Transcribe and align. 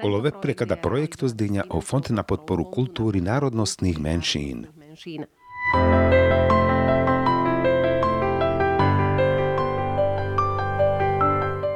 Olove 0.00 0.32
prekada 0.32 0.80
projektu 0.80 1.28
Zdyňa 1.28 1.68
o 1.76 1.84
Fond 1.84 2.08
na 2.16 2.24
podporu 2.24 2.64
kultúry 2.64 3.20
národnostných 3.20 4.00
menšín. 4.00 4.64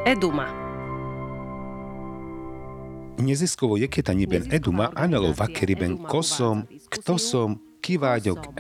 Eduma. 0.09 0.49
Neziskovo 3.21 3.77
jeketanie 3.77 4.25
ben 4.25 4.49
Eduma 4.49 4.89
anelo 4.97 5.37
vakeriben 5.37 6.01
kosom, 6.09 6.65
ktosom, 6.89 7.61
kiváďok 7.85 8.57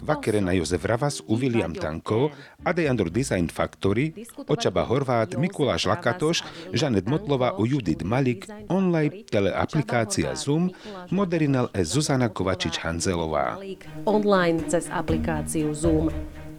en. 0.00 0.06
Vakerena 0.06 0.52
Jozef 0.52 0.84
Ravas 0.84 1.20
u 1.26 1.36
William 1.36 1.74
Tanko, 1.74 2.30
Adejandro 2.64 3.10
Design 3.10 3.48
Factory, 3.48 4.12
Očaba 4.48 4.84
Horvát, 4.84 5.34
Mikuláš 5.38 5.86
Lakatoš, 5.86 6.42
Žanet 6.72 7.06
Motlova 7.08 7.52
u 7.58 7.66
Judith 7.66 8.04
Malik, 8.04 8.46
online 8.68 9.24
teleaplikácia 9.30 10.34
Zoom, 10.34 10.70
moderinal 11.10 11.68
e 11.74 11.84
Zuzana 11.84 12.28
Kovačič-Hanzelová. 12.28 13.58
Online 14.04 14.62
cez 14.68 14.88
aplikáciu 14.90 15.74
Zoom. 15.74 16.10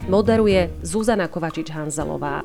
Moderuje 0.08 0.70
Zuzana 0.82 1.28
Kovačič-Hanzelová. 1.28 2.42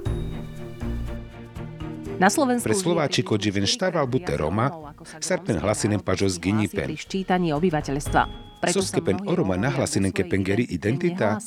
Na 2.19 2.29
Slovensku 2.29 2.69
Pre 2.69 2.77
Slováčiko 2.77 3.37
Dživen 3.37 3.65
Štaval 3.65 4.05
Bute 4.05 4.37
Roma, 4.37 4.69
Serpen 5.19 5.57
hlasinem 5.57 5.99
pažo 5.99 6.29
z 6.29 6.37
Ginipen. 6.39 6.93
Ščítanie 6.93 7.51
obyvateľstva. 7.57 8.52
Soskepen 8.71 9.27
oroma 9.27 9.59
nahlasinen 9.59 10.15
kepengeri 10.15 10.63
identita. 10.71 11.41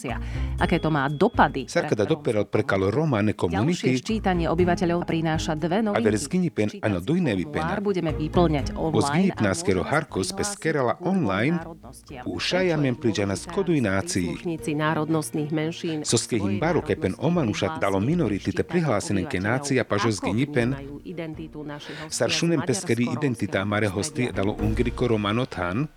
Aké 0.60 0.76
to 0.76 0.92
má 0.92 1.08
dopady? 1.08 1.64
Sarkada 1.64 2.04
doperal 2.04 2.44
prekalo 2.44 2.92
romane 2.92 3.32
komunity. 3.32 3.96
Ďalšie 3.96 4.04
ščítanie 4.04 4.46
obyvateľov 4.52 5.08
prináša 5.08 5.56
dve 5.56 5.80
novinky. 5.80 6.04
Aver 6.04 6.14
zginipen 6.20 6.68
ano 6.84 6.98
dujnevi 7.00 7.44
pena. 7.48 7.80
budeme 7.80 8.10
vyplňať 8.12 8.76
online. 8.76 8.96
O 8.96 9.00
zginipnáskero 9.00 9.82
harkos 9.86 10.32
peskerala 10.32 10.98
online 11.00 11.60
ušajamen 12.26 12.94
priđana 12.98 13.36
skoduinácii. 13.36 14.36
národnostných 14.76 15.50
menšín. 15.52 15.98
Soskehim 16.04 16.60
baro 16.60 16.82
kepen 16.82 17.14
omanušat 17.18 17.80
dalo 17.80 18.00
minority 18.00 18.52
te 18.52 18.62
prihlásenen 18.62 19.26
ke 19.26 19.40
nácia 19.40 19.84
pažo 19.84 20.10
zginipen. 20.12 20.74
Saršunen 22.08 22.60
peskeri 22.66 23.08
identita 23.08 23.64
mare 23.64 23.88
hosti 23.88 24.28
dalo 24.32 24.56
ungriko 24.60 25.08
romanotan. 25.08 25.88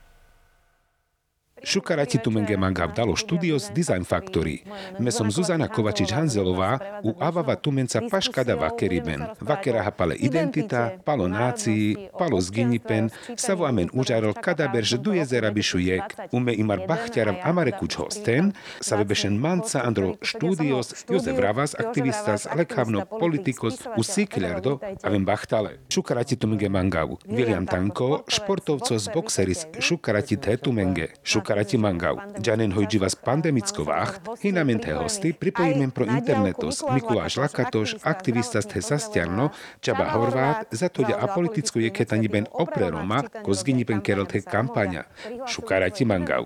Šukarati 1.64 2.18
tu 2.24 2.32
menge 2.32 2.58
manga 2.58 2.86
vdalo 2.86 3.16
Studios 3.16 3.70
Design 3.76 4.04
Factory. 4.04 4.64
Me 5.00 5.12
som 5.12 5.32
Zuzana 5.32 5.68
Kovačič-Hanzelová 5.68 6.80
u 7.04 7.14
Avava 7.20 7.56
Tumenca 7.56 8.02
Paškada 8.12 8.56
Vakeriben. 8.56 9.24
Vakera 9.42 9.84
hapale 9.84 10.16
identita, 10.16 10.92
palo 11.06 11.28
nácii, 11.28 12.10
palo 12.20 12.42
zginipen, 12.42 13.10
savo 13.36 13.66
amen 13.66 13.90
užarol 13.94 14.34
kadaber, 14.34 14.84
že 14.84 14.98
du 14.98 15.14
jezera 15.14 15.52
bišujek, 15.52 16.32
ume 16.32 16.54
imar 16.54 16.88
bachťaram 16.88 17.38
amarekuč 17.44 18.00
hosten, 18.00 18.54
sa 18.82 18.96
vebešen 18.96 19.38
manca 19.38 19.84
andro 19.84 20.16
Studios, 20.24 21.06
Jozef 21.10 21.40
Ravas, 21.40 21.76
aktivistas, 21.76 22.48
lekhavno 22.56 23.06
politikos, 23.20 23.84
u 23.98 24.04
Siklerdo, 24.04 24.80
avem 25.04 25.26
bachtale. 25.26 25.78
Šukarati 25.90 26.36
tu 26.36 26.48
menge 26.48 26.70
mangavu. 26.70 27.20
William 27.28 27.68
Tanko, 27.68 28.24
športovco 28.28 29.00
z 29.00 29.10
boxeris 29.14 29.66
Šukarati 29.80 30.38
tetu 30.38 30.72
menge. 30.72 31.08
Šukarati 31.24 31.49
karati 31.50 31.78
mangau. 31.82 32.22
Ďanen 32.38 32.72
hojđivas 32.78 33.16
pandemicko 33.16 33.84
vacht, 33.84 34.22
hinamente 34.42 34.94
hosti 34.94 35.34
pripojíme 35.34 35.90
pro 35.90 36.06
internetos 36.06 36.86
Mikuláš 36.94 37.38
Lakatoš, 37.42 37.96
aktivista 38.06 38.62
ste 38.62 38.82
sastjarno, 38.82 39.50
Čaba 39.82 40.06
Horvát, 40.14 40.70
zatoďa 40.72 41.18
apoliticko 41.18 41.80
je 41.80 41.90
ketani 41.90 42.28
ben 42.30 42.46
opre 42.54 42.90
Roma, 42.94 43.24
ko 43.42 43.54
zgini 43.54 43.82
ben 43.84 44.02
kerolte 44.02 44.42
kampania. 44.46 45.10
Šukarati 45.50 46.06
mangau. 46.06 46.46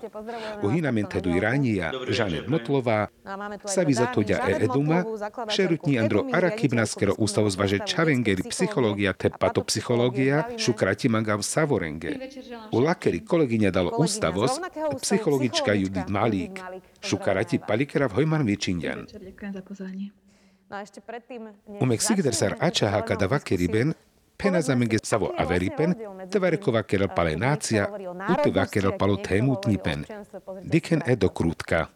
U 0.62 0.72
hinamente 0.72 1.20
du 1.20 1.36
Irania, 1.36 1.92
Žanet 2.08 2.48
Motlová, 2.48 3.12
Savi 3.64 3.92
zatoďa 3.92 4.40
e 4.48 4.64
eduma, 4.64 5.04
šerutní 5.48 6.00
Andro 6.00 6.24
Arakibnaskero 6.32 7.14
ústavu 7.18 7.50
zvaže 7.50 7.78
Čavengeri 7.84 8.42
psychológia 8.48 9.12
te 9.12 9.28
patopsychológia, 9.28 10.48
šukrati 10.56 11.08
mangau 11.08 11.42
Savorenge. 11.42 12.16
U 12.72 12.80
Lakeri 12.80 13.20
kolegyňa 13.20 13.70
dalo 13.70 13.90
ústavos, 13.98 14.60
psychologička 14.94 15.72
Judith 15.72 16.08
Malík, 16.08 16.60
šukarati 17.00 17.58
palikera 17.68 18.08
v 18.08 18.12
Hojman 18.12 18.46
Vičindian. 18.46 19.06
Umek 21.80 22.02
sigdersar 22.02 22.56
ačaha 22.60 23.02
kada 23.02 23.26
vakeriben, 23.26 23.94
pena 24.36 24.60
zamenge 24.60 24.98
savo 25.02 25.30
averipen, 25.38 25.94
tevarekova 26.30 26.82
kerel 26.82 27.08
pale 27.14 27.36
nácia, 27.36 27.88
uteva 28.28 28.66
kerel 28.66 28.98
palo 28.98 29.16
témutnipen. 29.16 30.04
Diken 30.62 31.02
e 31.06 31.16
do 31.16 31.28
krútka. 31.28 31.88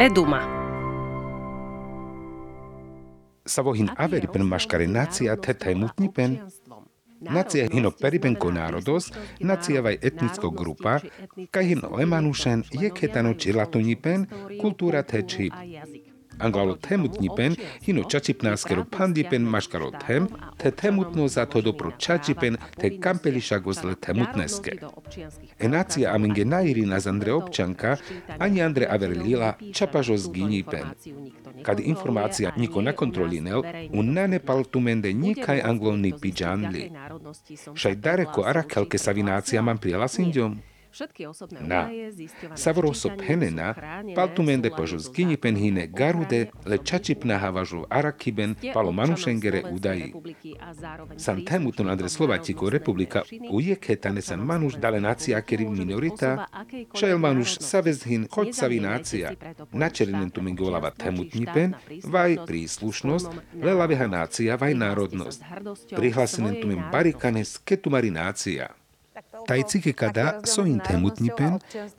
Eduma. 0.00 0.55
Savohin 3.46 3.90
averipen 3.96 4.42
maškare 4.42 4.86
nacija 4.86 5.36
tetaj 5.36 5.74
mutnipen, 5.74 6.38
Nacija 7.20 7.66
hino 7.72 7.90
peribenko 7.90 8.50
národos, 8.52 9.12
nacija 9.40 9.80
vaj 9.80 9.96
etnicko 10.02 10.50
grupa, 10.50 10.98
kaj 11.50 11.64
hino 11.64 11.88
lemanušen 11.96 12.62
je 12.72 12.90
ketano 12.90 13.34
čilatonipen, 13.34 14.26
kultúra 14.60 15.02
teči 15.02 15.50
Anglalo 16.38 16.76
temutnipen, 16.76 17.56
hino 17.82 18.04
čačipnáskero 18.04 18.84
pandipen 18.84 19.42
maškaro 19.42 19.90
tem, 20.06 20.28
te 20.56 20.70
temutno 20.70 21.28
za 21.28 21.46
to 21.46 21.60
dopro 21.60 21.90
čačipen, 21.98 22.56
te 22.76 22.90
kampelišago 23.00 23.72
zle 23.72 23.94
temutneske. 23.94 24.78
Enacija 25.58 26.14
aminge 26.14 26.44
nairina 26.44 27.00
z 27.00 27.06
Andre 27.06 27.32
občanka, 27.32 27.96
ani 28.38 28.62
Andre 28.62 28.86
averlila 28.90 29.54
čapažo 29.72 30.16
zginipen. 30.16 30.84
Kad 31.62 31.80
informacija 31.80 32.52
niko 32.56 32.82
nakontrolinel, 32.82 33.62
un 33.92 34.12
nane 34.12 34.38
paltumende 34.38 35.12
nikaj 35.12 35.60
angloni 35.64 36.12
pidžanli. 36.20 36.90
Šaj 37.74 37.94
dareko 37.94 38.44
arakelke 38.44 38.98
savinácia 38.98 39.62
mam 39.62 39.78
prijala 41.12 41.34
sindiom? 41.34 41.68
Na 41.68 41.88
Savroso 42.54 43.10
penena, 43.18 43.74
paltumende 44.14 44.70
požu 44.70 44.98
skini 45.00 45.36
penhine 45.36 45.86
garude, 45.86 46.50
le 46.66 46.78
čačipna 46.78 47.38
havažu 47.38 47.84
arakiben, 47.90 48.54
palo 48.74 48.92
manušengere 48.92 49.62
udaji. 49.72 50.12
San 51.16 51.44
temuton 51.44 51.90
adre 51.90 52.08
Slovatiko 52.08 52.70
republika 52.70 53.22
ujeketane 53.50 54.22
san 54.22 54.40
manuš 54.40 54.74
dale 54.74 55.00
nacija 55.00 55.40
keri 55.40 55.68
minorita, 55.68 56.46
šajel 56.94 57.18
manuš 57.18 57.58
savezhin 57.60 58.26
hoď 58.32 58.52
savi 58.54 58.80
nácia. 58.80 59.32
Načerinen 59.72 60.30
tu 60.30 60.42
mengolava 60.42 60.90
temutnipen, 60.90 61.74
vaj 62.04 62.38
príslušnosť, 62.46 63.28
lelaveha 63.62 64.06
nácia, 64.06 64.56
vaj 64.56 64.74
národnosť. 64.74 65.40
Prihlasenen 65.96 66.60
tu 66.60 66.66
men 66.72 66.82
barikane 66.92 67.44
sketumari 67.44 68.10
nácia. 68.10 68.72
Sohin 70.44 70.80
temutnipen, 70.80 71.58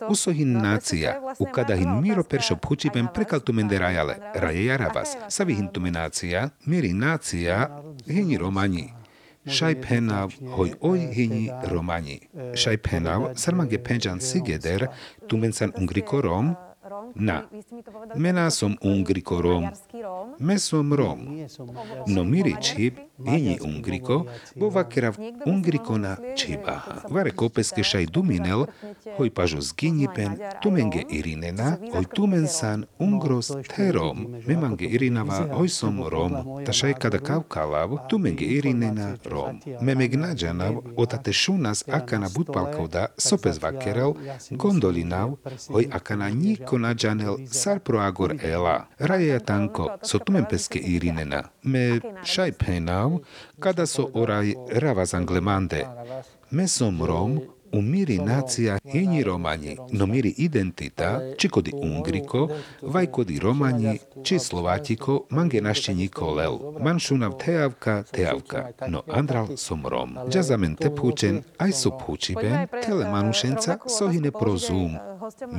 usohin 0.09 0.53
nácia, 0.53 1.21
ukadahin 1.39 2.01
miro 2.01 2.23
peršo 2.23 2.55
phučipen 2.55 3.07
prekaltumende 3.13 3.79
rajale, 3.79 4.17
raje 4.35 4.65
jaravas, 4.65 5.17
savihintume 5.29 5.91
nácia, 5.91 6.49
miri 6.65 6.93
nácia, 6.93 7.69
hini 8.07 8.37
romani. 8.37 8.93
Šajpenav, 9.47 10.33
hoj 10.55 10.73
oj 10.81 10.99
hini 11.15 11.51
romani. 11.71 12.19
Šajpenav, 12.55 13.31
sarmage 13.35 13.79
penjan 13.79 14.19
sigeder, 14.19 14.87
tumensan 15.27 15.71
ungriko 15.79 16.21
rom, 16.21 16.55
Na. 17.15 17.43
Mena 18.15 18.49
som 18.49 18.77
Ungriko 18.81 19.41
Rom. 19.41 19.69
Me 20.39 20.59
som 20.59 20.93
Rom. 20.93 21.19
No 22.07 22.23
miri 22.23 22.55
čip, 22.61 22.99
ini 23.25 23.57
Ungriko, 23.61 24.25
bo 24.55 24.69
vakera 24.69 25.13
Ungriko 25.45 25.97
na 25.97 26.17
čiba. 26.35 26.81
Vare 27.09 27.31
kopeske 27.31 27.83
šaj 27.83 28.05
duminel, 28.05 28.65
hoj 29.17 29.29
pažo 29.29 29.61
zginipen, 29.61 30.37
tumenge 30.61 31.03
irinena, 31.09 31.77
hoj 31.93 32.05
tumensan 32.15 32.85
Ungros 32.99 33.51
terom. 33.75 34.35
Memange 34.47 34.85
irinava, 34.85 35.47
hoj 35.53 35.69
som 35.69 36.03
Rom. 36.03 36.37
Ta 36.65 36.73
šaj 36.73 36.93
kada 36.93 37.19
kaukalav, 37.19 37.97
tumenge 38.09 38.45
irinena 38.45 39.15
Rom. 39.25 39.61
Memeg 39.81 40.15
nađanav, 40.15 40.81
otate 40.97 41.33
šunas 41.33 41.83
akana 41.87 42.29
butpalkauda, 42.35 43.05
sopez 43.17 43.61
vakerel, 43.63 44.13
gondolinav, 44.51 45.37
hoj 45.69 45.89
akana 45.91 46.29
niko 46.29 46.77
nađanav 46.97 47.25
Janel 47.37 47.47
sarproagor 47.51 48.35
ela, 48.43 48.85
raja 48.99 49.39
tanko, 49.39 49.97
so 50.03 50.19
tumen 50.19 50.45
peske 50.49 50.79
irinena, 50.79 51.43
me 51.63 51.99
šaj 52.23 52.51
penau, 52.51 53.19
kada 53.59 53.85
so 53.85 54.09
oraj 54.13 54.53
ravaz 54.71 55.13
anglemande. 55.13 55.85
Me 56.49 56.67
som 56.67 57.03
rom, 57.05 57.39
U 57.77 57.81
miri 57.81 58.17
nacija 58.17 58.79
jeni 58.83 59.23
Romani, 59.23 59.77
no 59.91 60.05
miri 60.05 60.33
identita, 60.37 61.19
či 61.37 61.49
kodi 61.49 61.71
Ungriko, 61.75 62.49
vaj 62.81 63.05
kodi 63.05 63.39
Romani, 63.39 63.99
či 64.23 64.39
Slovatiko, 64.39 65.25
mange 65.29 65.61
našćeniko 65.61 66.33
lel. 66.33 66.57
Manšunav 66.79 67.37
teavka, 67.45 68.03
teavka, 68.11 68.71
no 68.87 69.03
andral 69.13 69.47
som 69.57 69.85
Rom. 69.85 70.17
Džazamen 70.29 70.75
te 70.75 70.89
aj 71.57 71.71
so 71.71 71.91
pučiben, 72.05 72.67
tele 72.85 73.11
manušenca, 73.11 73.77
sohine 73.99 74.31
pro 74.31 74.57
Zoom. 74.57 74.97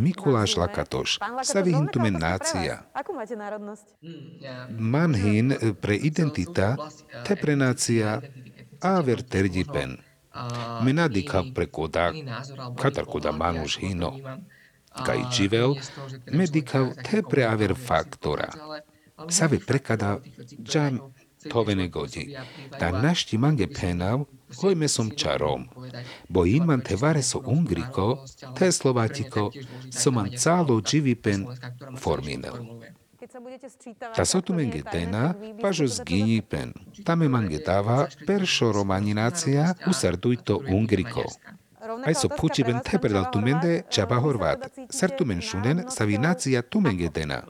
Mikuláš 0.00 0.56
Lakatoš, 0.56 1.18
sa 1.42 1.60
vyhintumen 1.60 2.18
nácia. 2.18 2.82
Manhin 4.78 5.54
pre 5.80 5.96
identita, 5.96 6.76
te 7.26 7.36
pre 7.36 7.56
nácia, 7.56 8.20
aver 8.80 9.22
terdipen. 9.22 10.07
Menadika 10.84 11.42
prekoda, 11.54 12.12
katar 12.76 13.04
koda 13.04 13.32
manuš 13.32 13.78
hino. 13.78 14.12
Kaj 15.06 15.22
živel, 15.32 15.74
medikav 16.32 16.90
te 17.06 17.22
pre 17.30 17.44
aver 17.44 17.74
faktora. 17.86 18.48
Save 19.30 19.58
prekada, 19.66 20.18
džam 20.62 20.98
tovene 21.48 21.88
godi. 21.88 22.36
Da 22.80 22.90
našti 23.02 23.38
mange 23.38 23.66
penav, 23.66 24.24
hojme 24.60 24.88
som 24.88 25.10
čarom. 25.10 25.68
Bo 26.28 26.46
inman 26.46 26.80
te 26.80 26.96
vare 26.96 27.22
so 27.22 27.42
ungriko, 27.46 28.24
te 28.58 28.72
slovatiko, 28.72 29.50
so 29.90 30.10
man 30.10 30.30
calo 30.44 30.82
pen 31.22 31.46
forminel. 31.98 32.54
Keď 33.28 33.36
sa 33.36 33.44
budete 33.44 33.68
sčítavať... 33.68 34.16
Ta 34.16 34.24
sotu 34.24 34.56
menge 34.56 34.80
dena, 34.88 35.36
pažo 35.60 35.84
zgini 35.84 36.40
pen. 36.40 36.72
Tame 37.04 37.28
mange 37.28 37.60
dava, 37.60 38.08
peršo 38.24 38.72
romaninácia, 38.72 39.76
usarduj 39.84 40.40
to 40.48 40.56
ungriko. 40.64 41.28
Aj 42.08 42.14
so 42.16 42.32
puči 42.32 42.64
ben 42.64 42.80
te 42.80 42.96
predal 42.96 43.28
tu 43.28 43.44
mende, 43.44 43.84
čaba 43.92 44.16
horvát. 44.16 44.72
Sar 44.88 45.12
tu 45.12 45.28
men 45.28 45.44
šunen, 45.44 45.92
sa 45.92 46.08
vi 46.08 46.16
nácia 46.16 46.64
tu 46.64 46.80
menge 46.80 47.12
dena. 47.12 47.44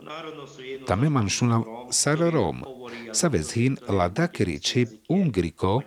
Tame 0.82 1.06
man 1.14 1.30
šunav 1.30 1.62
sar 1.94 2.18
rom. 2.26 2.66
Sa 3.14 3.30
vezhin 3.30 3.78
la 3.86 4.10
dakeri 4.10 4.58
čip 4.58 5.06
ungriko, 5.06 5.86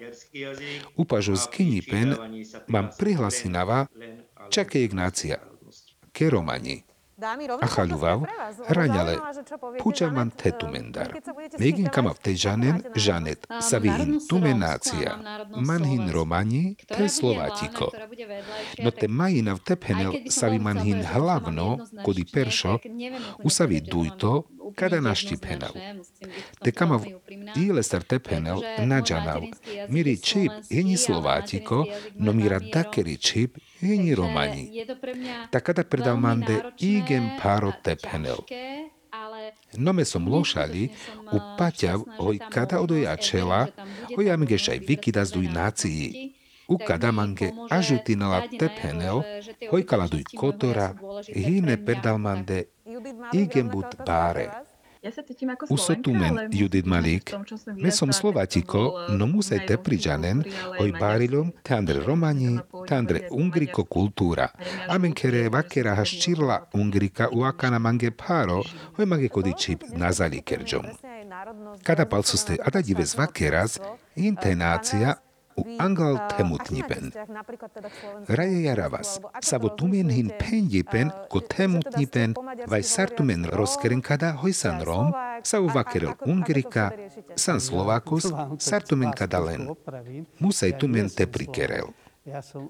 upažo 0.95 1.35
zgini 1.35 1.83
pen, 1.83 2.15
mam 2.71 2.95
prihlasinava, 2.95 3.91
čake 4.47 4.87
ignácia. 4.87 5.43
Ke 6.15 6.31
romani. 6.31 6.90
A 7.61 7.67
chaluvav, 7.69 8.25
hraňale, 8.65 9.21
púča 9.77 10.09
man 10.09 10.33
tetu 10.33 10.65
mendar. 10.65 11.13
Megin 11.61 11.85
kama 11.93 12.17
v 12.17 12.19
težanen, 12.25 12.77
žanet, 12.97 13.45
sa 13.61 13.77
vyhin 13.77 14.17
tumenácia. 14.25 15.21
Manhin 15.53 16.09
romani, 16.09 16.73
te 16.81 17.05
slovátiko. 17.05 17.93
No 18.81 18.89
te 18.89 19.05
majina 19.05 19.53
v 19.53 19.61
tepenel 19.61 20.11
sa 20.33 20.49
vy 20.49 20.57
manhin 20.57 21.05
hlavno, 21.05 21.85
kodi 22.01 22.25
peršo, 22.25 22.81
usavi 23.45 23.85
dujto, 23.85 24.49
kada 24.75 25.01
našti 25.01 25.37
penal. 25.37 25.73
Te 26.63 26.71
kama 26.71 26.97
v 26.97 27.21
ile 27.57 27.83
star 27.83 28.01
tepenel, 28.03 28.61
nađanav, 28.81 29.45
miri 29.89 30.17
čip, 30.17 30.51
jeni 30.69 30.97
slovátiko, 30.97 31.85
no 32.17 32.33
mira 32.33 32.59
dakeri 32.59 33.17
čip, 33.17 33.57
jeni 33.81 34.15
romani. 34.15 34.85
Takada 35.51 35.83
predal 35.83 36.17
mande 36.17 36.61
igen 36.79 37.37
paro 37.41 37.73
tepenel. 37.83 38.45
Nome 39.77 40.05
som 40.05 40.27
lošali, 40.27 40.89
u 41.31 41.37
paťav, 41.57 41.99
hoj 42.17 42.39
kada 42.49 42.79
odojačela, 42.79 43.67
hoj 44.15 44.31
amgeš 44.31 44.69
aj 44.69 44.79
vykida 44.87 45.25
zduj 45.25 45.47
nácii. 45.47 46.35
U 46.67 46.77
kada 46.77 47.11
mange 47.11 47.51
ažutinala 47.69 48.47
tepenel, 48.47 49.23
hoj 49.71 49.83
kaladuj 49.83 50.23
kotora, 50.31 50.95
hine 51.27 51.75
predal 51.85 52.17
mande 52.17 52.63
igen 53.33 53.67
but 53.67 53.95
bare. 54.05 54.70
Usotumen 55.69 56.37
Judit 56.51 56.85
Malik, 56.85 57.33
me 57.75 57.91
som 57.91 58.13
Slovatiko, 58.13 59.05
no 59.09 59.25
musaj 59.25 59.65
te 59.65 59.77
priđanen, 59.77 60.43
oj 60.79 60.91
barilom, 60.99 61.51
te 61.63 61.73
andre 61.75 61.99
romani, 62.05 62.59
te 62.87 62.95
andre 62.95 63.27
ungriko 63.31 63.83
kultura. 63.83 64.47
Amen 64.87 65.13
kere 65.13 65.49
vakera 65.49 65.95
haščirla 65.95 66.59
ungrika 66.73 67.29
u 67.33 67.43
akana 67.43 67.79
mange 67.79 68.11
paro, 68.11 68.61
oj 68.97 69.05
mange 69.05 69.27
kodi 69.29 69.53
čip 69.57 69.83
nazali 69.95 70.41
kerđom. 70.41 70.85
Kada 71.83 72.05
palcuste 72.05 72.57
adadive 72.65 73.05
zvakeraz, 73.05 73.79
intenácia 74.15 75.15
u 75.27 75.30
angal 75.79 76.17
temutnipen. 76.37 77.11
Raje 78.27 78.61
jaravas, 78.63 79.19
savo 79.41 79.69
tumen 79.69 80.09
hin 80.09 80.31
penjipen 80.39 81.11
ko 81.29 81.41
temutnipen, 81.41 82.35
vaj 82.67 82.83
sartumen 82.83 83.45
roskerenkada 83.45 84.33
hojsan 84.43 84.83
rom, 84.85 85.13
savo 85.43 85.67
vakerel 85.73 86.13
ungrika, 86.25 86.91
san 87.35 87.59
slovakos, 87.59 88.31
sartumen 88.59 89.11
kadalen. 89.11 89.69
Musaj 90.39 90.77
tumen 90.79 91.09
te 91.09 91.27
prikerel. 91.27 91.91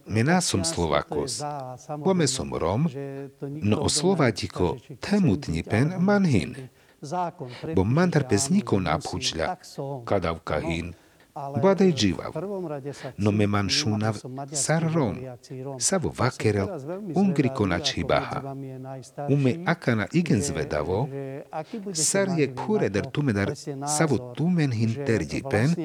Mená 0.08 0.40
som 0.40 0.64
Slovakos, 0.64 1.44
pome 2.00 2.24
som 2.24 2.48
Rom, 2.56 2.88
no 3.44 3.84
o 3.84 3.92
Slovátiko 3.92 4.80
temutnipen 5.04 6.00
manhin. 6.00 6.72
Bo 7.76 7.84
mandar 7.84 8.24
bez 8.24 8.48
niko 8.48 8.80
napúčľa, 8.80 9.60
kadavka 10.08 10.64
hin, 10.64 10.96
Badaj 11.36 11.92
dživav, 11.94 12.32
no 13.18 13.32
me 13.32 13.48
man 13.48 13.70
šunav 13.70 14.18
sar 14.52 14.84
rom, 14.94 15.18
savo 15.80 16.14
vakerel 16.18 16.68
ungriko 17.16 17.66
na 17.66 17.80
čibaha. 17.80 18.56
Ume 19.30 19.56
akana 19.66 20.08
igen 20.14 20.42
zvedavo, 20.42 21.08
sar 21.94 22.28
je 22.38 22.56
kureder 22.56 23.12
tumedar 23.12 23.52
savo 23.98 24.34
tumen 24.38 24.72
hin 24.72 24.96
terdipen, 25.06 25.76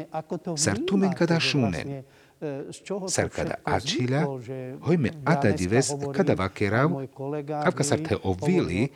sar 0.56 0.78
tumen 0.86 1.12
kada 1.12 1.40
šunen. 1.40 2.02
Sar 3.08 3.28
kada 3.28 3.54
ačila, 3.64 4.20
hojme 4.80 5.10
atadives 5.24 5.90
kada 6.12 6.34
vakerav, 6.34 6.90
avka 7.64 7.84
sar 7.84 7.98
te 8.08 8.16
ovili, 8.22 8.88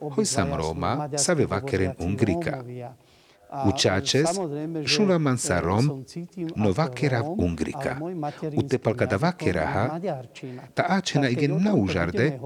hoj 0.00 0.24
sam 0.24 0.54
Roma, 0.54 1.08
save 1.18 1.46
vakeren 1.46 1.92
ungrika. 1.98 2.62
Učáčes, 3.46 4.26
šulaman 4.84 5.38
sa 5.38 5.60
Rom, 5.62 6.02
no 6.56 6.72
vakera 6.74 7.22
v 7.22 7.30
Ungrika. 7.38 7.94
Utepalka 8.56 9.06
da 9.06 9.16
vakeraha, 9.16 10.00
ta 10.74 10.82
áčena 10.98 11.30
igen 11.30 11.62
na 11.62 11.78
užarde, 11.78 12.42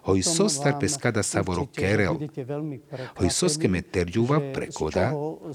hoj 0.00 0.20
sostar 0.24 0.80
peskada 0.80 1.22
savoro 1.22 1.68
kerel, 1.68 2.16
hoj 3.20 3.28
soskeme 3.28 3.84
terďuva 3.84 4.40
prekoda, 4.56 5.12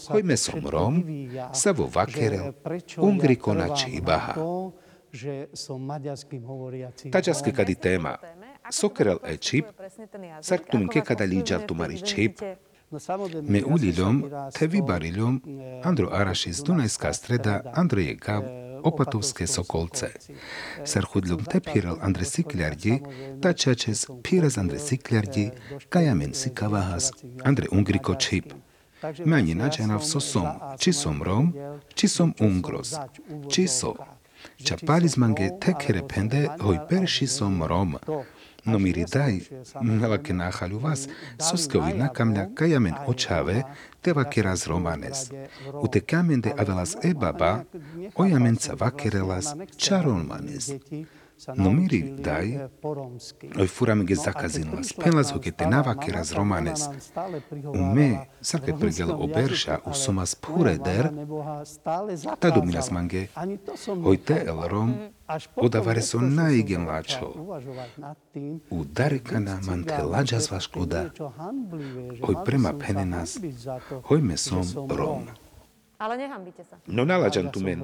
hojme 0.09 0.37
som 0.37 0.61
Rom, 0.61 1.01
savo 1.53 1.89
vakerel, 1.89 2.53
Ungriko 3.01 3.57
na 3.57 3.73
čibaha. 3.73 4.37
Tačaske 7.11 7.51
kadi 7.51 7.75
téma, 7.75 8.17
sokerel 8.69 9.17
e 9.23 9.37
čip, 9.37 9.65
sarktum 10.41 10.87
ke 10.87 11.01
kada 11.01 11.23
líđal 11.25 11.65
tumari 11.67 12.01
čip, 12.01 12.41
მე 12.93 13.61
ულილომ 13.65 14.17
თევიბარილომ 14.53 15.35
ანდრო 15.89 16.07
არაშის 16.19 16.61
დუნაის 16.67 16.95
გასტრედა 17.01 17.53
ანდრეიკა 17.81 18.35
ოპატოვსკე 18.89 19.47
სოკოლცე 19.49 20.09
სერხუდლომ 20.91 21.41
თეფირალ 21.53 21.97
ანდრესიკლярგი 22.07 22.95
და 23.41 23.51
ჩაჩეს 23.61 24.01
ფირაზ 24.25 24.55
ანდრესიკლярგი 24.63 25.45
კაიამენსი 25.95 26.49
კავაჰას 26.61 27.05
ანდრე 27.49 27.71
უნგრიკო 27.77 28.13
ჩიპ 28.25 28.53
მანი 29.33 29.53
ნაჩენავ 29.61 30.01
სოსომ 30.11 30.49
ჩისომ 30.85 31.17
რომ 31.29 31.45
ჩისომ 31.97 32.29
უნგროს 32.47 32.91
ჩისო 33.53 33.91
ჩაპალიზმანგე 34.67 35.47
თეკერე 35.63 36.01
პენდე 36.11 36.41
ოიპერში 36.69 37.27
სომ 37.37 37.57
რომ 37.71 37.89
но 38.65 38.79
миритай 38.79 39.47
нава 39.81 40.17
ке 40.17 40.33
нахалювас 40.33 41.07
со 41.39 41.57
скавина 41.57 42.09
камля 42.09 42.49
каямен 42.55 42.95
очаве 43.07 43.65
тева 44.01 44.25
ке 44.25 44.43
разроманес. 44.43 45.31
Уте 45.73 45.99
камен 46.01 46.43
авелас 46.57 46.97
е 47.03 47.13
баба, 47.13 47.65
ојамен 48.15 48.57
цава 48.59 48.91
керелас 48.91 49.53
чароманес. 49.77 50.73
Но 51.55 51.69
мири 51.75 51.99
дај, 52.23 52.69
ој 53.59 53.67
фураме 53.67 54.05
ги 54.07 54.15
заказинла, 54.15 54.83
спенласо 54.87 55.39
ке 55.43 55.51
те 55.51 55.67
наваке 55.67 56.13
разроманес. 56.15 56.87
ме, 57.93 58.29
саке 58.41 58.73
пригел 58.73 59.11
оберша, 59.21 59.79
у 59.85 59.93
сомас 59.93 60.35
пуредер, 60.35 61.11
та 62.39 62.51
доминас 62.51 62.91
манге, 62.91 63.27
ој 63.35 64.17
те 64.25 64.41
ел 64.47 64.63
да. 64.63 64.69
ром, 64.69 64.95
дарека 68.85 69.39
на 69.39 69.59
манте 69.59 69.61
U 69.61 69.63
с 69.63 69.67
mante 69.67 70.03
lađa 70.03 70.39
zvaškoda, 70.39 71.09
oj 72.21 72.35
prema 72.45 72.73
pene 72.79 73.05
ој 74.09 74.21
ме 74.21 74.33
mesom 74.33 74.63
ром. 74.89 75.27
Ale 75.95 76.13
nehambíte 76.19 76.63
sa. 76.67 76.75
No 76.87 77.07
nalaďan 77.07 77.51
tu 77.51 77.63
men. 77.63 77.79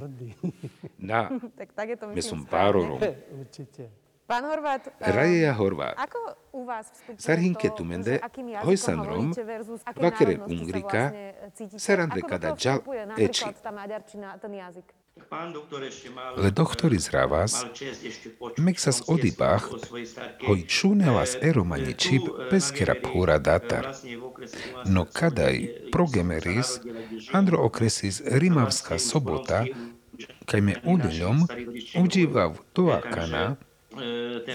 Na, 1.00 1.32
tak, 1.60 1.72
tak 1.72 1.88
je 1.96 1.98
to 1.98 2.06
myslím 2.12 2.44
som 2.44 2.50
párorom. 2.50 3.00
Určite. 3.42 3.88
Pán 4.32 4.48
Horvát, 4.48 4.88
eh, 4.88 5.12
Rajeja 5.12 5.52
Horvát. 5.52 5.92
ako 6.00 6.20
u 6.56 6.64
vás 6.64 6.88
vstupuje 6.88 7.20
Sarhinke 7.20 7.68
to, 7.68 7.84
tumende, 7.84 8.16
že 8.16 8.24
akým 8.24 8.48
jazykom 8.48 8.68
hojsan 8.68 9.00
rom, 9.04 9.28
hovoríte 9.28 9.44
versus 9.44 9.82
aké 9.84 10.00
vakere 10.00 10.34
Ungrika, 10.40 11.04
vlastne 11.12 11.28
Ako 12.08 12.16
do 12.16 12.30
kada 12.32 12.48
džal 12.56 12.78
vstupuje 12.80 13.02
eči. 13.04 13.44
napríklad 13.44 13.56
tá 13.60 13.72
maďarčina, 13.76 14.28
ten 14.40 14.54
jazyk? 14.56 14.88
Le 16.38 16.52
doktori 16.52 17.00
z 17.00 17.10
Ravas, 17.10 17.66
mek 18.58 18.80
sa 18.80 18.92
z 18.92 19.04
odibách, 19.08 19.68
hoj 20.48 20.60
čúnelas 20.68 21.36
eromani 21.40 21.96
čip 21.96 22.28
peskera 22.52 22.96
púra 22.96 23.40
datar. 23.40 23.96
No 24.88 25.04
kadaj 25.04 25.88
progemeris, 25.92 26.80
andro 27.32 27.64
okresis 27.64 28.24
rimavská 28.24 29.00
sobota, 29.00 29.68
kaj 30.48 30.60
me 30.64 30.80
udeľom 30.84 31.48
udžívav 31.96 32.56
toakana, 32.76 33.56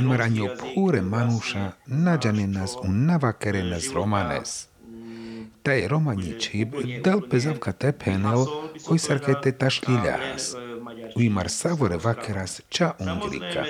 Maranjo 0.01 0.49
pure 0.57 1.03
manuša 1.03 1.73
nađane 1.87 2.49
nas 5.67 5.83
u 5.83 5.89
navakerenes 5.89 5.89
romanes. 5.89 5.89
Taj 5.89 5.89
romani 5.89 6.41
čib 6.41 6.75
del 7.05 7.21
pezavka 7.31 7.73
tepenel 7.73 8.47
oj 8.89 8.99
sarkete 8.99 9.53
tašliljas. 9.53 10.55
Uimar 11.17 11.49
savore 11.49 11.97
vakeras 11.97 12.61
ča 12.69 12.93
ungrika. 12.99 13.65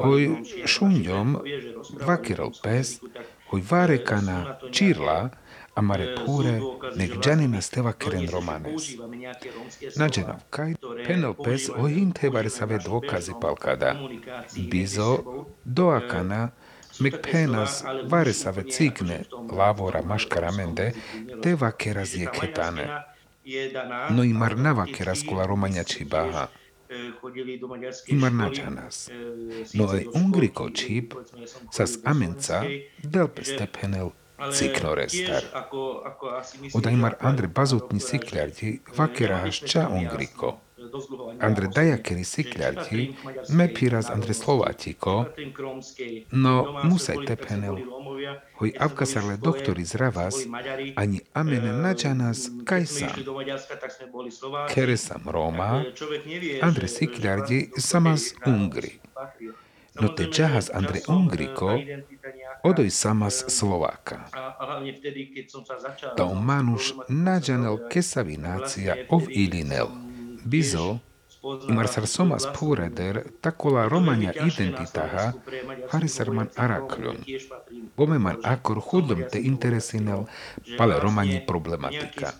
Oj 0.00 0.30
šunjom 0.66 1.38
vakerol 2.06 2.50
pes, 2.62 3.00
oj 3.50 3.62
varekana 3.70 4.58
čirla, 4.70 5.30
amare 5.74 6.16
pure 6.26 6.60
nek 6.96 7.18
džanina 7.20 7.60
steva 7.60 7.92
keren 7.92 8.28
romanes. 8.32 8.82
Nađena 9.96 10.38
kaj 10.50 10.74
penel 11.06 11.34
pes 11.44 11.68
o 11.68 11.86
hinte 11.88 12.30
varesave 12.30 12.78
dôkazy 12.78 13.40
palkada. 13.40 13.96
Bizo 14.70 15.18
doakana 15.64 16.50
mek 17.02 17.14
penas 17.22 17.82
varesave 18.10 18.64
cikne 18.70 19.22
lavora 19.58 20.02
maškaramende 20.02 20.92
te 21.42 21.54
vakeras 21.54 22.14
je 22.14 22.28
ketane. 22.40 22.86
No 24.10 24.24
i 24.24 24.32
mar 24.32 24.56
na 24.58 24.72
vakeras 24.72 25.22
kula 25.28 25.46
romanja 25.46 25.84
čibaha. 25.84 26.46
I 28.06 28.14
mar 28.14 28.32
nađanas. 28.32 29.10
No 29.74 29.84
e 29.96 30.04
ungriko 30.14 30.70
čib 30.70 31.14
sas 31.72 31.98
amenca 32.04 32.62
delpe 33.02 33.44
stepenel 33.44 34.10
ciknorestar. 34.52 35.42
Odajmar 36.74 37.14
Andre 37.20 37.46
bazutni 37.46 38.00
sikljardi 38.00 38.80
vakerahaš 38.96 39.60
ča 39.60 39.88
ungriko. 39.88 40.58
Andre 41.40 41.68
dajakeri 41.74 42.24
sikljardi 42.24 43.14
me 43.48 43.74
piraz 43.74 44.10
Andre 44.10 44.34
slovatiko, 44.34 45.24
no 46.30 46.80
musaj 46.84 47.16
tepenel. 47.26 47.76
Hoj 48.54 48.72
avkasarle 48.78 49.36
doktori 49.36 49.84
z 49.84 49.94
Ravas, 49.94 50.34
ani 50.96 51.20
amene 51.34 51.72
nađanas 51.72 52.50
kaj 52.64 52.86
sam. 52.86 53.08
Kere 54.74 54.96
sam 54.96 55.22
Roma, 55.26 55.84
Andre 56.62 56.88
sikljardi 56.88 57.70
samas 57.78 58.34
Ungri. 58.46 58.98
No 60.00 60.08
te 60.08 60.24
džahas 60.24 60.70
Andre 60.74 61.00
Ungriko, 61.08 61.78
odoj 62.62 62.90
samas 62.90 63.44
Slováka. 63.48 64.20
Da 66.16 66.24
manuš 66.34 66.92
nađanel 67.08 67.78
kesavinacija 67.90 68.96
ov 69.10 69.22
ilinel. 69.30 69.86
Bizo, 70.44 70.98
imar 71.68 71.88
sar 71.88 72.06
somas 72.06 72.46
pureder 72.58 73.22
takola 73.40 73.88
romanja 73.88 74.32
identitaha 74.32 75.32
harisarman 75.90 76.48
arakljom. 76.56 77.16
Bomeman 77.96 78.36
akor 78.42 78.80
hudom 78.80 79.22
te 79.32 79.40
interesinel 79.40 80.24
pale 80.78 81.00
romanji 81.00 81.40
problematika. 81.46 82.32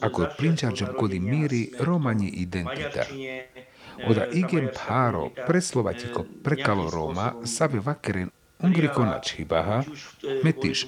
Akor 0.00 0.28
prinčarđem 0.38 0.88
kodi 0.98 1.20
miri 1.20 1.72
romanji 1.80 2.28
identita. 2.28 3.04
Oda 4.08 4.26
igem 4.26 4.68
paro 4.86 5.30
preslovatiko 5.46 6.24
prekalo 6.44 6.90
Roma 6.90 7.32
sabe 7.44 7.80
vakeren 7.80 8.30
Ungriko 8.62 9.04
na 9.04 9.20
Čibaha, 9.20 9.82
metiš 10.44 10.86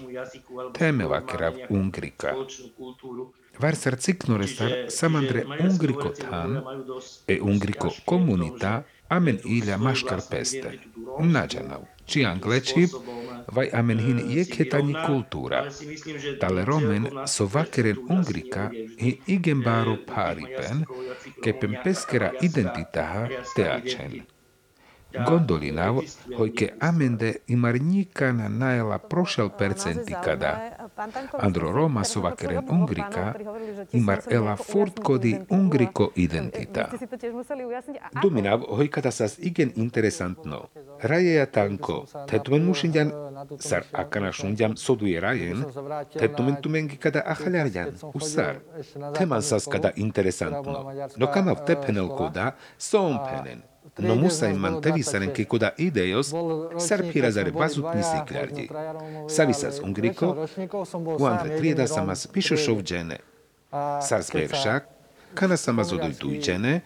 teme 0.79 1.07
vakerav 1.07 1.55
Ungrika. 1.69 2.35
Varsar 3.59 3.97
ciknoresar 3.97 4.73
samandre 4.89 5.45
Ungriko 5.61 6.09
tan 6.09 6.63
e 7.29 7.39
Ungriko 7.41 7.91
komunita 8.05 8.83
amen 9.09 9.39
ilja 9.45 9.77
maškar 9.77 10.21
peste. 10.31 10.79
Nađanav, 11.21 11.85
či 12.07 12.25
anglečib, 12.25 12.89
vaj 13.53 13.71
amen 13.73 13.99
hin 13.99 14.21
jekhetani 14.31 14.95
kultura. 15.07 15.65
Tale 16.41 16.65
romen 16.65 17.07
so 17.27 17.47
vakeren 17.47 17.97
Ungrika 18.09 18.71
i 18.99 19.17
igembaro 19.27 19.97
paripen, 20.15 20.85
kepem 21.45 21.77
peskera 21.85 22.33
identitaha 22.43 23.29
teačen. 23.57 24.23
Gondolinav, 25.23 26.01
hojke 26.37 26.73
amende 26.81 27.35
imar 27.47 27.81
nikana 27.81 28.49
najela 28.49 28.99
prošel 28.99 29.49
percenti 29.59 30.15
kada. 30.25 30.71
Andro 31.39 31.73
Roma 31.73 32.05
so 32.05 32.21
vakeren 32.21 32.65
Ungrika, 32.71 33.35
imar 33.93 34.21
ela 34.31 34.57
furt 34.57 35.01
kodi 35.03 35.39
Ungriko 35.51 36.11
identita. 36.15 36.89
Dominav 38.23 38.61
hojkata 38.69 39.11
sas 39.11 39.39
igen 39.39 39.73
interesantno. 39.77 40.69
Rajeja 41.03 41.47
tanko, 41.47 42.05
tetumen 42.27 42.65
mušinjan 42.65 43.13
sar 43.59 43.83
akana 43.93 44.33
šundjam 44.33 44.77
soduje 44.77 45.21
rajen, 45.21 45.65
tetumen 46.19 46.57
tumengi 46.63 46.97
kada 46.97 47.23
ahaljarjan, 47.27 47.95
usar. 48.15 48.57
Teman 49.19 49.43
sas 49.43 49.69
kada 49.71 49.93
interesantno. 49.97 50.93
No 51.17 51.27
kamav 51.27 51.65
tepenel 51.67 52.09
koda, 52.09 52.53
soom 52.79 53.19
Nomusai 53.99 54.53
mantevizanen 54.59 55.33
kikuda 55.35 55.71
ideoz 55.79 56.33
zerphirazare 56.89 57.53
bazut 57.53 57.87
niziklardi. 57.95 58.69
Savisaz 59.29 59.79
ungriko, 59.83 60.33
uandre 61.19 61.59
trieda 61.59 61.87
samas 61.87 62.27
pishosov 62.27 62.83
džene. 62.83 63.21
Saz 64.09 64.31
beršak, 64.35 64.89
kana 65.35 65.57
samaz 65.57 65.93
odojduj 65.93 66.41
džene, 66.41 66.81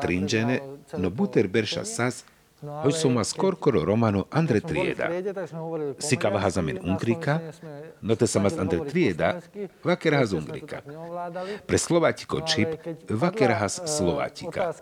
trin 0.00 0.28
džene, 0.28 0.60
no 0.98 1.10
buter 1.10 1.48
berša 1.48 1.84
saz 1.84 2.22
sas, 2.62 2.82
hoj 2.82 2.92
soma 2.92 3.24
skorkoro 3.24 3.84
romano 3.84 4.24
Andre 4.30 4.60
Trieda. 4.60 5.08
Sikava 5.98 6.38
hazamen 6.38 6.78
Ungrika, 6.84 7.38
no 8.00 8.14
te 8.14 8.26
samas 8.26 8.58
Andre 8.58 8.78
Trieda, 8.90 9.40
vakera 9.84 10.18
haz 10.18 10.32
Ungrika. 10.32 10.80
Pre 11.66 11.78
Slovatiko 11.78 12.40
čip, 12.40 12.68
vakera 13.08 13.54
haz 13.54 13.80
Slovatika. 13.96 14.72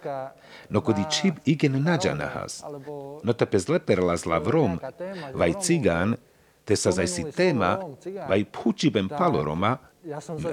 No 0.69 0.81
kodi 0.81 1.03
čip 1.11 1.35
igen 1.45 1.83
nađana 1.83 2.27
haz. 2.27 2.63
No 3.23 3.33
te 3.33 3.47
pez 3.47 3.69
leperla 3.69 4.17
zla 4.17 4.41
Rom, 4.47 4.79
vaj 5.35 5.53
cigán, 5.61 6.17
te 6.65 6.77
sa 6.77 6.91
zaj 6.91 7.07
si 7.07 7.25
téma, 7.25 7.79
vaj 8.29 8.45
púčibem 8.53 9.09
paloroma, 9.09 9.79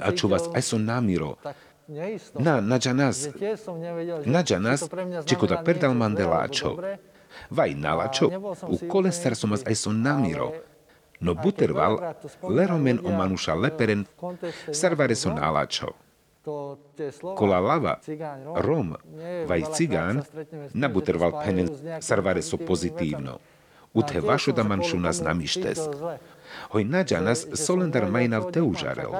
a 0.02 0.12
čo 0.12 0.28
vás 0.28 0.48
aj 0.54 0.62
som 0.62 0.84
namiro, 0.84 1.36
na 2.34 2.60
nađanas, 2.60 3.28
nađanas, 4.24 4.84
čeko 5.24 5.46
da 5.46 5.62
perdal 5.64 5.94
mandeláčo. 5.94 6.76
Vaj 7.50 7.74
nalačo, 7.74 8.30
u 8.68 8.78
kolestar 8.88 9.36
som 9.36 9.52
as 9.52 9.66
aj 9.66 9.74
som 9.74 10.02
namiro. 10.02 10.52
No 11.20 11.34
buterval, 11.34 11.98
leromen 12.42 13.00
o 13.04 13.10
manuša 13.10 13.54
leperen, 13.54 14.04
sarvare 14.72 15.14
so 15.14 15.32
nalačo. 15.34 15.92
Kola 17.36 17.60
lava, 17.60 17.98
rom, 18.56 18.94
vaj 19.46 19.62
cigán, 19.74 20.22
nabuterval 20.72 21.42
penen, 21.44 21.68
sarvare 22.00 22.42
so 22.42 22.56
pozitívno. 22.56 23.38
Uthe 23.94 24.20
vašo 24.20 24.52
da 24.52 24.62
manšu 24.62 24.98
nas 24.98 25.20
namištes. 25.20 25.78
Hoj 26.70 26.84
nađanas 26.84 27.46
solendar 27.54 28.10
majnav 28.10 28.50
te 28.52 28.62
užarel. 28.62 29.12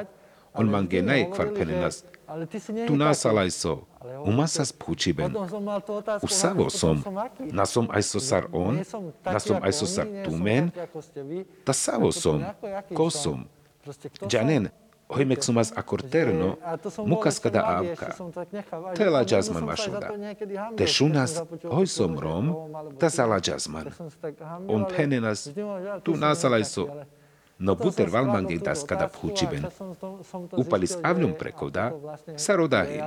On 0.55 0.71
mange 0.71 1.03
najekvar 1.03 1.49
penenas, 1.55 2.05
tu 2.87 2.97
nasalaj 2.97 3.51
so, 3.51 3.87
umasas 4.25 4.73
pučiben. 4.73 5.37
Usavo 6.23 6.71
som, 6.71 7.03
na 7.53 7.67
som 7.67 7.89
aj 7.91 8.03
so 8.03 8.21
sar 8.21 8.49
on, 8.53 8.85
na 9.25 9.41
som 9.41 9.57
aj 9.63 9.73
so 9.73 9.87
sar 9.87 10.07
tumen, 10.25 10.71
ta 11.65 11.73
savo 11.73 12.13
som, 12.13 12.45
ko 12.95 13.11
som. 13.11 13.49
Džanen, 14.29 14.69
hojmek 15.09 15.41
som? 15.45 15.59
As 15.59 15.73
akor 15.77 16.03
terno, 16.03 16.57
mukas 17.07 17.41
kada 17.41 17.65
avka. 17.65 18.13
Tela 18.97 19.25
džazman 19.25 19.65
mašuda. 19.65 20.13
Te 20.77 20.87
šunas, 20.87 21.41
hoj 21.65 21.87
som 21.87 22.19
rom, 22.19 22.53
ta 23.01 23.11
sala 23.11 23.41
džazman. 23.41 23.89
On 24.69 24.85
penenas, 24.97 25.49
tu 26.05 26.17
nasalaj 26.17 26.65
so, 26.65 26.89
No 27.59 27.75
buter 27.75 28.07
valmange 28.07 28.59
das 28.63 28.87
kada 28.87 29.09
phučiben. 29.11 29.67
Upalis 30.55 30.95
avňom 31.03 31.35
prekoda, 31.35 31.91
sa 32.39 32.55
rodahy. 32.55 33.03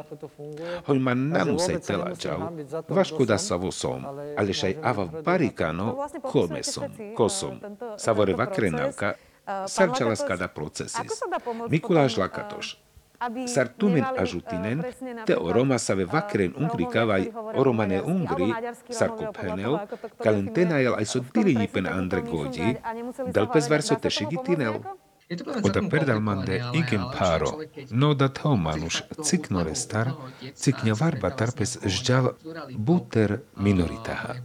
Hoď 0.87 0.97
ma 0.99 1.15
nanuse 1.15 1.79
tela 1.79 2.11
čau, 2.19 2.51
vaškoda 2.91 3.39
sa 3.39 3.55
vo 3.55 3.71
som, 3.71 4.03
ale 4.35 4.51
šaj 4.51 4.75
ava 4.83 5.07
barikano, 5.07 5.95
chodme 6.27 6.67
som, 6.67 6.91
kosom. 7.15 7.63
Savore 7.95 8.35
vakrenavka, 8.35 9.15
sarčala 9.71 10.19
skada 10.19 10.51
procesis. 10.51 11.23
Mikuláš 13.21 13.51
Lakatoš, 13.51 13.53
Sar 13.53 13.67
tumen 13.77 14.05
ajutinen, 14.17 14.83
te 15.25 15.35
oroma 15.37 15.77
save 15.77 16.05
vakren 16.05 16.53
ungri 16.57 16.87
kavaj 16.93 17.27
oromane 17.53 18.01
ungri, 18.01 18.49
sar 18.89 19.09
kophenel, 19.13 19.77
kalentenajal 20.17 20.97
aj 20.97 21.05
so 21.05 21.21
dilijipen 21.33 21.85
andre 21.85 22.21
godi, 22.21 22.75
dal 23.31 23.47
pes 23.53 23.69
verso 23.69 23.95
te 23.95 24.09
šigitinel. 24.09 24.81
Oda 25.63 25.81
perdalmande 25.89 26.63
igen 26.73 27.03
paro, 27.17 27.51
no 27.89 28.13
da 28.13 28.27
teo 28.27 28.55
manuš 28.55 29.01
cik 29.23 29.49
norestar, 29.49 30.11
cik 30.55 30.75
varba 30.99 31.29
tarpes 31.29 31.77
žďal 31.85 32.33
buter 32.75 33.39
minoritaha. 33.55 34.35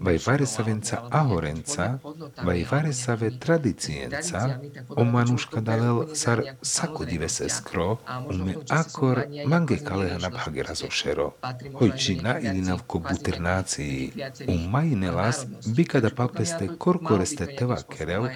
Vaj 0.00 0.18
vare 0.26 0.46
savenca 0.46 1.00
ahorenca, 1.10 1.98
vaj 2.46 2.64
vare 2.70 2.92
save 2.92 3.30
tradicienca, 3.38 4.60
o 4.88 5.04
manuška 5.04 5.60
dalel 5.60 6.14
sar 6.14 6.42
sakodive 6.62 7.28
se 7.28 7.48
skro, 7.48 7.98
ume 8.30 8.54
akor 8.68 9.24
mange 9.46 9.78
kaleha 9.84 10.18
na 10.18 10.30
bhagera 10.30 10.74
zo 10.74 10.90
šero. 10.90 11.32
Hojči 11.74 12.20
na 12.22 12.38
ilinavko 12.38 12.98
buter 12.98 13.40
nácii, 13.40 14.12
u 14.48 14.58
majinelas 14.70 15.46
bikada 15.76 16.10
palpeste 16.10 16.68
korkoreste 16.78 17.46
teva 17.58 17.82
kerev, 17.96 18.30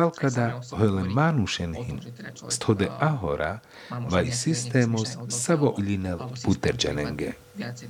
palkada 0.00 0.60
hoile 0.70 1.04
manušenhin, 1.04 2.00
stode 2.48 2.88
ahora, 3.00 3.60
vai 4.10 4.32
sistemos 4.32 5.18
savo 5.28 5.74
ilinel 5.78 6.18
puterjanenge. 6.44 7.32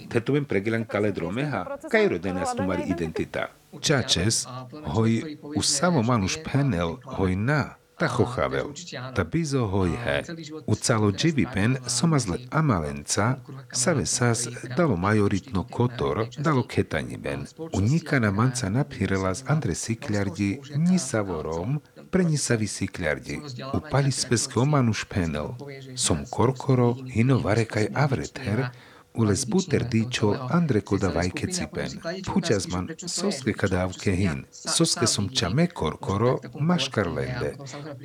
Tetuven 0.09 0.45
pregilan 0.45 0.85
kaledromeha, 0.85 1.67
kairo 1.90 2.19
denas 2.19 2.57
tumari 2.57 2.83
identita. 2.88 3.47
Čačes, 3.81 4.47
hoj 4.87 5.38
u 5.57 5.62
samo 5.62 6.02
manuš 6.02 6.38
penel, 6.45 6.97
hoj 7.05 7.37
na, 7.37 7.62
ta 8.00 8.09
chochavel, 8.09 8.73
ta 9.14 9.25
bizo 9.25 9.67
hoj 9.67 9.90
he. 10.05 10.23
U 10.67 10.75
calo 10.75 11.12
pen 11.55 11.76
somazle 11.87 12.38
amalenca, 12.50 13.37
save 13.73 14.07
sas 14.07 14.49
dalo 14.76 14.97
majoritno 14.97 15.64
kotor, 15.71 16.26
dalo 16.38 16.62
ketani 16.62 17.17
ben. 17.17 17.47
U 17.73 17.81
nikana 17.81 18.31
manca 18.31 18.71
naphirelas 18.71 19.45
Andre 19.49 19.75
Sikľardi, 19.75 20.61
ni 20.76 20.99
savorom, 20.99 21.81
prenisavi 22.11 22.67
sikľardi. 22.67 23.40
U 23.75 23.81
palispeske 23.90 24.61
omanuš 24.61 25.05
penel. 25.05 25.55
Som 25.97 26.25
korkoro, 26.31 26.95
hino 27.14 27.38
varekaj 27.45 27.88
avrether, 27.95 28.69
ules 29.14 29.45
buter 29.47 29.85
dičo 29.93 30.31
andre 30.50 30.81
koda 30.81 31.09
vajke 31.09 31.47
cipen. 31.52 31.99
Puťazman 32.26 32.88
soske 33.07 33.52
kadavke 33.52 34.14
hin, 34.14 34.45
soske 34.50 35.07
som 35.07 35.29
čame 35.29 35.67
korkoro 35.67 36.38
maškar 36.61 37.11
lende. 37.17 37.55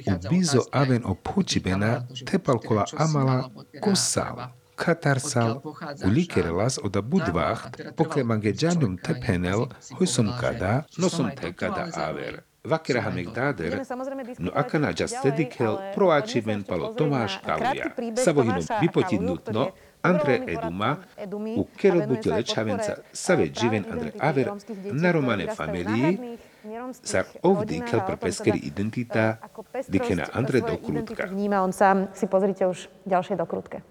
U 0.07 0.17
bizo 0.29 0.65
aven 0.71 1.01
o 1.05 1.15
pućibena 1.15 2.07
tepalkola 2.25 2.85
amala 2.97 3.49
kosal. 3.81 4.47
Katarsal, 4.75 5.61
u 6.05 6.09
likerelas 6.09 6.79
oda 6.83 7.01
budvacht, 7.01 7.79
poklemange 7.95 8.51
džanjum 8.53 8.97
tepenel, 8.97 9.69
hoj 9.91 10.07
som 10.07 10.31
kada, 10.41 10.83
no 10.97 11.09
som 11.09 11.29
te 11.41 11.53
kada 11.53 11.87
aver. 11.93 12.41
Vakera 12.65 13.01
Hamegdader, 13.01 13.81
no 14.39 14.51
akanađa 14.55 15.07
stedikel 15.07 15.77
proačiven 15.95 16.63
palo 16.63 16.93
Tomáš 16.93 17.39
Kaluja. 17.45 17.93
Savohinom 18.17 18.63
vypotiť 18.81 19.21
nutno, 19.21 19.71
Andre 20.01 20.41
Eduma, 20.47 20.97
u 21.57 21.65
kerobuti 21.77 22.29
lečavenca 22.29 22.95
save 23.13 23.49
živen 23.53 23.85
Andre 23.91 24.11
Aver 24.19 24.51
na 24.93 25.11
romane 25.11 25.47
familii, 25.55 26.37
sa 27.01 27.23
ovdy 27.41 27.81
kel 27.85 28.01
pre 28.05 28.17
peskeri 28.17 28.57
identita 28.57 29.37
dikena 29.89 30.29
Andre 30.33 30.61
do 30.61 30.77
krutka. 30.77 31.29
Vníma 31.29 31.61
on 31.61 31.73
sám, 31.73 32.09
si 32.13 32.25
pozrite 32.25 32.65
už 32.65 32.89
ďalšie 33.05 33.37
do 33.37 33.45
krutke. 33.45 33.81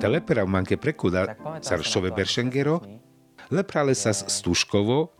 Eduma. 0.00 0.08
Telepera 0.08 0.42
v 0.44 0.48
manke 0.48 0.76
prekuda 0.80 1.36
Saršove 1.60 2.10
Beršengero, 2.16 2.80
leprale 3.52 3.92
sa 3.92 4.16
Stuškovo, 4.16 5.12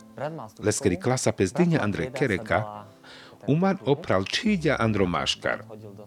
leskeri 0.64 0.96
klasa 0.96 1.36
pezdynia 1.36 1.84
Andre 1.84 2.08
Kereka, 2.08 2.88
uman 3.46 3.78
opral 3.86 4.24
číďa 4.24 4.76
Andro 4.78 5.06
Maškar, 5.06 5.62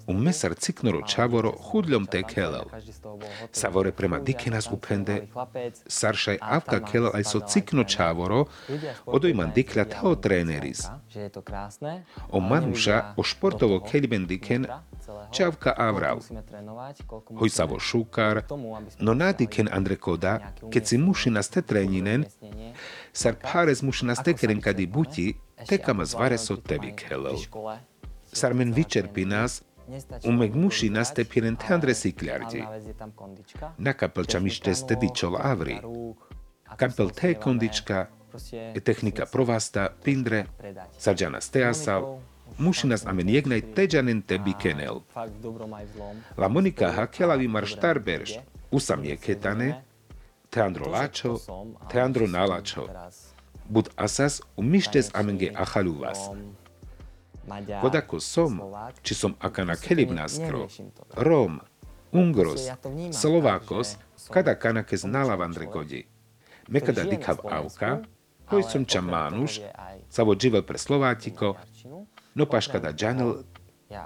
u 0.08 0.14
mesar 0.14 0.56
ciknoro 0.56 1.02
čavoro 1.08 1.52
chudľom 1.52 2.06
te 2.06 2.24
kelel. 2.24 2.68
Savore 3.52 3.92
prema 3.92 4.20
dikenas 4.20 4.68
upende, 4.72 5.28
saršaj 5.88 6.38
avka 6.42 6.80
kelel 6.84 7.12
aj 7.14 7.24
so 7.24 7.40
cikno 7.40 7.84
čavoro, 7.84 8.46
odojman 9.06 9.54
dikľa 9.56 9.86
teo 9.86 10.16
tréneris. 10.16 10.88
O 12.30 12.40
manuša, 12.40 13.14
o 13.18 13.24
športovo 13.24 13.80
keliben 13.80 14.28
diken, 14.28 14.68
čavka 15.32 15.74
avral. 15.78 16.20
Hoj 17.40 17.50
savo 17.50 17.80
šukar, 17.80 18.44
no 19.00 19.14
nadiken 19.14 19.70
Andre 19.72 19.96
Koda, 19.96 20.54
keď 20.72 20.84
si 20.84 20.98
muši 20.98 21.30
na 21.30 21.42
ste 21.44 21.62
tréninen, 21.62 22.26
sar 23.14 23.36
párez 23.40 23.84
muši 23.84 24.06
na 24.06 24.16
ste 24.16 24.34
kadi 24.34 24.88
buti, 24.88 25.36
tekama 25.68 26.06
zvare 26.06 26.38
so 26.38 26.58
tevik 26.58 27.06
helel. 27.10 27.38
Sarmen 28.34 28.74
vyčerpi 28.74 29.26
nás, 29.26 29.62
umek 30.26 30.54
muši 30.56 30.90
nastepiren 30.90 31.56
te 31.56 31.74
Andre 31.74 31.94
Sikľardi. 31.94 32.64
Nakapel 33.78 34.26
čamište 34.26 34.74
stedy 34.76 35.14
čol 35.14 35.38
avri. 35.38 35.80
Kapel 36.78 37.10
te 37.10 37.34
kondička, 37.34 38.08
je 38.52 38.80
technika 38.80 39.26
provasta, 39.26 39.90
pindre, 40.04 40.46
sarđana 40.98 41.42
steasal, 41.42 42.20
muši 42.58 42.88
nas 42.88 43.06
amen 43.06 43.30
jegnaj 43.30 43.62
teđanen 43.74 44.22
tebi 44.22 44.54
kenel. 44.62 45.00
La 46.38 46.48
Monika 46.48 46.92
hakela 46.92 47.36
vimar 47.36 47.66
štarberš, 47.66 48.32
usam 48.72 49.04
je 49.06 49.18
ketane, 49.18 49.84
te 50.50 50.62
andro 50.62 50.90
lačo, 50.90 51.38
te 51.92 52.02
andro 52.02 52.28
nalačo. 53.64 53.74
Bud 53.74 53.90
asas 53.96 54.42
umištes 54.58 55.10
amenge 55.14 55.52
achaluvas. 55.56 56.20
Kodako 57.82 58.20
som, 58.20 58.62
či 59.02 59.14
som 59.16 59.36
akana 59.40 59.76
kelibnaskro, 59.76 60.68
Rom, 61.16 61.60
Ungros, 62.12 62.70
Slovakos, 63.12 63.98
kada 64.30 64.56
kanake 64.56 64.98
znala 64.98 65.36
vandre 65.36 65.66
godi. 65.66 66.06
Mekada 66.68 67.04
dikav 67.04 67.38
avka, 67.52 68.04
hoj 68.48 68.64
som 68.64 68.86
ča 68.86 69.02
manuš, 69.02 69.60
savo 70.10 70.36
dživel 70.36 70.64
pre 70.64 70.78
Slovátiko, 70.78 71.56
no 72.36 72.46
paš 72.46 72.68
kada 72.68 72.94
džanel, 72.94 73.44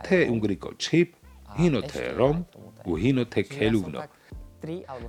te 0.04 0.28
ungriko 0.30 0.74
čip, 0.78 1.16
hino 1.58 1.82
te 1.82 2.14
rom, 2.18 2.46
u 2.86 2.96
hino 2.96 3.26
te 3.26 3.44
keluvno. 3.44 4.02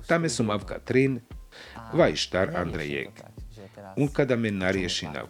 Tame 0.07 0.29
som 0.29 0.49
avka 0.49 0.79
trin, 0.79 1.21
vaj 1.93 2.15
štar 2.15 2.53
Andrejek. 2.55 3.23
Un 3.97 4.07
kada 4.07 4.35
me 4.35 4.51
nariešinav. 4.51 5.27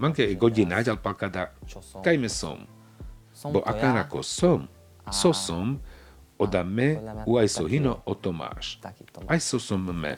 Manke 0.00 0.24
e 0.24 0.34
godi 0.34 0.64
naďal 0.64 0.96
pakada, 0.96 1.52
kajme 2.04 2.28
som. 2.28 2.64
Bo 3.52 3.60
akanako 3.60 4.24
som, 4.24 4.68
so 5.12 5.32
som, 5.32 5.76
oda 6.40 6.64
me 6.64 6.96
u 7.28 7.36
aj 7.36 7.48
so 7.48 7.64
hino 7.68 8.00
o 8.08 8.14
Tomáš. 8.16 8.80
Aj 9.28 9.40
so 9.40 9.60
som 9.60 9.84
me. 9.84 10.16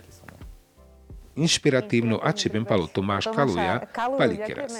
Inšpiratívno 1.33 2.21
ačepem 2.21 2.65
palo 2.69 2.85
Tomáš 2.85 3.33
Kaluja, 3.33 3.89
palikeras. 3.95 4.77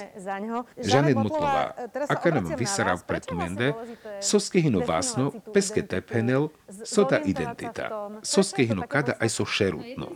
Žanet 0.77 1.17
Motlová, 1.17 1.73
aká 2.05 2.29
nám 2.29 2.53
vysarav 2.53 3.01
pred 3.09 3.25
mende, 3.33 3.73
soske 4.21 4.61
hino 4.61 4.85
vásno, 4.85 5.33
peske 5.49 5.81
tepenel, 5.81 6.53
soda 6.85 7.17
identita. 7.25 7.89
Soske 8.21 8.69
hino 8.69 8.85
kada 8.85 9.17
aj 9.17 9.29
so 9.33 9.49
šerutno. 9.49 10.13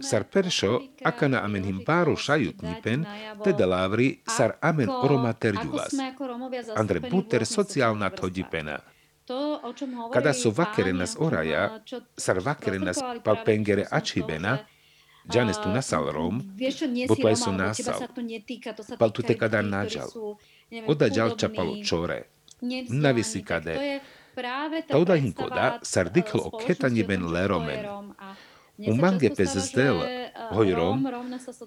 Sar 0.00 0.24
peršo, 0.24 0.80
aká 1.04 1.28
na 1.28 1.44
amen 1.44 1.64
him 1.64 1.80
páro 1.84 2.16
šajut 2.16 2.64
nipen, 2.64 3.04
teda 3.44 3.68
lávri, 3.68 4.24
sar 4.24 4.56
amen 4.64 4.88
oroma 4.88 5.36
terďuvas. 5.36 5.92
Andre 6.72 7.04
Buter 7.04 7.44
sociálna 7.44 8.08
todipena. 8.08 8.80
Kada 10.12 10.34
so 10.34 10.50
vakerenas 10.50 11.14
oraja, 11.20 11.78
sar 12.18 12.42
vakerenas 12.42 12.98
palpengere 13.22 13.86
ačibena, 13.86 14.66
Džanes 15.30 15.58
tu 15.62 15.68
nasal 15.68 16.10
Rom, 16.10 16.42
bo 17.08 17.14
tu 17.14 17.26
aj 17.26 17.36
sú 17.36 17.50
nasal. 17.54 17.98
Pal 18.98 19.10
tu 19.14 19.22
te 19.22 19.38
kada 19.38 19.62
nađal. 19.62 20.10
Oda 20.86 21.06
ďal 21.06 21.38
čapalo 21.38 21.78
čore. 21.84 22.26
Navisi 22.90 23.44
kade. 23.44 24.00
Tauda 24.88 25.14
hinkoda 25.14 25.78
sardiklo 25.82 26.42
o 26.48 26.58
ketanie 26.58 27.04
ben 27.04 27.22
leromen. 27.28 27.84
U 28.78 28.94
mange 28.96 29.30
pez 29.30 29.52
zdel 29.68 30.00
hojrom, 30.50 31.06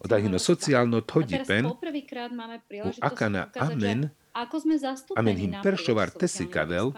odahino 0.03 0.39
sociálno 0.39 1.01
todipen, 1.01 1.65
u 1.65 2.91
akana 3.01 3.47
amen, 3.55 4.09
amen 5.15 5.37
him 5.37 5.53
peršovar 5.63 6.09
tesikavel, 6.09 6.91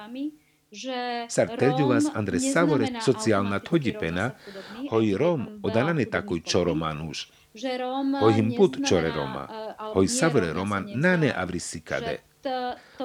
Sar 1.28 1.48
teďuvas 1.56 2.12
Andre 2.12 2.40
Savore 2.44 3.00
sociálna 3.00 3.64
thodipena, 3.64 4.36
hoj 4.92 5.16
Rom 5.16 5.64
odanane 5.64 6.04
takoj 6.06 6.44
čoromanuš. 6.44 7.32
Hoj 8.20 8.34
him 8.36 8.52
put 8.58 8.78
čore 8.84 9.12
Roma, 9.16 9.48
hoj 9.96 10.08
Savore 10.08 10.54
Roman 10.54 10.86
nane 10.96 11.32
avrisikade. 11.36 12.20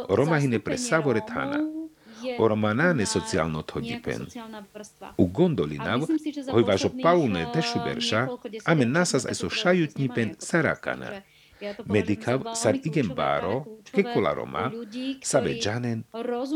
Roma 0.08 0.38
hine 0.38 0.58
pre 0.58 0.78
Savore 0.78 1.22
Thana. 1.22 1.62
O 2.38 2.48
romanane 2.48 3.06
sociálno 3.06 3.62
thodipen. 3.62 4.26
U 5.18 5.26
gondolinav, 5.26 6.06
hoj 6.52 6.62
važo 6.62 6.90
paune 7.02 7.46
dešuberša, 7.54 8.26
amen 8.64 8.92
nasas 8.92 9.26
aj 9.26 9.34
so 9.34 9.50
šajutnipen 9.50 10.34
sarakana. 10.38 11.22
Medikav 11.84 12.40
sar 12.54 12.74
igen 12.84 13.08
báro, 13.16 13.64
kekula 13.92 14.34
Roma, 14.34 14.70
save 15.22 15.54
džanen, 15.60 16.04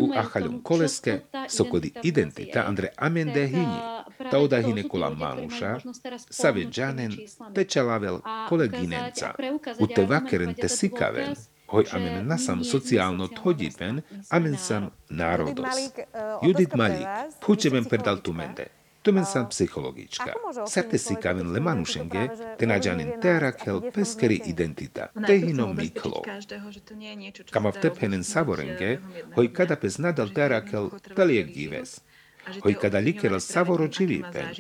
u 0.01 0.13
achaľom 0.17 0.63
koleske, 0.63 1.21
sokodi 1.49 1.93
identita 2.03 2.65
andre 2.67 2.89
amende 2.97 3.47
hini, 3.47 3.81
tauda 4.31 4.61
hine 4.63 4.89
kula 4.89 5.11
manuša, 5.11 5.79
save 6.31 6.65
džanen, 6.71 7.13
tečalavel 7.55 8.21
koleginenca, 8.49 9.35
u 9.79 9.87
te 9.87 10.07
vakeren 10.07 10.55
te 10.55 10.69
sikaven, 10.69 11.35
hoj 11.67 11.85
amen 11.93 12.27
nasam 12.27 12.65
sociálno 12.65 13.29
thodipen, 13.29 14.01
amen 14.31 14.57
sam 14.57 14.91
národos. 15.09 15.91
Judith 16.43 16.77
Malík, 16.77 17.07
púčevem 17.41 17.85
perdal 17.85 18.23
tu 18.23 18.33
mende. 18.33 18.67
Tumen 19.07 19.25
sam 19.25 19.49
psychologička. 19.49 20.33
Sarte 20.69 20.99
si 20.99 21.15
kaven 21.23 21.53
le 21.53 21.61
manušenge, 21.61 22.29
te 22.59 22.67
nađanin 22.67 23.13
terakel 23.23 23.81
peskeri 23.95 24.41
identita, 24.47 25.07
te 25.27 25.37
hino 25.39 25.67
miklo. 25.73 26.23
Kama 27.51 27.71
v 27.71 27.81
tepenen 27.83 28.25
savorenge, 28.25 28.99
hoj 29.37 29.53
kada 29.53 29.77
pes 29.77 29.99
nadal 29.99 30.33
terakel 30.35 30.91
peliek 31.17 31.55
gives. 31.55 32.01
Hoj 32.65 32.75
kada 32.83 32.99
likerel 32.99 33.41
savoro 33.41 33.89
pen, 34.33 34.51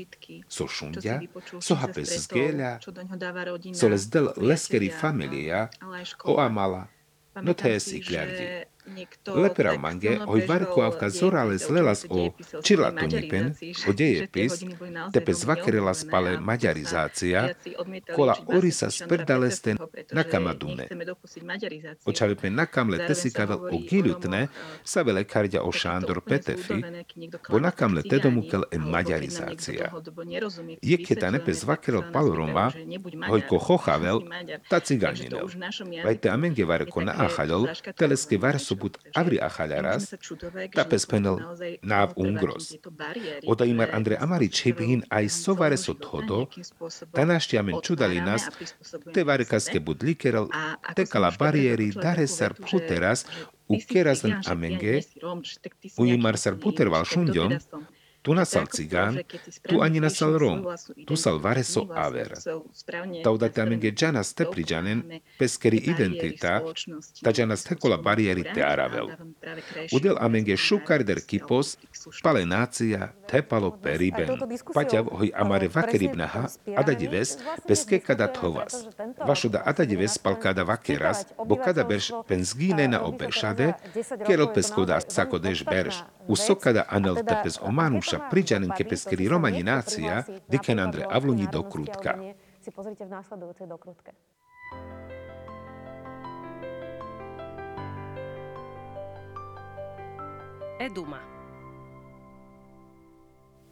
so 0.48 0.68
šundja, 0.68 1.20
so 1.60 1.74
hapes 1.74 2.14
zgelja, 2.28 2.78
so 3.74 3.88
les 3.88 4.10
del 4.10 4.28
leskeri 4.36 4.92
familia, 5.00 5.68
o 6.24 6.40
amala, 6.40 6.86
no 7.42 7.54
te 7.54 7.80
si 7.80 8.00
kljavdi. 8.00 8.46
Lepera 9.34 9.72
mange 9.78 10.18
hoj 10.26 10.44
varkoavka 10.48 11.10
zorales 11.10 11.68
lelas 11.70 12.04
o 12.08 12.30
čirlatonipen, 12.62 13.54
o 13.88 13.92
dejepis, 13.92 14.60
tepe 15.12 15.34
zvakerela 15.34 15.94
spale 15.94 16.36
maďarizácia, 16.40 17.42
kola 18.14 18.36
orisa 18.46 18.90
sperdalesten 18.90 19.78
nakamadune. 20.12 20.86
Očavipen 22.04 22.54
nakamle 22.54 23.00
tesikavel 23.06 23.66
o 23.72 23.80
giljutne, 23.90 24.46
savele 24.84 25.24
kardia 25.24 25.62
o 25.62 25.72
Šándor 25.72 26.20
Petefi, 26.20 26.78
bo 27.50 27.58
nakamle 27.58 28.02
tedomukel 28.02 28.68
e 28.70 28.78
maďarizácia. 28.78 29.90
Jeketa 30.82 31.30
nepe 31.30 31.52
zvakerel 31.52 32.06
paloroma, 32.12 32.70
hojko 33.28 33.58
chochavel, 33.58 34.22
ta 34.70 34.80
ciganinel. 34.80 35.50
Vajte 36.04 36.30
amenge 36.30 36.64
varko 36.64 37.02
na 37.02 37.18
achalol, 37.26 37.68
teleske 37.96 38.38
varso 38.38 38.75
sobut 38.76 39.00
avri 39.16 39.40
achaľaras, 39.40 40.12
tapes 40.76 41.08
penel 41.08 41.40
náv 41.80 42.12
ungros. 42.20 42.76
Oda 43.48 43.64
imar 43.64 43.96
Andre 43.96 44.20
Amari 44.20 44.52
Čepin 44.52 45.00
aj 45.08 45.32
sovare 45.32 45.80
so 45.80 45.96
thodo, 45.96 46.52
tanáštiamen 47.16 47.80
čudalinas, 47.80 48.52
te 49.16 49.24
varekaske 49.24 49.80
budlikerel, 49.80 50.52
te 50.92 51.08
kala 51.08 51.32
bariéry 51.32 51.88
dare 51.96 52.28
sar 52.28 52.52
puteras, 52.52 53.24
u 53.68 53.80
kerazan 53.80 54.44
amenge, 54.46 55.00
u 55.96 56.04
imar 56.04 56.36
sar 56.36 56.60
puterval 56.60 57.08
šundjom, 57.08 57.56
tu 58.26 58.34
nasal 58.34 58.66
cigán, 58.66 59.22
tu 59.62 59.78
ani 59.86 60.00
nasal 60.02 60.34
Rom, 60.38 60.66
tu 61.06 61.14
sal 61.14 61.38
vareso 61.38 61.86
aver. 61.94 62.34
Tauda 63.22 63.48
tamenge 63.48 63.92
džanas 63.94 64.34
te 64.34 64.44
priđanen, 64.50 65.20
peskeri 65.38 65.78
identita, 65.78 66.60
ta 67.22 67.30
džanas 67.32 67.62
tekola 67.64 67.96
barieri 67.96 68.42
te 68.54 68.64
aravel. 68.66 69.12
Udel 69.94 70.18
amenge 70.18 70.56
šukarder 70.56 71.20
kipos, 71.22 71.76
pale 72.22 72.42
nácia, 72.46 73.12
tepalo 73.30 73.70
periben. 73.82 74.34
Paťav 74.74 75.12
hoj 75.20 75.30
amare 75.34 75.70
vakeribnaha, 75.70 76.48
adadives, 76.82 77.36
peske 77.68 78.02
kada 78.02 78.26
thovas. 78.32 78.74
Vašo 79.22 79.52
da 79.54 79.62
adadives 79.70 80.18
pal 80.18 80.34
kada 80.42 80.66
vakeras, 80.66 81.22
bo 81.46 81.60
kada 81.62 81.86
berš 81.86 82.10
penzgine 82.26 82.88
na 82.88 83.04
obešade, 83.06 83.72
kerel 84.26 84.50
peskoda 84.54 84.98
sako 85.08 85.38
deš 85.38 85.62
berš, 85.70 86.02
usokada 86.26 86.88
anel 86.90 87.22
tepes 87.22 87.62
omanuša 87.62 88.15
naša 88.18 88.30
priđanenke 88.30 88.84
peskeri 88.84 89.28
romani 89.28 89.62
nácia, 89.62 90.24
diken 90.48 90.78
Andre 90.78 91.04
Avluni 91.10 91.46
do 91.52 91.62
Krutka. 91.62 92.16
Si 92.60 92.70
pozrite 92.70 93.04
v 93.04 93.10
následujúcej 93.10 93.66
dokrutke. 93.66 94.12
Eduma 100.80 101.35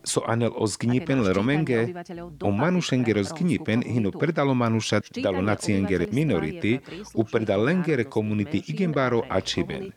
so 0.04 0.20
anel 0.26 0.50
ozgnipen 0.56 1.26
romenge, 1.26 1.94
o 2.42 2.50
manušenge 2.50 3.12
rozgnipen 3.12 3.82
hino 3.82 4.10
predalo 4.10 4.54
manuša 4.54 5.00
dalo 5.22 5.42
naciengere 5.42 6.06
minority, 6.12 6.78
u 7.14 7.24
predalengere 7.24 8.04
komunity 8.04 8.62
igembaro 8.66 9.22
a 9.28 9.40
čiben. 9.40 9.90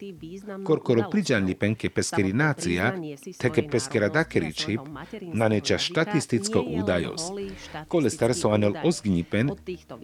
Korkoro 0.63 1.09
priđanlipen 1.11 1.75
ke 1.75 1.89
peskeri 1.89 2.33
nacija, 2.33 2.93
teke 3.39 3.67
peskera 3.69 4.09
dakeri 4.09 4.53
čip, 4.53 4.79
na 5.33 5.47
neča 5.47 5.77
štatisticko 5.77 6.63
udajos. 6.81 7.21
Kole 7.87 8.09
star 8.09 8.33
so 8.33 8.49
anel 8.49 8.73
ozgnipen, 8.83 9.51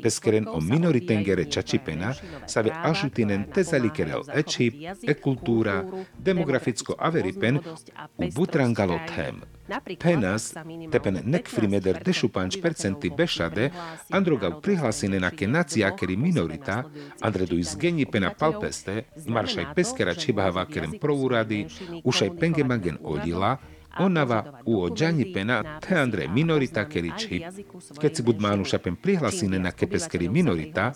peskeren 0.04 0.48
o 0.48 0.60
minoritengere 0.62 1.46
čačipena, 1.52 2.14
save 2.48 2.72
ašutinen 2.84 3.46
te 3.54 3.64
zalikerel 3.64 4.22
e 4.36 4.44
čip, 4.44 4.74
e 5.08 5.14
kultura, 5.14 5.84
demograficko 6.20 6.96
averipen, 7.00 7.60
u 8.18 8.30
butrangalo 8.36 9.00
tem. 9.16 9.42
Penas, 10.00 10.54
tepen 10.92 11.20
nekfrimeder 11.24 12.02
dešupanč 12.04 12.58
percenti 12.62 13.10
bešade, 13.10 13.70
androgav 14.12 14.60
prihlasine 14.62 15.20
na 15.20 15.30
kenacija 15.32 15.96
keri 15.96 16.18
minorita, 16.18 16.84
andredu 17.22 17.58
izgenji 17.58 18.06
pena 18.06 18.34
palpeste, 18.40 19.04
maršaj 19.28 19.70
peskera 19.76 20.16
čibahava 20.16 20.66
kerem 20.66 20.98
prouradi, 21.00 21.66
ušaj 22.04 22.36
pengemagen 22.40 22.98
odila, 23.04 23.58
Onava 24.00 24.60
u 24.66 24.84
ođanji 24.84 25.34
pena 25.34 25.80
te 25.80 25.96
andre 25.96 26.28
minorita 26.28 26.90
keriči. 26.90 27.42
Keď 28.02 28.16
si 28.16 28.24
bud 28.24 28.40
manuša 28.40 28.78
pen 28.78 28.96
prihlasine 28.96 29.60
na 29.60 29.72
kepeskeri 29.72 30.30
minorita, 30.30 30.92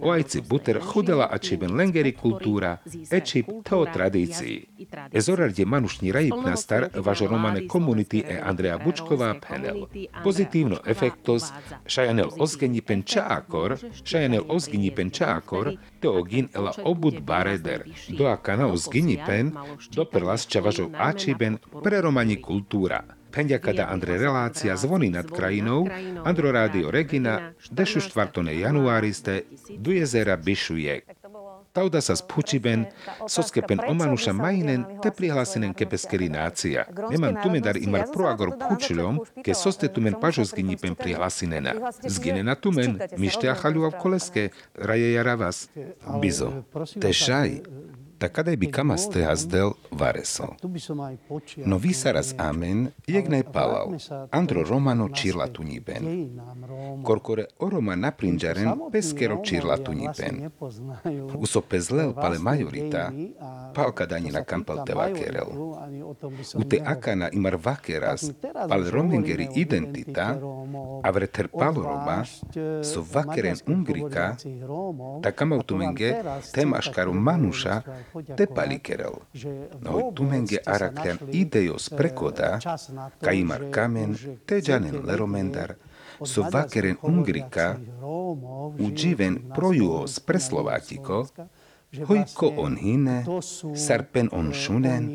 o 0.00 0.10
ajci 0.10 0.40
buter 0.48 0.80
hudela 0.82 1.28
a 1.32 1.38
čiben 1.38 1.76
lengeri 1.76 2.12
kultura, 2.12 2.76
ečip 3.10 3.46
teo 3.64 3.86
tradícii. 3.94 4.66
Ezorar 5.12 5.52
je 5.56 5.66
manušni 5.66 6.12
rajip 6.12 6.34
star 6.56 6.88
važo 6.94 7.26
romane 7.26 7.66
komunity 7.68 8.22
e 8.28 8.40
Andrea 8.44 8.78
Bučková 8.78 9.34
penel. 9.48 9.86
Pozitívno 10.24 10.76
efektos, 10.86 11.52
šajanel 11.86 12.28
ozgeni 12.38 12.80
pen 12.80 13.02
čaakor, 13.02 13.76
šajanel 14.04 14.42
ozgini 14.48 14.90
pen 14.94 15.10
čaakor, 15.96 16.00
te 16.00 16.08
ogin 16.08 16.48
ela 16.54 16.72
obud 16.84 17.20
bareder, 17.20 17.84
do 18.08 18.26
akana 18.26 18.66
ozgini 18.66 19.18
pen, 19.26 19.52
doperlas 19.94 20.46
čavažov 20.46 20.90
ačiben 20.94 21.58
preromani 21.82 22.40
kultúra. 22.40 23.04
Penďakada 23.30 23.92
Andre 23.92 24.16
relácia 24.16 24.76
zvony 24.76 25.10
nad 25.10 25.28
krajinou, 25.28 25.84
Andro 26.24 26.48
Rádio 26.52 26.88
Regina, 26.90 27.52
dešu 27.70 28.00
štvartone 28.00 28.56
januáriste, 28.56 29.44
du 29.76 29.92
jezera 29.92 30.36
Bišujek. 30.36 31.04
Tauda 31.76 32.00
sa 32.00 32.16
spúčiben, 32.16 32.86
soskepen 33.28 33.84
omanuša 33.84 34.32
majinen, 34.32 34.86
te 35.04 35.12
prihlasenen 35.12 35.76
kepeskeri 35.76 36.32
nácia. 36.32 36.86
Nemam 37.12 37.36
tumedar 37.42 37.76
imar 37.76 38.08
proagor 38.14 38.56
púčilom, 38.56 39.20
ke 39.44 39.52
soste 39.52 39.92
tumen 39.92 40.16
pažozgini 40.16 40.80
pen 40.80 40.96
prihlasinena. 40.96 41.76
Zginena 42.00 42.56
tumen, 42.56 42.96
mište 43.20 43.52
achaľu 43.52 43.92
v 43.92 44.00
koleske, 44.00 44.42
raje 44.72 45.12
jaravas. 45.12 45.68
Bizo, 46.16 46.64
te 46.96 47.12
šaj, 48.16 48.18
Tak 48.18 48.32
kadaj 48.32 48.56
by 48.56 48.70
kamas 48.70 49.08
tehas 49.12 49.46
del 49.48 49.70
vareso. 49.90 50.56
No 51.64 51.78
vysaras 51.78 52.34
amen, 52.38 52.88
jegnaj 53.06 53.42
palal. 53.52 53.96
Andro 54.30 54.64
romano 54.64 55.08
čirla 55.08 55.46
tu 55.46 55.62
niben. 55.62 56.32
Korkore 57.04 57.44
oroma 57.58 57.94
naprinđaren, 57.96 58.72
peskero 58.92 59.42
čirla 59.44 59.76
tu 59.76 59.92
niben. 59.92 60.50
Uso 61.38 61.60
pezlel 61.60 62.14
pale 62.14 62.38
majorita, 62.38 63.12
palka 63.74 64.06
danina 64.06 64.44
kampal 64.44 64.84
te 64.84 64.94
vakerel. 64.94 65.52
Ute 66.54 66.80
akana 66.84 67.28
imar 67.32 67.56
vakeras, 67.64 68.32
pale 68.68 68.90
romengeri 68.90 69.48
identita, 69.54 70.40
avreter 71.02 71.48
paloroma, 71.48 72.24
so 72.82 73.04
vakeren 73.12 73.56
ungrika, 73.68 74.36
ta 75.22 75.32
kamautumenge, 75.32 76.14
temaškaru 76.52 77.12
manuša, 77.12 77.82
te 78.36 78.46
palikerel. 78.46 79.18
No 79.80 80.10
tumenge 80.14 80.60
araklian 80.66 81.18
idejos 81.32 81.88
prekoda, 81.90 82.56
kaimar 83.20 83.68
kamen, 83.70 84.16
te 84.46 84.60
janen 84.62 85.02
leromendar, 85.06 85.76
so 86.24 86.46
vakeren 86.52 86.96
ungrika, 87.02 87.76
uđiven 88.78 89.42
projuos 89.54 90.20
preslovatiko, 90.20 91.26
Hojko 92.04 92.52
on 92.56 92.76
hine, 92.76 93.24
sarpen 93.76 94.28
on 94.32 94.52
šunen, 94.52 95.06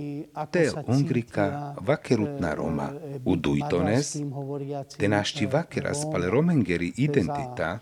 te 0.52 0.64
ungrika 0.88 1.76
vakerutna 1.82 2.54
Roma, 2.56 2.90
udujtones, 3.26 4.16
te 4.98 5.08
našti 5.08 5.46
vakera 5.46 5.94
spale 5.94 6.30
romengeri 6.30 6.94
identita, 6.98 7.80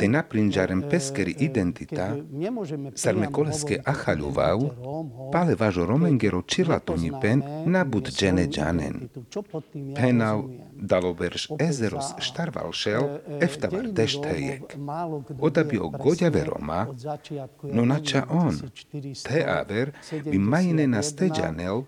te 0.00 0.08
naprinđaren 0.08 0.82
peskeri 0.90 1.34
identita, 1.38 2.16
sarme 2.94 3.26
koleske 3.32 3.80
ahaľuvav, 3.84 4.60
pale 5.32 5.54
važo 5.54 5.84
romengero 5.86 6.42
čirlatoni 6.42 7.12
pen 7.22 7.42
nabud 7.66 8.08
džene 8.08 8.46
džanen. 8.48 9.08
Penav 9.96 10.42
daloverš 10.80 11.48
ezeros 11.60 12.04
štarvalšel 12.18 13.18
eftavar 13.40 13.86
deštejek. 13.92 14.76
Odabio 15.40 15.88
godjave 15.88 16.44
Roma, 16.44 16.86
no 17.62 17.84
nača 17.84 18.24
on, 18.30 18.60
te 19.28 19.44
aver 19.48 19.92
bi 20.24 20.38
majne 20.38 20.86
na 20.86 21.02
steđanel, 21.02 21.82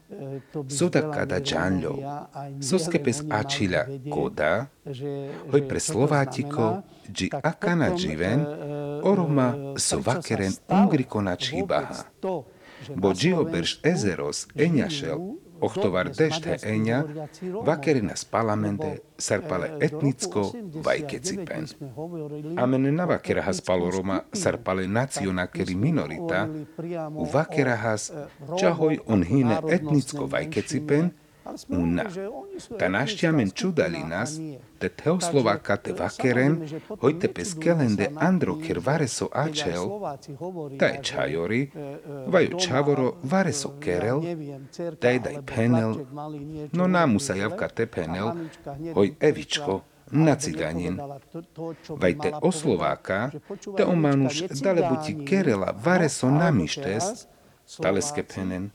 soda 0.78 1.10
kada 1.12 1.40
džanľov, 1.40 1.98
soskepes 2.62 3.22
ačila 3.30 3.84
koda, 4.12 4.66
hoj 5.50 5.68
pre 5.68 5.80
Slovátiko, 5.80 6.82
dži 7.08 7.30
akana 7.42 7.96
dživen, 7.96 8.46
oroma 9.02 9.74
so 9.76 10.00
vakeren 10.06 10.52
ungrikona 10.68 11.36
čibaha. 11.36 12.04
Bo 12.96 13.12
džio 13.12 13.44
berš 13.44 13.80
ezeros 13.84 14.46
enjašel, 14.54 15.18
ohtovar 15.60 16.10
dešte 16.10 16.56
enja, 16.62 17.04
vakerina 17.64 18.16
spalamente, 18.16 18.98
sarpale 19.18 19.70
etnicko, 19.80 20.52
vajkecipen. 20.84 21.66
Amen 22.56 22.94
na 22.96 23.06
vakerahas 23.06 23.60
paloroma 23.60 24.20
sarpale 24.32 24.86
nacionakeri 24.88 25.74
minorita, 25.74 26.48
u 27.14 27.26
vakerahas 27.32 28.12
čahoj 28.60 28.98
on 29.06 29.24
hine 29.24 29.60
etnicko 29.68 30.26
vajkecipen, 30.26 31.10
Una. 31.68 32.04
Ta 32.78 32.88
našťamen 32.88 33.50
čudali 33.50 34.04
nás, 34.04 34.36
te 34.78 34.88
teoslováka 34.88 35.76
te 35.76 35.92
vakeren, 35.92 36.58
hojte 37.00 37.28
pes 37.32 37.54
kelende 37.54 38.10
andro 38.16 38.56
ker 38.60 38.80
vareso 38.84 39.28
ačel, 39.32 39.88
taj 40.78 41.00
čajori, 41.02 41.62
vaju 42.26 42.58
čavoro 42.58 43.14
vareso 43.22 43.72
kerel, 43.80 44.20
daj 45.00 45.18
daj 45.26 45.38
penel, 45.46 46.04
no 46.72 46.86
namu 46.86 47.18
sa 47.20 47.34
javka 47.34 47.68
te 47.68 47.86
penel, 47.86 48.34
hoj 48.94 49.14
evičko, 49.20 49.80
na 50.10 50.34
ciganin. 50.34 51.00
Vaj 51.88 52.14
te 52.18 52.32
oslováka, 52.42 53.30
te 53.76 53.84
omanuš 53.84 54.42
dale 54.62 54.88
buti 54.90 55.14
kerela 55.26 55.74
vareso 55.84 56.30
namištes, 56.30 57.26
taleske 57.82 58.22
penen, 58.22 58.70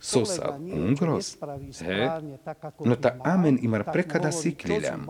Sosa 0.00 0.58
Ungros, 0.58 1.36
he, 1.80 2.08
no 2.84 2.96
ta 2.96 3.16
amen 3.24 3.58
imar 3.62 3.84
prekada 3.92 4.32
siklilam. 4.32 5.06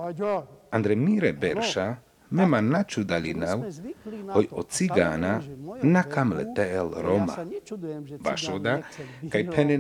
Andre 0.71 0.97
mire 0.97 1.33
berša, 1.33 1.97
mema 2.31 2.61
načudalinav, 2.61 3.63
hoj 4.33 4.47
od 4.51 4.69
cigana, 4.69 5.41
nakamle 5.83 6.45
tel 6.55 6.91
Roma. 6.97 7.37
Vašoda, 8.21 8.79
kaj 9.31 9.51
pene 9.51 9.79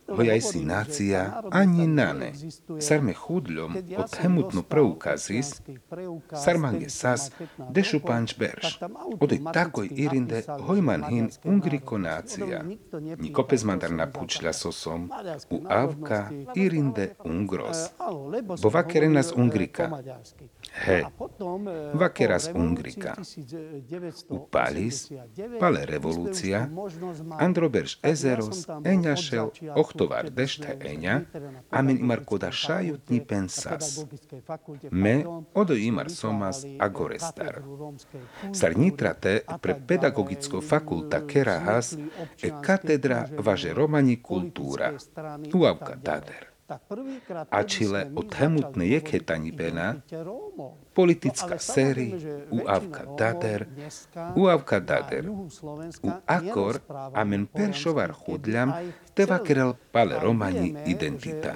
penenas 0.00 0.18
Hojaj 0.18 0.40
si 0.40 0.60
nácia 0.64 1.20
ani 1.50 1.86
nane. 1.86 2.32
Sarme 2.78 3.14
chudľom 3.14 3.70
od 3.96 4.10
hemutno 4.20 4.62
preukazis, 4.62 5.62
sarmange 6.34 6.88
sas 6.88 7.30
dešu 7.70 8.00
panč 8.00 8.36
berš. 8.38 8.78
Odej 9.20 9.40
takoj 9.52 9.88
irinde 9.90 10.42
hojman 10.66 11.04
hin 11.10 11.26
ungriko 11.44 11.98
nácia. 11.98 12.62
Niko 13.18 13.42
pezmandar 13.44 13.90
napučľa 13.90 14.52
sosom, 14.52 15.10
u 15.50 15.58
avka 15.68 16.30
irinde 16.54 17.14
ungros. 17.24 17.90
Bo 18.62 18.68
vakerenas 18.70 19.32
ungrika. 19.36 19.90
He, 20.74 21.04
vakeras 21.94 22.50
ungrika. 22.54 23.14
U 24.28 24.38
palis, 24.50 25.12
pale 25.60 25.84
revolúcia, 25.86 26.64
androberš 27.38 27.98
ezeros, 28.02 28.64
enjašel, 28.84 29.52
ohtovar 29.78 30.30
dešte 30.34 30.74
eņa, 30.92 31.14
amen 31.70 32.00
imar 32.02 32.24
koda 32.26 32.50
šajutni 32.50 33.20
pensas. 33.22 34.00
Me 34.90 35.14
odo 35.54 35.76
imar 35.78 36.10
somas 36.10 36.64
agorestar. 36.78 37.60
Sar 38.52 38.76
nitrate 38.78 39.36
pre 39.62 39.76
pedagogicko 39.92 40.60
fakulta 40.60 41.22
kerahas 41.26 41.94
e 42.42 42.50
katedra 42.66 43.22
važe 43.38 43.72
romani 43.72 44.18
kultúra. 44.22 44.90
Uavka 45.54 45.94
dader. 45.94 46.53
A 47.50 47.62
čile 47.62 48.10
od 48.16 48.34
hemutne 48.34 48.86
jekhetani 48.88 49.52
pena, 49.52 50.00
politická 50.94 51.58
série 51.58 52.14
u 52.50 52.66
Avka 52.66 53.04
Dader, 53.18 53.66
u 54.36 54.46
Avka 54.46 54.78
Dader, 54.80 55.28
u 56.02 56.10
Akor 56.26 56.80
amen 57.14 57.46
peršovar 57.46 58.12
chudľam, 58.12 58.74
teva 59.14 59.38
kerel 59.42 59.74
pale 59.92 60.18
romani 60.18 60.74
identita. 60.86 61.54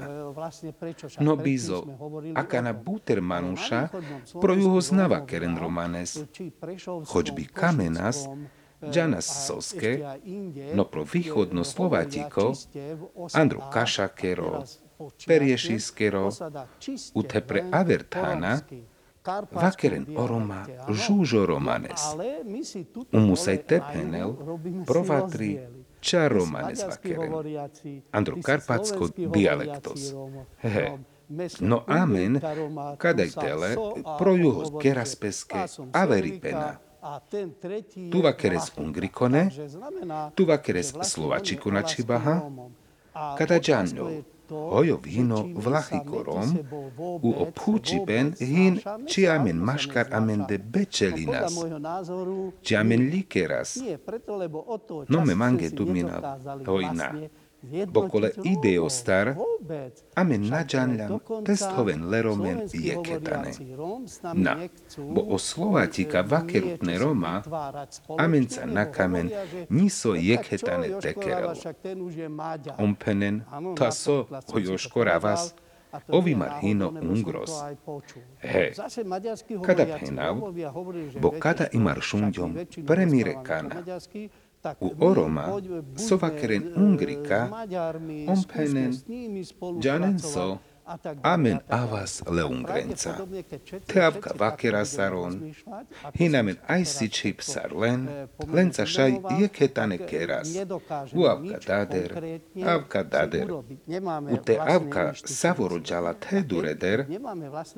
No 1.21 1.37
bizo, 1.37 1.87
aka 2.35 2.61
na 2.63 2.73
buter 2.73 3.21
manuša, 3.21 3.89
pro 4.41 4.55
juho 4.55 4.81
znava 4.81 5.27
keren 5.27 5.59
romanes, 5.59 6.19
choć 7.07 7.27
by 7.35 7.45
kamenas, 7.55 8.27
Džanas 8.91 9.47
Soske, 9.47 10.05
no 10.75 10.85
pro 10.85 11.03
východno 11.13 11.65
Slovatiko, 11.65 12.53
Andro 13.33 13.61
Kašakero, 13.73 14.63
Periešiskero, 15.27 16.31
ute 17.15 17.41
pre 17.41 17.65
Avertána, 17.73 18.61
Vakeren 19.53 20.07
oroma 20.17 20.65
žúžo 20.89 21.45
romanes. 21.47 22.01
Umusaj 23.13 23.59
tepenel 23.69 24.33
provatri 24.87 25.61
ča 26.01 26.29
romanes 26.29 26.81
vakeren. 26.81 27.33
Andro 28.13 28.37
Karpatsko 28.43 29.09
dialektos. 29.13 30.15
Hehe. 30.63 30.99
No 31.61 31.85
amen, 31.87 32.41
kadaj 32.97 33.31
tele, 33.37 33.77
pro 34.19 34.33
juho 34.33 34.79
keraspeske 34.81 35.67
averipena. 35.93 36.79
Tu 38.11 38.23
vakeres 38.23 38.73
ungrikone, 38.81 39.51
tu 40.35 40.47
vakeres 40.49 40.95
slovačiku 41.03 41.71
na 41.71 41.83
ojo 44.51 45.01
vino 45.05 45.49
vlahi 45.55 46.01
korom, 46.11 46.59
u 47.23 47.35
opucipen 47.43 48.35
hin 48.41 48.81
ciamen 49.09 49.57
mashkar 49.57 50.07
amen 50.13 50.45
de 50.49 50.59
becelinas, 50.59 51.53
ciamen 52.63 53.11
likeras. 53.11 53.79
No 55.09 55.25
me 55.25 55.35
mangetu 55.35 55.87
mina 55.87 56.39
toina. 56.65 57.15
Bokole 57.89 58.31
ideostar, 58.45 59.35
amen 60.15 60.49
nađanljam 60.49 61.19
testhoven 61.47 62.09
leromen 62.09 62.61
jeketane. 62.73 63.53
Na, 64.35 64.57
bo 65.15 65.25
o 65.29 65.39
Slovatika 65.39 66.21
vakerutne 66.21 66.99
Roma, 66.99 67.43
amenca 68.19 68.67
na 68.67 68.93
kamen 68.93 69.31
niso 69.69 70.15
jeketane 70.15 71.01
tekerel. 71.01 71.55
Ompenen, 72.79 73.43
ta 73.77 73.91
so 73.93 74.27
hojoškora 74.53 75.19
vas, 75.19 75.55
ovimar 76.09 76.51
hino 76.61 76.93
ungros. 77.03 77.51
He, 78.41 78.73
kada 79.67 79.87
penav, 80.01 80.37
bo 81.21 81.33
kada 81.39 81.67
imar 81.73 82.01
šundjom 82.01 82.57
premire 82.87 83.35
kana, 83.45 83.83
U 84.81 84.95
Oroma, 84.99 85.47
Sovakeren 85.97 86.73
Ungrika, 86.77 87.49
Ompenen, 88.27 88.93
Janenso, 89.81 90.59
Amen 91.23 91.61
avas 91.69 92.23
leungrenca. 92.31 93.19
Teavka 93.87 94.31
vakera 94.39 94.85
saron, 94.85 95.55
hinamen 96.15 96.57
aisi 96.67 97.09
chip 97.09 97.43
sarlen, 97.43 98.09
lenca 98.53 98.87
šaj 98.87 99.19
jeketane 99.41 99.99
keras. 99.99 100.49
Uavka 101.13 101.59
dader, 101.67 102.41
avka 102.65 103.03
dader. 103.03 103.53
U 104.33 104.37
te 104.45 104.59
avka 104.59 105.13
savorodžala 105.15 106.15
te 106.15 106.43
dureder, 106.43 107.05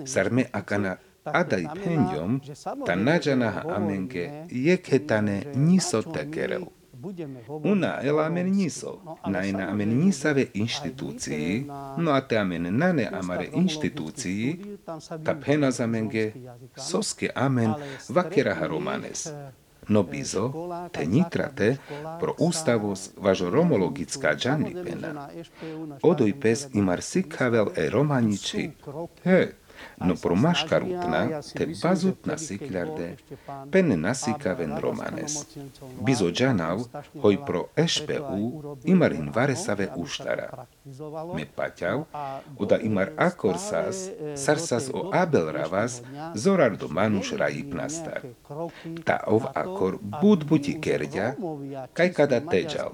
sarme 0.07 0.47
akana 0.53 0.97
adai 1.33 1.67
penjom, 1.85 2.41
ta 2.87 2.95
nađanaha 2.95 3.63
amenge 3.77 4.31
jeketane 4.51 5.43
niso 5.55 6.03
tekereu. 6.03 6.67
Una 7.65 7.99
ela 8.03 8.27
amen 8.27 8.51
niso, 8.57 9.01
naina 9.27 9.69
amen 9.71 9.99
nisave 9.99 10.47
inštitúcii, 10.55 11.67
no 11.97 12.13
a 12.13 12.21
te 12.21 12.39
amen 12.39 12.69
nane 12.79 13.09
amare 13.13 13.49
inštitúcii, 13.53 14.77
ta 15.25 15.35
penaz 15.47 15.81
amenge, 15.81 16.33
soske 16.77 17.31
amen 17.35 17.73
vakeraha 18.09 18.67
romanes. 18.67 19.29
No 19.89 20.03
bizo, 20.03 20.53
te 20.93 21.07
nitrate, 21.07 21.77
pro 22.21 22.35
ústavos 22.39 23.11
važo 23.17 23.51
romologická 23.51 24.35
džanlipena. 24.37 25.29
Odoj 26.03 26.35
pes 26.41 26.69
imar 26.73 27.03
sikavel 27.03 27.73
e 27.77 27.89
romaniči, 27.91 28.71
he, 29.25 29.41
no 30.01 30.15
pro 30.23 30.35
maškarutna 30.35 31.41
te 31.55 31.67
bazutna 31.83 32.37
sikľarde, 32.39 33.09
pene 33.73 33.97
nasikaven 33.97 34.77
romanes. 34.81 35.37
Bizo 36.01 36.31
džanav, 36.31 36.85
hoj 37.23 37.39
pro 37.47 37.67
ešpeu, 37.77 38.77
imarin 38.85 39.31
varesave 39.35 39.89
uštara. 39.97 40.65
Me 41.35 41.45
paťav, 41.57 42.05
oda 42.59 42.79
imar 42.79 43.11
akorsas, 43.17 44.09
sarsas 44.37 44.91
o 44.95 45.11
abelravas, 45.13 46.01
zorardo 46.35 46.89
manuš 46.89 47.33
rajipnastar. 47.33 48.21
Ta 49.05 49.21
ov 49.27 49.47
akor 49.55 49.99
bud 50.23 50.45
buti 50.45 50.79
kerďa, 50.81 51.35
kaj 51.93 52.13
kada 52.13 52.41
teđal. 52.41 52.91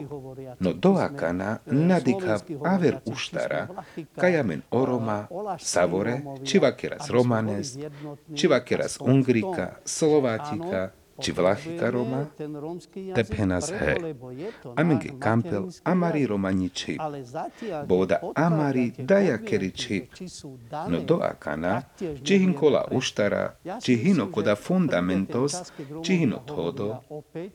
No 0.60 0.72
doakana 0.72 1.58
nadikav 1.66 2.42
aver 2.64 2.98
uštara, 3.04 3.68
kajamen 4.16 4.62
oroma, 4.70 5.26
savore, 5.58 6.20
čivakera 6.44 6.95
z 7.00 7.06
Romanes, 7.10 7.78
či 8.34 8.46
z 8.88 8.94
Ungrika, 9.00 9.80
Slovátika, 9.84 10.92
či 11.20 11.32
Vlachika 11.32 11.90
Roma, 11.90 12.28
tepenas 13.14 13.72
he. 13.72 13.96
Amenge 14.76 15.16
kampel 15.18 15.72
amari 15.84 16.26
romani 16.26 16.68
čip. 16.70 17.00
Boda 17.88 18.20
amari 18.34 18.92
daja 18.98 19.38
keri 19.38 19.72
čip. 19.72 20.12
No 20.88 21.00
do 21.00 21.20
akana, 21.24 21.82
či 22.22 22.38
hinkola 22.38 22.92
uštara, 22.92 23.56
či 23.80 23.96
hino 23.96 24.28
koda 24.28 24.56
fundamentos, 24.56 25.72
či 26.04 26.12
hino 26.24 26.44
todo, 26.44 27.00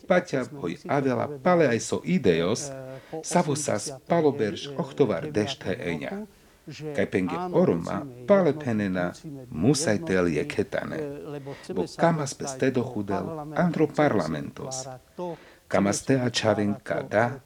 paťa 0.10 0.49
hoj 0.58 0.82
avela 0.89 1.30
pale 1.30 1.69
aj 1.69 1.80
so 1.80 2.01
ideos, 2.01 2.73
savosas 3.21 3.93
paloberž 4.10 4.73
ochtovar 4.77 5.30
dešte 5.30 5.69
eňa 5.69 6.40
kaj 6.95 7.06
penge 7.12 7.36
orma 7.54 8.06
pale 8.28 8.54
penena 8.60 9.12
musajtel 9.50 10.28
je 10.28 10.47
ketane, 10.47 11.00
bo 11.76 11.86
kamas 11.97 12.36
bez 12.39 12.58
tedo 12.60 12.84
chudel 12.84 13.26
andro 13.56 13.88
parlamentos. 13.88 14.88
Kamas 15.67 16.04
te 16.04 16.19
a 16.19 16.30
čavenka 16.30 17.02
da, 17.02 17.39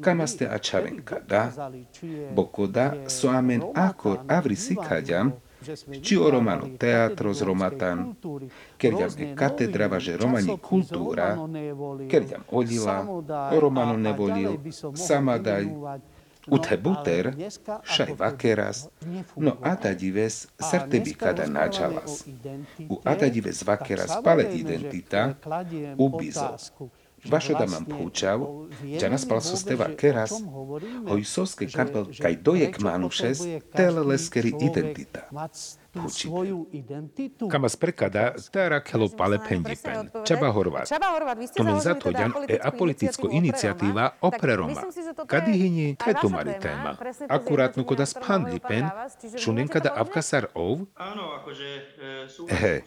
kamas 0.00 0.36
te 0.36 0.48
a 0.48 0.58
čavenka 0.58 1.20
da, 1.28 1.52
bo 2.34 2.46
koda 2.46 2.94
so 3.06 3.28
amen 3.28 3.62
akor 3.74 4.18
avri 4.28 4.56
sikadjam, 4.56 5.32
či 6.02 6.16
o 6.16 6.30
romano 6.30 6.68
teatro 6.78 7.32
z 7.32 7.42
romatan, 7.42 8.16
kerďam 8.76 9.10
e 9.18 9.34
katedra 9.36 9.86
važe 9.86 10.16
romani 10.16 10.56
kultúra, 10.58 11.36
kerďam 12.10 12.42
odila, 12.50 13.04
o 13.54 13.60
romano 13.60 13.96
nevolil, 13.96 14.56
samadaj, 14.94 15.64
Ute 16.46 16.76
buter, 16.76 17.32
šaj 17.84 18.14
vakeras, 18.18 18.86
no 19.36 19.56
atadives 19.62 20.46
sartebi 20.70 21.14
kada 21.14 21.46
načalas. 21.46 22.24
U 22.88 23.00
atadives 23.04 23.62
vakeras 23.66 24.10
pale 24.24 24.48
identita, 24.54 25.34
ubizo. 25.98 26.56
Vašo 27.28 27.52
da 27.52 27.66
mam 27.68 27.84
púčav, 27.84 28.40
ťa 28.80 29.10
naspal 29.12 29.42
so 29.44 29.56
steva 29.60 29.90
keras, 29.92 30.32
hoj 31.08 31.24
soske 31.28 31.68
kapel 31.68 32.08
kaj 32.16 32.38
dojek 32.40 32.80
manušes, 32.80 33.42
tele 33.76 34.04
leskeri 34.08 34.54
identita. 34.56 35.26
Kamas 37.50 37.76
prekada 37.76 38.34
tára 38.52 38.78
kelo 38.80 39.08
pale 39.10 39.38
pendipen. 39.48 40.10
Čaba 40.24 40.50
Horvát. 40.54 40.86
Tomen 41.56 41.80
zatoďan 41.80 42.32
e 42.48 42.58
apoliticko 42.62 43.26
iniciatíva 43.26 44.10
opre 44.22 44.56
Roma. 44.56 44.82
Kadi 45.26 45.52
hini 45.52 45.96
teto 45.98 46.30
mari 46.30 46.54
téma. 46.62 46.94
Akurátnu 47.28 47.84
koda 47.84 48.06
spandlipen, 48.06 48.86
šunen 49.36 49.68
kada 49.68 49.90
avkasar 49.98 50.46
ov? 50.54 50.86
He, 52.48 52.82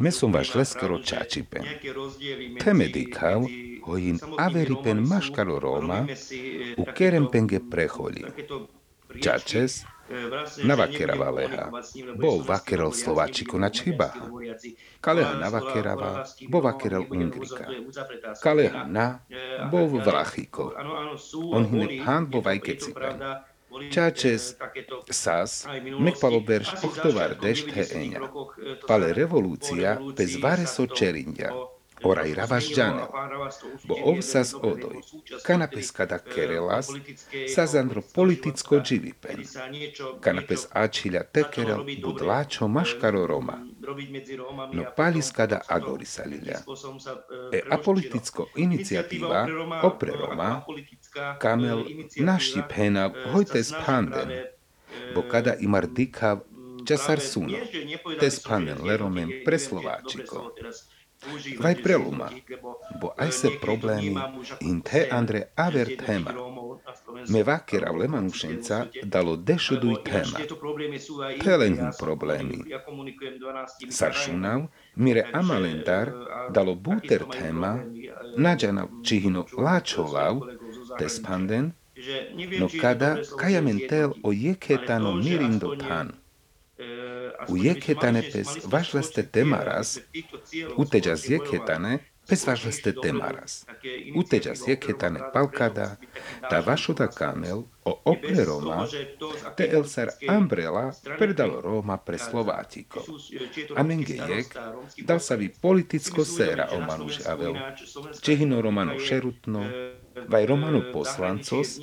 me 0.00 0.10
som 0.10 0.32
vaš 0.32 0.54
leskero 0.54 0.98
čačipen. 1.04 1.62
Teme 2.64 2.88
dikav, 2.88 3.44
hojin 3.84 4.16
averipen 4.38 5.04
maškalo 5.04 5.60
Roma, 5.60 6.06
u 6.76 6.84
kerem 6.96 7.28
penge 7.28 7.60
preholi. 7.70 8.24
Čačes, 9.22 9.84
na 10.64 10.74
Vakerava 10.76 11.30
leha. 11.30 11.70
Bol 12.16 12.42
Vakerel 12.44 12.92
Slováčiko 12.92 13.58
na 13.58 13.70
Čibaha. 13.70 14.28
Kaleha 15.00 15.34
na 15.40 15.48
Vakerava, 15.50 16.24
bo 16.48 16.60
Vakerel 16.60 17.06
Ungrika. 17.08 17.66
Kaleha 18.42 18.84
na, 18.84 19.20
bo 19.70 19.86
Vlachiko. 19.88 20.72
On 21.52 21.64
hine 21.64 22.04
pán 22.04 22.28
bo 22.28 22.40
Vajkecipen. 22.40 23.20
Čačes, 23.90 24.54
sas, 25.10 25.66
mek 25.98 26.14
paloberš 26.22 26.78
ochtovar 26.86 27.34
dešt 27.34 27.74
he 27.74 27.84
eňa. 28.06 28.22
Pale 28.86 29.10
revolúcia 29.10 29.98
bez 30.14 30.38
vareso 30.38 30.86
čerindia 30.86 31.50
ravažďanel, 32.12 33.08
bo 33.88 33.94
ovsas 34.04 34.54
odoj, 34.54 35.00
kanapes 35.42 35.90
kada 35.90 36.18
kerelas, 36.18 36.90
sazandro 37.54 38.02
politicko 38.14 38.80
dživipen, 38.80 39.44
kanapes 40.20 40.66
ačiľa 40.72 41.22
tekerel 41.32 41.84
bud 42.02 42.20
láčo 42.20 42.68
maškaro 42.68 43.26
Roma, 43.26 43.58
no 44.72 44.84
palis 44.96 45.30
kada 45.32 45.62
agorisalilja. 45.68 46.60
E 47.52 47.62
apoliticko 47.70 48.48
iniciatíva 48.56 49.46
opre 49.82 50.12
Roma, 50.12 50.64
kamel 51.40 51.84
naštip 52.16 52.72
henav 52.76 53.14
hojtes 53.32 53.72
panden, 53.86 54.28
bo 55.14 55.22
kada 55.22 55.54
imar 55.60 55.86
dikav 55.86 56.44
časar 56.84 57.20
suno, 57.20 57.58
tes 58.20 58.40
panen 58.44 58.84
leromen 58.84 59.30
pre 59.44 59.58
Vaj 61.58 61.74
preluma, 61.82 62.28
bo 63.00 63.14
aj 63.16 63.30
se 63.32 63.48
problémy 63.60 64.20
in 64.60 64.80
te 64.82 65.08
andre 65.10 65.48
aver 65.56 65.96
tema. 66.06 66.32
Me 67.28 67.42
vakera 67.42 67.92
v 67.92 67.96
Lemanušenca 68.04 68.86
dalo 69.02 69.36
dešuduj 69.36 69.94
tema. 70.04 70.38
Pelenim 71.44 71.90
problémy. 71.98 72.58
Saršunav, 73.88 74.68
mire 74.96 75.24
amalendar 75.32 76.12
dalo 76.50 76.74
buter 76.74 77.24
tema, 77.32 77.78
nađanav 78.36 78.88
čihino 79.04 79.46
lačolav, 79.58 80.40
tespanden, 80.98 81.72
no 82.60 82.68
kada 82.80 83.16
kajamentel 83.38 84.12
o 84.22 84.32
jeketano 84.32 85.14
mirindo 85.14 85.76
tan. 85.76 86.23
U 87.46 87.56
Jekhetane 87.56 88.20
pez 88.20 88.56
vaș 88.62 88.92
lăste 88.92 89.22
temaras, 89.22 90.02
uteja 90.76 91.14
z 91.14 91.24
Jekhetane, 91.26 92.13
pes 92.28 92.46
važleste 92.46 92.94
temaras. 93.02 93.66
Uteđas 94.16 94.62
jeketane 94.68 95.20
palkada, 95.32 95.96
ta 96.50 96.60
vašoda 96.60 97.06
kamel 97.06 97.62
o 97.84 98.00
opre 98.04 98.44
Roma, 98.44 98.86
te 99.56 99.68
elsar 99.72 100.08
ambrela 100.28 100.92
predalo 101.18 101.60
Roma 101.60 101.96
pre 101.96 102.18
Slovátikov. 102.18 103.02
A 103.76 103.82
menge 103.82 104.14
jek 104.28 104.56
dal 104.98 105.20
sa 105.20 105.34
vi 105.34 105.48
politicko 105.62 106.24
sera 106.24 106.68
o 106.72 106.80
manuš 106.80 107.20
avel, 107.26 107.54
čehino 108.20 108.60
Romano 108.60 108.98
šerutno, 108.98 109.66
Vaj 110.28 110.46
Romanu 110.46 110.82
poslancos 110.92 111.78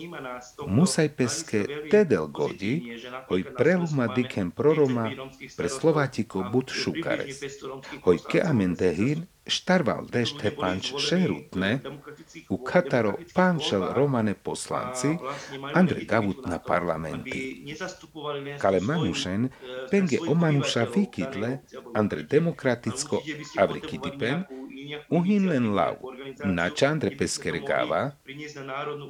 musaj 0.68 1.10
peske 1.16 1.66
tedel 1.92 2.28
godi, 2.28 2.98
hoj 3.28 3.44
preluma 3.58 4.08
dikem 4.16 4.52
proroma 4.52 5.10
pre 5.58 5.70
Slovátiko 5.70 6.46
bud 6.54 6.72
šukares. 6.72 7.44
Hoj 8.04 8.18
ke 8.32 8.42
amendehin 8.46 9.26
štarval 9.48 10.06
dešt 10.12 10.44
panč 10.60 10.94
šerutne, 10.98 11.80
u 12.50 12.58
Kataro 12.64 13.14
pančel 13.34 13.94
Romane 13.94 14.34
poslanci, 14.34 15.18
Andre 15.74 16.06
Gavut 16.06 16.46
na 16.48 16.60
parlamenti. 16.60 17.76
Kale 18.62 18.80
manušen, 18.80 19.50
penge 19.92 20.20
omanuša 20.28 20.86
vikidle, 20.96 21.58
Andre 21.96 22.24
demokraticko 22.24 23.22
avrikidipen, 23.58 24.44
uhin 25.10 25.50
len 25.50 25.74
lau, 25.74 25.98
na 26.46 26.70
čandre 26.70 27.16
peskeregava, 27.18 28.12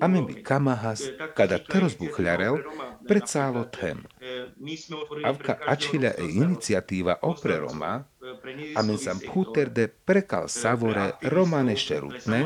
ame 0.01 0.21
bi 0.27 0.43
kamahas, 0.43 1.07
kada 1.35 1.59
terozbuchľarel, 1.59 2.63
predsálo 3.07 3.65
tem. 3.71 4.03
Avka 5.25 5.57
ačhiľa 5.65 6.13
e 6.13 6.25
iniciatíva 6.37 7.25
opre 7.25 7.57
Roma, 7.57 8.05
amen 8.77 8.97
sam 9.01 9.17
de 9.73 9.85
prekal 9.89 10.45
savore 10.45 11.17
romane 11.25 11.73
šerutne, 11.73 12.45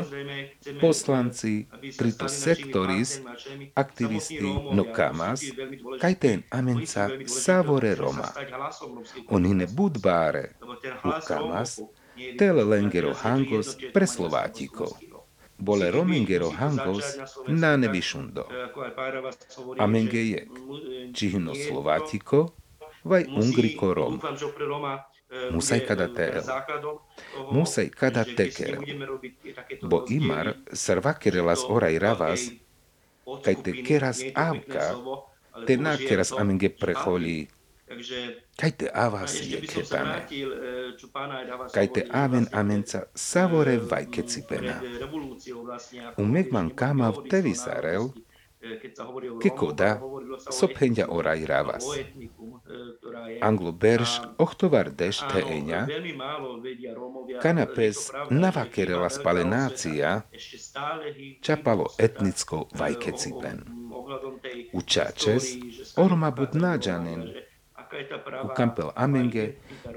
poslanci, 0.80 1.68
trito 1.98 2.28
sektoris, 2.32 3.20
aktivisti 3.76 4.48
no 4.72 4.88
kamas, 4.88 5.44
kaj 6.00 6.14
ten 6.16 6.42
amenca 6.48 7.12
savore 7.28 7.92
Roma. 7.94 8.32
Onine 9.28 9.68
budbáre, 9.68 10.56
u 11.04 11.12
kamas, 11.28 11.80
tele 12.38 12.64
lengero 12.64 13.12
hangos 13.12 13.76
pre 13.92 14.06
Slovátiko. 14.08 14.96
Bole 15.58 15.90
romengero 15.90 16.50
hangos 16.50 17.16
na 17.48 17.76
nevišundo. 17.76 18.44
Amenge 19.78 20.20
je, 20.28 20.40
čihno 21.14 21.54
Slovátiko, 21.54 22.52
vaj 23.04 23.24
ungriko 23.30 23.94
Rom. 23.94 24.20
Musaj 25.50 25.80
kada 25.88 26.06
tel. 26.14 26.42
Musaj 27.50 27.88
kada 27.90 28.24
teker. 28.24 28.78
Bo 29.82 30.04
imar 30.08 30.54
servakerelas 30.72 31.64
oraj 31.68 31.98
ravas, 31.98 32.46
kaj 33.44 33.56
te 33.64 33.72
keras 33.82 34.22
avka, 34.34 34.94
te 35.66 35.76
nakeras 35.76 36.32
amenge 36.32 36.68
preholi 36.68 37.48
Kajte 38.56 38.90
avas 38.94 39.40
je 39.42 39.60
ketane. 39.60 40.26
Kajte 41.74 42.06
aven 42.10 42.46
amenca 42.52 43.02
savore 43.14 43.78
vajkecipena. 43.78 44.80
Umegman 46.18 46.70
kama 46.70 47.10
v 47.10 47.28
tevisarel, 47.30 48.10
kekoda 49.42 50.00
sophenja 50.50 51.06
oraj 51.08 51.46
ravas. 51.46 51.86
Anglo 53.40 53.72
berš 53.72 54.18
ochtovar 54.38 54.90
deš 54.90 55.22
teeňa, 55.30 55.86
kanapes 57.42 58.10
navakerela 58.30 59.10
spalenácia, 59.10 60.22
čapalo 61.40 61.86
etnicko 61.98 62.66
vajkecipen. 62.74 63.62
Učačes 64.72 65.44
orma 65.96 66.30
bud 66.30 66.54
náđanen, 66.54 67.22
u 67.22 67.45
Campbell 68.56 68.92
Amenge 68.94 69.56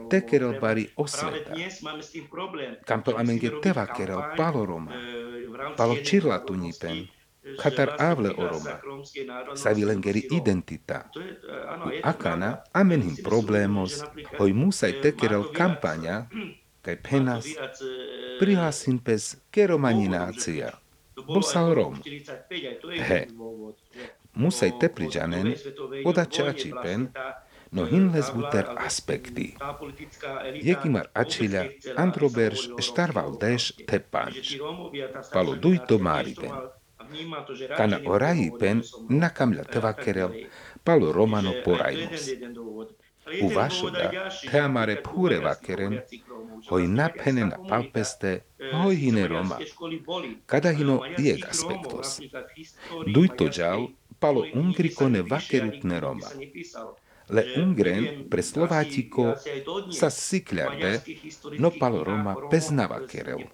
tekerel 0.09 0.59
bari 0.59 0.89
osveta. 0.95 1.53
Campbell 2.85 3.17
Amenge 3.17 3.49
tevakerel 3.61 4.35
paloroma, 4.37 4.91
palo 5.77 5.95
čirla 6.03 6.39
tunipen, 6.45 7.07
Katar 7.57 7.95
avle 7.99 8.29
oroma, 8.37 8.79
savilengeri 9.55 10.27
identita. 10.31 11.09
U 11.85 11.89
akana 12.03 12.57
amenhim 12.73 13.15
problemos, 13.23 14.03
hoj 14.37 14.53
musaj 14.53 14.99
tekerel 15.01 15.47
kampanja, 15.53 16.27
kaj 16.85 16.97
penas, 17.03 17.47
prihlasin 18.39 18.99
pes 18.99 19.35
keromaninácia. 19.51 20.75
Bosal 21.27 21.73
Rom. 21.75 21.99
He, 23.07 23.27
musaj 24.33 24.71
tepliđanen, 24.79 25.53
odačači 26.05 26.71
pen, 26.83 27.09
no 27.71 27.85
hinles 27.85 28.31
buter 28.35 28.65
aspekti. 28.77 29.55
Jekimar 30.61 31.07
ačilja 31.13 31.63
androberš 31.97 32.67
štarval 32.87 33.37
deš 33.41 33.71
te 33.87 33.99
panč. 33.99 34.55
Palo 35.33 35.55
duito 35.55 35.99
maripen. 35.99 36.51
Kana 37.77 37.99
orajipen 38.05 38.81
nakamla 39.09 39.63
tevakerel 39.63 40.33
palo 40.83 41.11
romano 41.11 41.53
porajmos. 41.65 42.29
U 43.41 43.49
vašoda 43.53 44.11
teamare 44.51 44.95
pure 45.05 45.37
vakeren 45.39 45.99
hoj 46.69 46.87
napene 46.87 47.45
na 47.45 47.57
palpeste 47.69 48.31
hoj 48.73 48.95
hine 48.95 49.27
Roma. 49.27 49.59
Kada 50.45 50.71
hino 50.71 51.01
jek 51.17 51.45
aspektos. 51.49 52.19
Duito 53.13 53.49
džal 53.49 53.87
palo 54.19 54.45
ungrikone 54.53 55.21
vakerutne 55.21 55.99
Roma 55.99 56.33
le 57.29 57.43
Ungren 57.61 58.25
pre 58.29 58.41
Slovátiko 58.41 59.37
sa 59.93 60.09
sikľarde, 60.09 61.05
no 61.61 61.69
palo 61.69 62.01
Roma 62.01 62.33
peznava 62.49 63.01
kerel, 63.05 63.45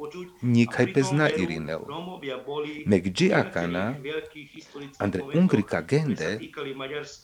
nikaj 0.41 0.88
pezna 0.95 1.28
Irinel. 1.28 1.84
Mek 2.88 3.11
džiakana, 3.11 3.99
andre 4.99 5.21
Ungrika 5.36 5.84
gende, 5.84 6.39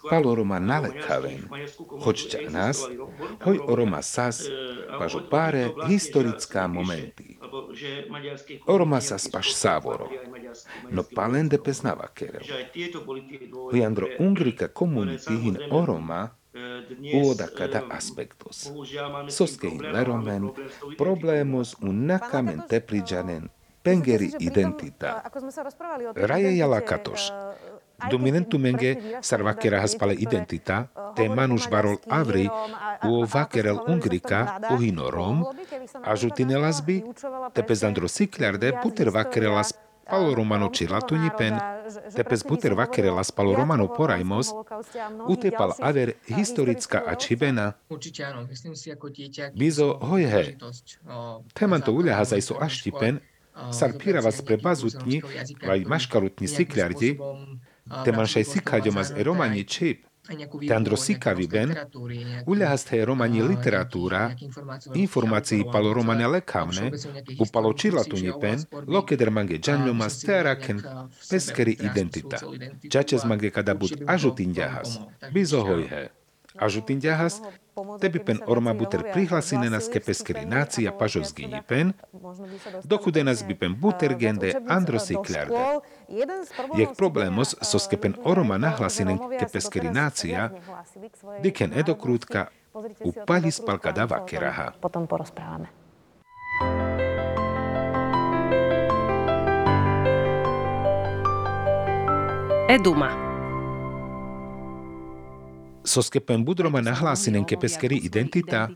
palo 0.08 0.36
Roma 0.36 0.60
nalekaven, 0.60 1.48
hoď 2.04 2.20
nás, 2.52 2.84
hoj 3.48 3.58
o 3.64 3.74
Roma 3.76 4.04
sas, 4.04 4.44
pažo 5.00 5.24
páre 5.32 5.72
historická 5.88 6.68
momenty. 6.68 7.40
O 8.68 8.74
Roma 8.78 9.00
sas 9.00 9.28
paš 9.28 9.56
sávoro, 9.56 10.12
no 10.92 11.04
palende 11.04 11.58
peznava 11.60 12.08
kerel. 12.12 12.44
Hojandro 13.72 14.08
Ungrika 14.20 14.68
komunity 14.68 15.36
hin 15.36 15.58
o 15.72 15.86
Roma, 15.86 16.41
Uoda 17.14 17.48
cada 17.58 17.84
aspectos. 17.90 18.72
Soskehin 19.30 19.94
leromen, 19.94 20.52
problemos 20.98 21.76
un 21.82 22.06
nakamen 22.06 22.62
tepliđanen, 22.68 23.48
pengeri 23.84 24.32
identita. 24.40 25.24
Raje 26.16 26.58
jala 26.58 26.82
katoš. 26.82 27.32
Dominentu 28.10 28.58
menge 28.58 28.96
sarvakera 29.22 29.80
haspale 29.80 30.16
identita, 30.18 30.88
te 31.16 31.30
manus 31.30 31.68
barol 31.70 32.00
avri, 32.10 32.48
uo 33.06 33.26
vakerel 33.34 33.78
ungrika, 33.88 34.60
uhino 34.74 35.10
rom, 35.12 35.44
a 36.04 36.16
žutine 36.16 36.58
lasby, 36.58 37.04
te 37.54 37.64
pezandro 37.64 38.08
siklarde 38.08 38.74
puter 38.84 39.14
vakerelas 39.14 39.76
Palo 40.10 40.36
Romano 40.36 40.70
Latunipen, 40.90 41.56
tepes 42.16 42.44
buter 42.44 42.74
vakere 42.74 43.12
Palo 43.32 43.56
Romano 43.56 43.88
porajmos, 43.88 44.54
utepal 45.28 45.74
aver 45.80 46.16
historická 46.28 47.04
a 47.06 47.16
čibena. 47.16 47.76
Určite 47.90 48.26
áno, 48.26 48.48
myslím 48.50 48.76
si 48.76 48.92
ako 48.92 49.08
dieťa. 49.10 49.56
Bizo 49.56 49.98
hojhe. 50.02 50.58
Temanto 51.54 51.92
uľaha 51.94 52.24
zaj 52.26 52.42
so 52.42 52.56
aštipen, 52.60 53.22
sar 53.72 53.96
piravas 53.96 54.42
pre 54.42 54.58
bazutni, 54.58 55.22
vaj 55.62 55.86
maškarutni 55.86 56.48
sikľardi, 56.48 57.20
teman 58.06 58.28
šaj 58.28 58.46
sikaďomas 58.48 59.14
e 59.16 59.22
romani 59.24 59.64
čip, 60.22 60.70
Tandro 60.70 60.96
Sikaviben, 60.96 61.74
uľahasté 62.46 63.02
romani 63.02 63.42
literatúra, 63.42 64.38
informácií 64.94 65.66
palo 65.66 65.94
romane 65.94 66.28
lekavne, 66.30 66.94
upalo 67.42 67.74
čirlatunepen, 67.74 68.86
lokeder 68.86 69.34
mange 69.34 69.58
džanľomas 69.58 70.22
tearaken 70.22 70.78
peskeri 71.26 71.74
identita. 71.82 72.38
Čačes 72.86 73.26
mange 73.26 73.50
kada 73.50 73.74
bud 73.74 73.98
ažutinďahas, 76.62 77.42
bizohojhe. 77.42 77.60
Ažutinďahas, 77.62 77.62
tebi 78.00 78.20
pen 78.20 78.40
orma 78.48 78.74
buter 78.74 79.04
prihlasine 79.14 79.70
nas 79.70 79.88
kepeskeri 79.88 80.46
nácia 80.46 80.92
pažos 80.92 81.34
pen, 81.68 81.94
dokude 82.84 83.24
nas 83.24 83.44
bi 83.44 83.56
pen 83.56 83.76
buter 83.76 84.16
gende 84.16 84.54
androsi 84.68 85.16
kľarde. 85.16 85.82
Jek 86.76 86.96
problemos 86.98 87.56
so 87.62 87.80
skepen 87.80 88.16
orma 88.24 88.58
nahlasinen 88.58 89.18
kepeskeri 89.40 89.90
nácia, 89.90 90.52
diken 91.42 91.74
edokrútka 91.74 92.52
u 93.04 93.12
pali 93.26 93.52
spalka 93.52 93.92
dava 93.92 94.24
keraha. 94.26 94.76
Potom 94.80 95.08
porozprávame. 95.08 95.72
Eduma. 102.72 103.31
Soskepen 105.84 106.46
budroma 106.46 106.82
nahlásinen 106.82 107.46
kepeskeri 107.46 107.98
identita, 107.98 108.70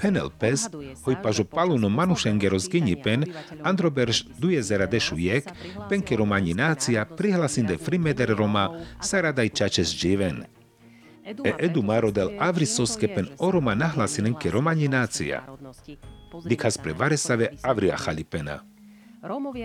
penel 0.00 0.30
pes, 0.30 0.68
hoj 1.04 1.16
pažo 1.22 1.44
paluno 1.44 1.88
manušengero 1.88 2.58
zginipen, 2.58 3.24
androberž 3.62 4.24
dujezera 4.38 4.86
dešujek, 4.86 5.52
penke 5.88 6.16
romani 6.16 6.54
nácia, 6.54 7.04
prihlasin 7.04 7.66
de 7.66 7.76
frimeder 7.78 8.32
roma, 8.36 8.70
saradaj 9.00 9.48
čačes 9.48 9.92
živen. 9.92 10.44
E 11.24 11.52
edu 11.58 11.82
marodel 11.82 12.32
avri 12.40 12.66
soskepen 12.66 13.28
oroma 13.38 13.74
nahlasinen 13.74 14.34
ke 14.34 14.50
romani 14.50 14.88
nácia. 14.88 15.44
Dikas 16.44 16.78
pre 16.78 16.92
varesave 16.92 17.52
avria 17.62 17.96
chalipena. 17.96 18.69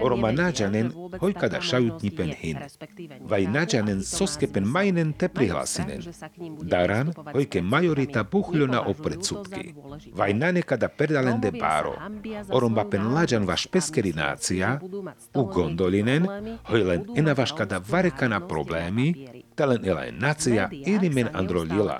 Oroma 0.03 0.31
nađanen, 0.31 0.91
hoj 1.19 1.33
kada 1.33 1.61
šajutni 1.61 2.11
pen 2.15 2.31
hin. 2.31 2.57
Vaj 3.21 3.43
nađanen 3.47 4.03
soskepen 4.03 4.63
majnen 4.63 5.13
te 5.13 5.27
prihlasinen. 5.27 6.01
Daran, 6.61 7.13
hoj 7.33 7.45
ke 7.45 7.61
majorita 7.61 8.23
buhljona 8.23 8.81
o 8.81 8.93
predsudki. 8.93 9.73
Vaj 10.13 10.33
nane 10.33 10.61
kada 10.61 10.87
perdalen 10.87 11.41
de 11.41 11.51
baro. 11.51 11.95
Oroma 12.49 12.89
pen 12.89 13.13
lađan 13.13 13.47
vaš 13.47 13.67
peskeri 13.67 14.13
nacija, 14.13 14.79
u 15.33 15.43
gondolinen, 15.45 16.27
hoj 16.63 16.83
len 16.83 17.05
ena 17.15 17.33
vaš 17.33 17.51
kada 17.51 17.81
varekana 17.89 18.47
problemi, 18.47 19.27
talen 19.55 19.85
ela 19.85 20.03
nacija 20.11 20.69
ili 20.85 21.09
men 21.09 21.27
andro 21.33 21.61
lila. 21.61 21.99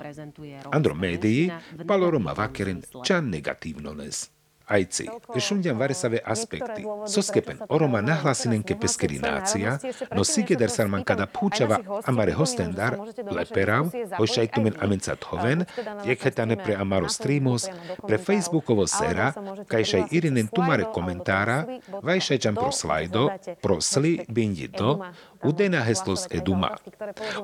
Andro 0.72 0.94
mediji, 0.94 1.50
paloroma 1.88 2.32
vakerin 2.32 2.82
čan 3.04 3.28
negativno 3.28 3.92
nes. 3.92 4.35
Ajci, 4.66 5.06
ešundiam 5.36 5.78
varesave 5.78 6.18
aspekty. 6.24 6.82
Soskepen 7.06 7.58
oroma 7.68 8.00
nahlasinen 8.00 8.62
ke 8.66 8.74
peskerinácia, 8.74 9.78
no 10.10 10.24
sigeder 10.24 10.70
sarman 10.70 11.04
kada 11.06 11.26
púčava 11.26 11.78
amare 12.04 12.34
hostendar, 12.34 12.98
leperav, 13.30 13.92
hošajtumen 14.18 14.74
amencat 14.82 15.22
hoven, 15.30 15.62
jekhetane 16.04 16.56
pre 16.58 16.74
amaro 16.74 17.08
streamos, 17.08 17.68
pre 18.06 18.18
facebookovo 18.18 18.86
sera, 18.90 19.30
kajšaj 19.70 20.10
irinen 20.10 20.50
tumare 20.50 20.90
komentára, 20.94 21.62
vajšajčan 22.02 22.58
pro 22.58 22.72
slajdo, 22.72 23.28
pro 23.62 23.78
sli 23.80 24.18
bindi 24.28 24.66
do, 24.68 24.98
udena 25.46 25.80
heslos 25.86 26.26
eduma. 26.30 26.74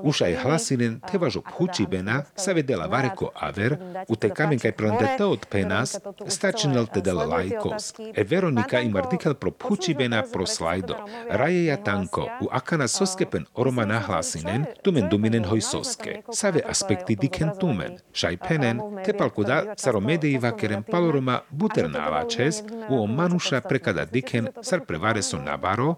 Už 0.03 0.27
aj 0.27 0.35
hlasinen 0.43 0.99
tevažo 1.07 1.43
phučibena 1.47 2.27
sa 2.35 2.53
vedela 2.53 2.91
vareko 2.91 3.31
aver, 3.35 3.79
u 4.09 4.17
te 4.17 4.31
kamenkaj 4.31 4.73
prende 4.75 5.07
te 5.17 5.25
od 5.25 5.47
penas, 5.47 5.97
stačinel 6.27 6.87
teda 6.91 7.13
del 7.13 7.29
laikos. 7.29 7.95
E 8.15 8.25
Veronika 8.25 8.81
im 8.81 8.97
artikel 8.97 9.35
pro 9.35 9.51
pučibena 9.51 10.23
pro 10.33 10.47
slajdo. 10.47 10.97
Rajeja 11.31 11.77
tanko 11.77 12.29
u 12.41 12.49
akana 12.51 12.89
soskepen 12.89 13.45
oroma 13.55 13.85
nahlasinen, 13.85 14.65
tumen 14.83 15.09
duminen 15.09 15.45
hoj 15.45 15.61
soske. 15.61 16.23
Save 16.33 16.63
aspekti 16.69 17.17
diken 17.17 17.51
tumen. 17.61 17.99
Šaj 18.13 18.37
penen, 18.49 18.81
tepalkuda 19.05 19.63
saro 19.77 20.01
medei 20.01 20.39
vakeren 20.39 20.83
paloroma 20.83 21.41
buter 21.51 21.91
návačes, 21.91 22.63
u 22.89 23.03
o 23.03 23.07
manuša 23.07 23.61
prekada 23.61 24.05
diken 24.05 24.49
sar 24.63 24.81
prevare 24.87 25.23
so 25.23 25.39
nabaro, 25.39 25.95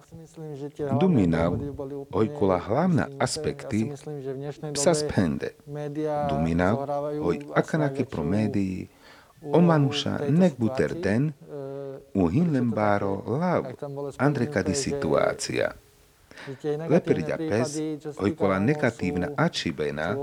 duminav, 1.00 1.58
ojkula 2.12 2.58
hlavna 2.58 3.08
aspekti 3.18 3.92
psa 4.72 4.94
spende. 4.94 5.54
Duminav, 6.30 6.86
oj 7.22 7.38
akanake 7.54 8.04
pro 8.04 8.24
mediji, 8.24 8.88
Omanuša 9.52 10.18
nek 10.28 10.56
buter 10.58 11.00
ten, 11.02 11.32
u 12.14 12.26
hinlembáro 12.28 13.22
lav, 13.26 13.64
andrekadi 14.16 14.74
situácia. 14.74 15.76
Lepriďa 16.88 17.36
pes, 17.36 17.78
hojkola 18.16 18.58
negatívna 18.58 19.28
ačibena, 19.36 20.16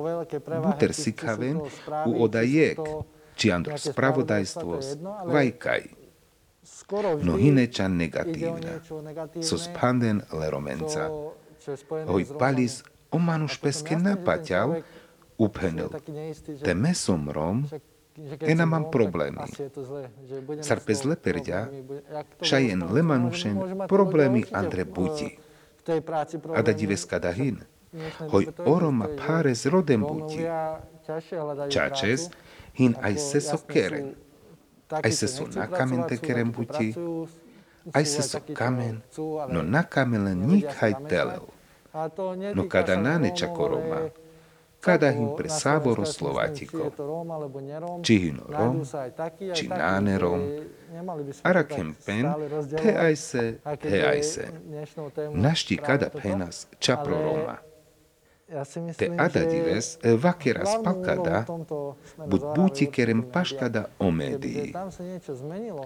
buter 0.65 0.93
sikaven 0.93 1.61
u 2.05 2.11
odajek, 2.23 2.79
či 3.35 3.51
andro 3.51 3.77
spravodajstvo 3.77 4.79
vajkaj. 5.25 5.81
No 7.21 7.37
hineča 7.37 7.87
negatívna, 7.87 8.81
so 9.41 9.57
spanden 9.57 10.21
leromenca. 10.33 11.09
Hoj 12.07 12.25
palis 12.39 12.81
omanuš 13.11 13.59
peske 13.61 13.97
napaťal, 13.99 14.81
uphenil, 15.37 15.89
te 16.63 16.73
mesom 16.73 17.29
rom, 17.29 17.65
Ena 18.39 18.65
mám 18.65 18.91
problémy. 18.91 19.39
Sarpe 20.61 20.93
zle 20.95 21.15
perďa, 21.15 21.71
šajen 22.43 22.83
lemanušen 22.91 23.87
problémy 23.87 24.43
andre 24.51 24.83
buti. 24.85 25.39
A 26.55 26.61
da 26.61 26.73
diveska 26.75 27.19
da 27.19 27.31
hin. 27.31 27.63
Hoj 28.29 28.51
oroma 28.67 29.07
páres 29.15 29.65
rodem 29.65 30.03
buti. 30.03 30.43
Čačes 31.71 32.29
hin 32.75 32.95
aj 32.99 33.15
seso 33.17 33.57
keren. 33.67 34.15
Aj 34.91 35.11
seso 35.11 35.47
na 35.55 35.71
kamen 35.71 36.03
te 36.07 36.19
keren 36.19 36.51
buti. 36.51 36.91
Aj 37.95 38.05
seso 38.05 38.43
kamen, 38.53 39.01
no 39.49 39.63
na 39.63 39.87
kamen 39.87 40.27
nik 40.35 40.67
haj 40.83 41.07
telel. 41.07 41.47
No 42.53 42.69
kada 42.69 42.95
nane 42.95 43.35
čakoroma, 43.35 44.09
kada 44.79 45.11
im 45.11 45.35
pre 45.37 45.49
sáboro 45.49 46.05
Slovátikov. 46.05 46.91
Či 48.01 48.15
hino 48.17 48.47
Rom, 48.47 48.81
či 49.53 49.67
náne 49.67 50.17
Rom, 50.17 50.41
arakempen, 51.43 52.25
te 52.79 52.91
aj 52.97 53.15
se, 53.15 53.43
te 53.81 53.97
aj 54.07 54.21
se. 54.23 54.45
Našti 55.33 55.77
kada 55.77 56.09
penas 56.09 56.67
čapro 56.79 57.15
Roma. 57.15 57.57
Te 58.97 59.07
ada 59.17 59.47
dives 59.47 59.95
vakera 60.03 60.65
spalkada, 60.67 61.45
bud 62.27 62.43
buti 62.55 62.91
kerem 62.91 63.23
paškada 63.31 63.85
o 63.99 64.11
médii. 64.11 64.73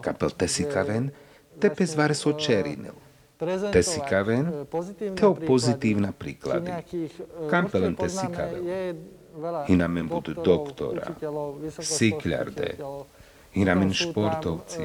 Kapel 0.01 0.30
tesikaven, 0.34 1.12
tepes 1.62 1.93
vares 1.93 2.26
Tesikaven, 3.72 4.66
teo 5.16 5.36
pozitívna 5.36 6.16
príklady. 6.16 6.72
Kampelen 7.52 7.96
tesikavel. 7.96 8.64
Hinamen 9.68 10.08
budu 10.08 10.32
doktora, 10.40 11.12
sikľarde, 11.84 12.80
hinamen 13.52 13.92
športovci. 13.92 14.80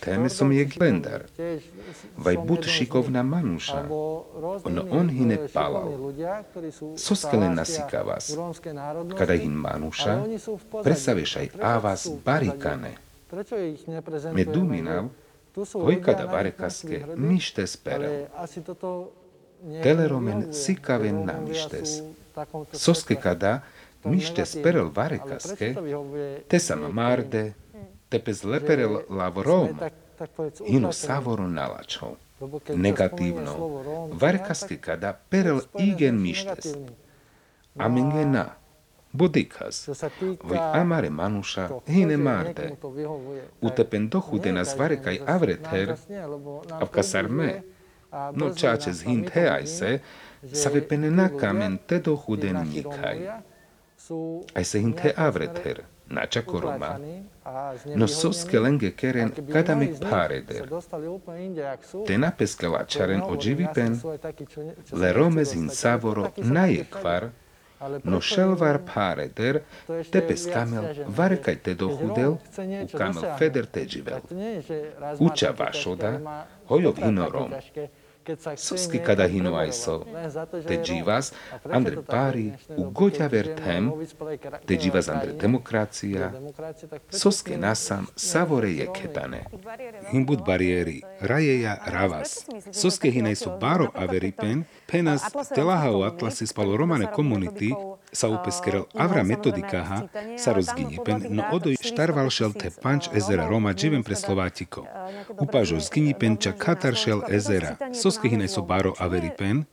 Téme 0.00 0.32
som 0.32 0.48
je 0.48 0.64
glendar. 0.64 1.28
Vaj 2.16 2.36
bud 2.40 2.64
šikovná 2.64 3.20
manuša. 3.20 3.84
Ono 4.64 4.82
on 4.88 5.12
hine 5.12 5.36
palal. 5.52 5.92
Soskele 6.96 7.52
nasika 7.52 8.00
vás. 8.00 8.32
Kada 9.12 9.36
hin 9.36 9.52
manuša, 9.52 10.24
presavešaj 10.80 11.60
a 11.60 11.76
vás 11.76 12.08
barikane. 12.24 12.96
Me 14.32 14.44
duminav, 14.48 15.12
Којкада 15.56 16.26
барекаске 16.30 17.04
ниште 17.16 17.66
сперел. 17.66 18.26
Телеромен 19.82 20.52
сикавен 20.52 21.24
намиштес. 21.24 22.02
Соске 22.72 23.16
када 23.16 23.62
ниште 24.04 24.46
сперел 24.46 24.90
варекаске, 24.90 25.76
те 26.48 26.60
сама 26.60 26.88
марде, 26.88 27.54
те 28.10 28.18
пезлеперел 28.18 29.02
лаврома, 29.08 29.90
ино 30.66 30.92
савору 30.92 31.46
налачо. 31.46 32.16
Негативно, 32.68 33.52
варекаске 34.12 34.76
када 34.76 35.16
перел 35.30 35.62
иген 35.78 36.22
миштес. 36.22 36.76
Амингена, 37.78 38.52
mištes. 39.16 39.88
Amengena. 39.88 39.88
Bodikas, 39.88 39.88
voi 40.42 40.58
amare 40.58 41.10
manuša 41.10 41.68
hine 41.86 42.16
marde. 42.16 42.76
Utepen 43.60 44.08
dochude 44.08 44.52
na 44.52 44.64
zvarekaj 44.64 45.18
avrether, 45.26 45.96
avkasar 46.80 47.28
me. 47.28 47.62
No 48.32 48.54
čačes 48.54 49.02
hint 49.02 49.30
heaj 49.30 49.66
se, 49.66 49.98
sa 50.52 50.70
vepene 50.70 51.10
na 51.10 51.28
kamen 51.28 51.78
te 51.86 51.98
dochude 51.98 52.52
nikaj. 52.52 53.18
Aj 54.54 54.64
se 54.64 54.78
hint 54.78 55.00
he 55.00 55.12
avrether, 55.16 55.82
na 56.08 56.26
čakoroma. 56.26 56.98
No 57.94 58.08
soske 58.08 58.60
lenge 58.60 58.90
keren 58.90 59.32
kadame 59.52 59.88
pareder. 60.10 60.68
Te 62.06 62.18
napeskala 62.18 62.84
čaren 62.84 63.22
ođivipen, 63.22 64.00
le 64.92 65.12
romez 65.12 65.52
hin 65.52 65.68
savoro 65.68 66.30
najekvar, 66.36 67.30
No 68.04 68.20
šelvar 68.20 68.78
pareder, 68.94 69.60
tepes 70.12 70.46
kamel, 70.52 70.84
varekaj 71.06 71.58
te 71.62 71.74
dohudel, 71.74 72.38
u 72.84 72.96
kamel 72.96 73.24
feder 73.38 73.66
te 73.66 73.84
živel. 73.88 74.20
Uča 75.18 75.52
vašoda, 75.58 76.12
hojov 76.68 76.96
hinorom. 77.02 77.52
Soski 78.56 78.98
kada 78.98 79.28
hino 79.28 79.54
aj 79.54 79.72
so, 79.72 80.04
te 80.68 80.80
dživas, 80.82 81.32
andre 81.72 82.02
pari, 82.02 82.52
u 82.76 82.90
goťa 82.90 83.26
vertem, 83.26 83.92
te 84.66 84.74
dživas 84.74 85.08
andre 85.08 85.32
demokracia, 85.32 86.32
soske 87.10 87.58
nasam 87.58 88.06
savore 88.16 88.70
je 88.70 88.88
ketane. 88.94 89.44
Himbut 90.10 90.42
bariéry, 90.46 91.00
rajeja 91.20 91.76
ravas. 91.86 92.46
Soske 92.72 93.10
hinaj 93.10 93.36
so 93.44 93.54
baro 93.60 93.92
averipen, 93.94 94.64
penas 94.86 95.22
telahao 95.54 96.02
atlasi 96.02 96.46
spalo 96.46 96.76
romane 96.76 97.06
komunity, 97.06 97.74
sa 98.12 98.28
upeskerel 98.28 98.86
avra 98.94 99.22
metodikaha, 99.22 100.08
sa 100.38 100.52
rozginipen, 100.56 101.26
no 101.30 101.44
odoj 101.52 101.76
štarvalšel 101.80 102.56
te 102.56 102.70
panč 102.82 103.08
ezera 103.12 103.48
Roma 103.48 103.74
dživem 103.74 104.02
pre 104.02 104.16
Slovátiko. 104.16 104.86
Upážo 105.38 105.80
zginipen 105.80 106.36
čak 106.40 106.56
kataršel 106.56 107.26
ezera, 107.28 107.76
soske 107.92 108.28
hinaj 108.28 108.54
so 108.56 108.62
baro 108.62 108.94
averipen, 108.98 109.66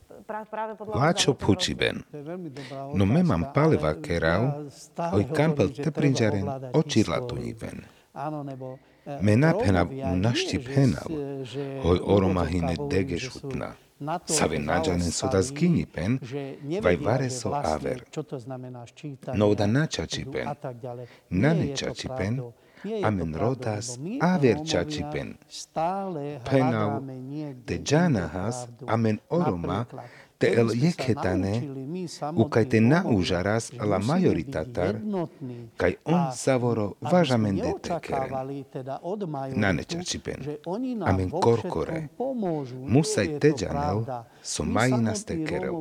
Láčo 0.94 1.34
pučiben. 1.34 2.02
No 2.94 3.04
me 3.04 3.22
mám 3.22 3.44
paleva 3.54 3.92
kerau, 4.00 4.64
oj 5.12 5.24
kampel 5.36 5.68
te 5.68 5.90
prinžaren 5.92 6.48
očirla 6.72 7.20
tuniven. 7.28 7.84
Me 9.20 9.36
napena 9.36 9.84
našti 10.16 10.58
penal, 10.64 11.08
hoj 11.84 11.98
oromahine 12.00 12.76
dege 12.88 13.18
šutna. 13.18 13.74
Savinajan 14.26 15.00
sudaskini 15.00 15.86
pen, 15.86 16.18
vajvare 16.82 17.30
so 17.30 17.54
aver, 17.54 18.02
novdanača 19.34 20.06
čipen, 20.06 20.48
naniča 21.30 21.94
čipen, 21.94 22.40
amen 23.04 23.34
rotas 23.34 23.98
aver 24.20 24.58
čačipen. 24.66 25.34
Penau 26.50 27.02
te 27.66 27.78
janahas 27.86 28.66
amen 28.86 29.18
oroma 29.30 29.84
te 30.44 30.60
el 30.60 30.70
jekhetane 30.74 31.62
ukajte 32.36 32.80
naužaras 32.80 33.72
la 33.72 33.98
majoritatar 33.98 34.96
kaj 35.76 35.94
on 36.04 36.32
savoro 36.36 36.92
važamende 37.00 37.72
tekeren. 37.82 38.32
Naneća 39.54 40.02
čipen, 40.02 40.44
amen 41.06 41.30
korkore, 41.30 42.08
musaj 42.86 43.28
so 44.42 44.64
mainaste 44.64 45.34
tekerel, 45.34 45.74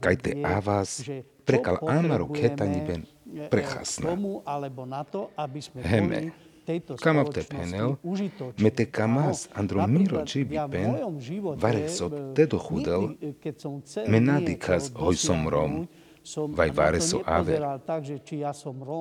kaj 0.00 0.16
te 0.16 0.42
avas 0.44 1.00
prekal 1.44 1.76
amaru 1.88 2.32
ketaniben 2.32 3.02
prehasna. 3.50 4.16
Heme, 5.84 6.30
Me 8.58 8.70
te 8.70 8.84
kamas 8.90 9.48
andromiro 9.54 10.24
čibi 10.24 10.58
pen, 10.70 10.96
vare 11.62 11.88
so 11.88 12.10
te 12.34 12.46
dochudel, 12.46 13.08
me 14.08 14.20
nadikas 14.20 14.90
hoj 14.94 15.16
som 15.26 15.48
rom, 15.48 15.86
vai 16.48 16.70
vare 16.70 17.00
so 17.00 17.22
aver. 17.24 17.80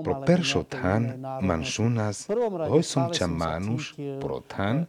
Pro 0.03 0.23
peršo 0.25 0.63
than 0.63 1.25
man 1.41 1.63
šunas, 1.63 2.27
hoj 2.69 2.83
som 2.83 3.09
ča 3.13 3.27
manuš, 3.27 3.93
pro 4.21 4.41
than, 4.47 4.85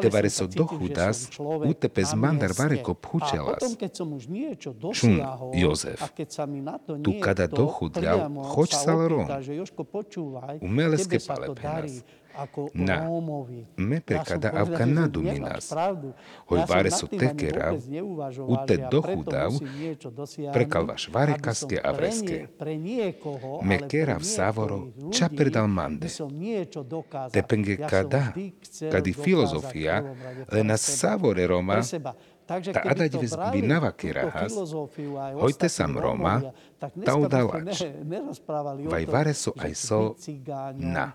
te 0.00 0.08
vare 0.08 0.30
so 0.30 0.46
dochudas, 0.46 1.28
utepes 1.66 2.14
mandar 2.14 2.50
vare 2.58 2.82
ko 2.82 2.94
phučelas. 2.94 3.62
Šun 4.92 5.20
Jozef, 5.54 6.00
tu 7.02 7.12
kada 7.20 7.46
dochudľal, 7.46 8.30
choď 8.44 8.70
sal 8.74 9.08
rom, 9.08 9.26
umeleske 12.36 12.50
pale 12.52 12.70
penas. 12.72 13.76
Na, 13.76 13.84
me 13.84 14.00
prekada 14.00 14.50
avka 14.54 14.86
naduminas. 14.86 15.72
Hoj 16.46 16.60
vare 16.68 16.90
so 16.90 17.06
tekerav, 17.06 17.76
u 18.48 18.56
te 18.66 18.76
dochudav, 18.90 19.50
prekal 20.52 20.86
vaš 20.86 21.08
varekaske 21.12 21.80
avreske. 21.84 22.46
Me 23.62 23.78
kerav 23.88 24.20
savoro, 24.20 24.86
čaperdal 25.12 25.66
mande. 25.66 26.08
Tepenge 27.32 27.76
kada, 27.76 28.32
kadi 28.92 29.12
filozofia, 29.12 30.14
lena 30.52 30.76
savore 30.76 31.46
Roma, 31.46 31.82
ta 32.50 32.82
adať 32.82 33.12
by 33.54 33.60
navakirahas, 33.62 34.50
hojte 35.38 35.68
sam 35.70 35.94
Roma, 35.94 36.50
ta 37.06 37.14
udalač. 37.14 37.86
Vaj 38.90 39.04
vare 39.06 39.34
so 39.34 39.54
aj 39.54 39.72
so 39.78 40.18
na. 40.74 41.14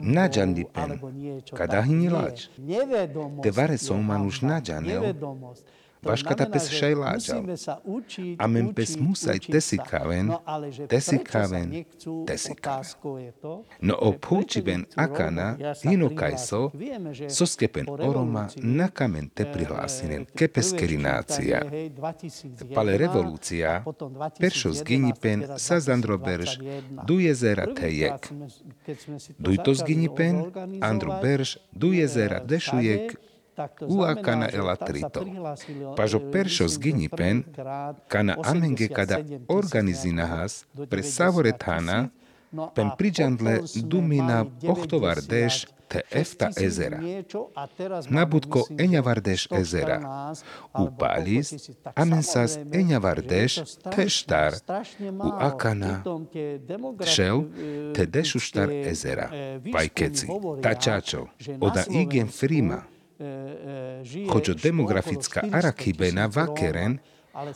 Nađandi 0.00 0.64
pen, 0.68 1.00
kada 1.56 1.80
hinilač. 1.82 2.52
Te 3.42 3.50
vare 3.50 3.78
so 3.80 3.96
man 3.96 4.28
už 4.28 4.44
pes 6.52 6.70
šajláčal. 6.70 7.44
A 8.38 8.46
men 8.46 8.74
pes 8.74 8.96
musaj 8.96 9.38
tesikaven, 9.38 10.32
tesikaven, 10.88 11.84
tesikaven. 12.26 13.32
No 13.80 13.94
o 14.00 14.12
púčiben 14.12 14.86
akana, 14.96 15.56
hino 15.84 16.10
kajso, 16.14 16.72
so 17.28 17.46
skepen 17.46 17.86
oroma 17.88 18.48
na 18.56 18.88
kamen 18.88 19.28
te 19.28 19.44
prihlásinen 19.44 20.26
kepeskerinácia. 20.34 21.62
Pale 22.74 22.96
revolúcia, 22.96 23.84
peršo 24.40 24.72
zginipen 24.72 25.58
sa 25.58 25.80
zandroberž 25.80 26.58
du 27.06 27.20
jezera 27.20 27.66
tejek. 27.74 28.32
Dujto 29.38 29.74
zginipen, 29.74 30.52
andro 30.80 31.20
berž 31.22 31.58
du 31.72 31.92
jezera 31.92 32.40
dešujek 32.40 33.29
uakana 33.80 34.48
elatrito. 34.52 35.24
Pažo 35.96 36.20
peršo 36.32 36.68
zginipen, 36.68 37.44
kana 38.08 38.36
amenge 38.44 38.88
kada 38.88 39.18
organizinahas 39.48 40.64
pre 40.90 41.02
savoretana, 41.02 42.08
pen 42.74 42.90
pridžandle 42.98 43.60
dumina 43.74 44.44
pochtovardeš 44.66 45.66
te 45.90 46.00
efta 46.10 46.50
ezera. 46.60 47.00
Nabudko 48.08 48.62
enjavardeš 48.78 49.46
ezera. 49.50 49.98
Upalis, 50.78 51.70
amensas 51.94 52.58
enjavardeš 52.72 53.58
te 53.94 54.08
štar, 54.08 54.54
u 55.10 55.32
akana, 55.38 56.02
šel 57.14 57.42
te 57.94 58.06
dešuštar 58.06 58.70
ezera. 58.92 59.30
Pajkeci, 59.72 60.26
tačačo, 60.62 61.26
oda 61.60 61.84
igen 61.90 62.28
frima, 62.28 62.82
Choďo 64.30 64.54
demografická 64.56 65.44
arakibena 65.52 66.24
vakeren, 66.24 67.00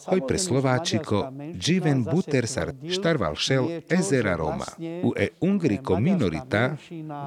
hoj 0.07 0.21
pre 0.29 0.39
Slováčiko, 0.39 1.33
dživen 1.57 2.05
butersar 2.05 2.75
štarval 2.85 3.35
šel 3.35 3.83
ezera 3.89 4.37
Roma. 4.37 4.67
U 5.03 5.17
e 5.17 5.29
ungriko 5.41 5.97
minorita, 6.01 6.77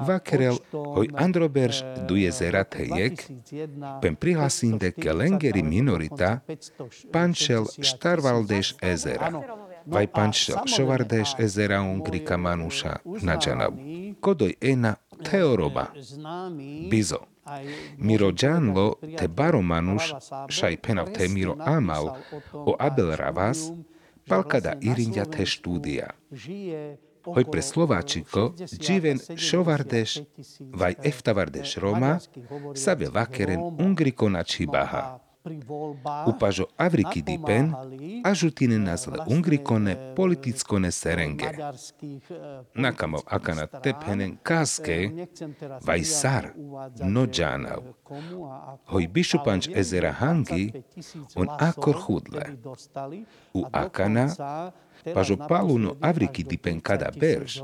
vakerel 0.06 0.62
hoj 0.72 1.10
androberš 1.18 1.82
du 2.08 2.16
jezera 2.16 2.64
tejek, 2.64 3.26
pen 4.02 4.16
prihlasinde 4.16 4.94
ke 4.94 5.12
lengeri 5.12 5.62
minorita, 5.62 6.38
pančel 7.12 7.66
štarvaldeš 7.82 8.76
ezera. 8.82 9.34
Vaj 9.88 10.06
pančel 10.12 10.56
šovardeš 10.68 11.34
ezera 11.40 11.80
ungrika 11.80 12.36
manuša 12.36 12.96
na 13.22 13.38
džanavu. 13.40 13.78
Kodoj 14.20 14.54
ena 14.60 14.94
teoroba. 15.24 15.86
Bizo. 16.90 17.26
Miro 17.96 18.32
Gianlo 18.32 18.98
te 19.18 19.28
baromanus 19.28 20.12
šai 20.48 20.76
penav 20.76 21.12
te 21.12 21.28
miro 21.28 21.56
amal 21.58 22.10
o 22.52 22.76
Abel 22.78 23.16
Ravas, 23.16 23.70
palkada 24.28 24.74
irinja 24.80 25.24
te 25.24 25.46
štúdia. 25.46 26.10
Hoj 27.28 27.44
pre 27.52 27.62
Slováčiko, 27.62 28.52
dživen 28.56 29.20
šovardeš, 29.36 30.18
vaj 30.72 30.94
eftavardeš 31.04 31.76
Roma, 31.76 32.18
save 32.74 33.08
vakeren 33.12 33.60
ungriko 33.60 34.28
na 34.28 34.44
čibaha. 34.44 35.27
Upažo 36.26 36.64
Avriki 36.76 37.22
dipen, 37.22 37.74
ažutine 38.24 38.78
nazle 38.78 39.18
ungrikone 39.26 40.14
politickone 40.16 40.90
serenge. 40.90 41.46
Nakamov 42.74 43.20
akana 43.26 43.66
tepenen 43.66 44.36
kaske, 44.42 45.10
vaj 45.86 46.04
sar, 46.04 46.52
no 47.04 47.26
džanav. 47.26 47.82
Hoj 48.86 49.08
bišupanč 49.08 49.68
ezera 49.74 50.12
hangi, 50.12 50.72
on 51.36 51.48
akor 51.58 51.96
hudle. 52.06 52.46
U 53.54 53.64
akana, 53.72 54.28
pažo 55.14 55.36
paluno 55.48 55.96
Avriki 56.00 56.44
dipen 56.44 56.80
kada 56.80 57.10
berž, 57.20 57.60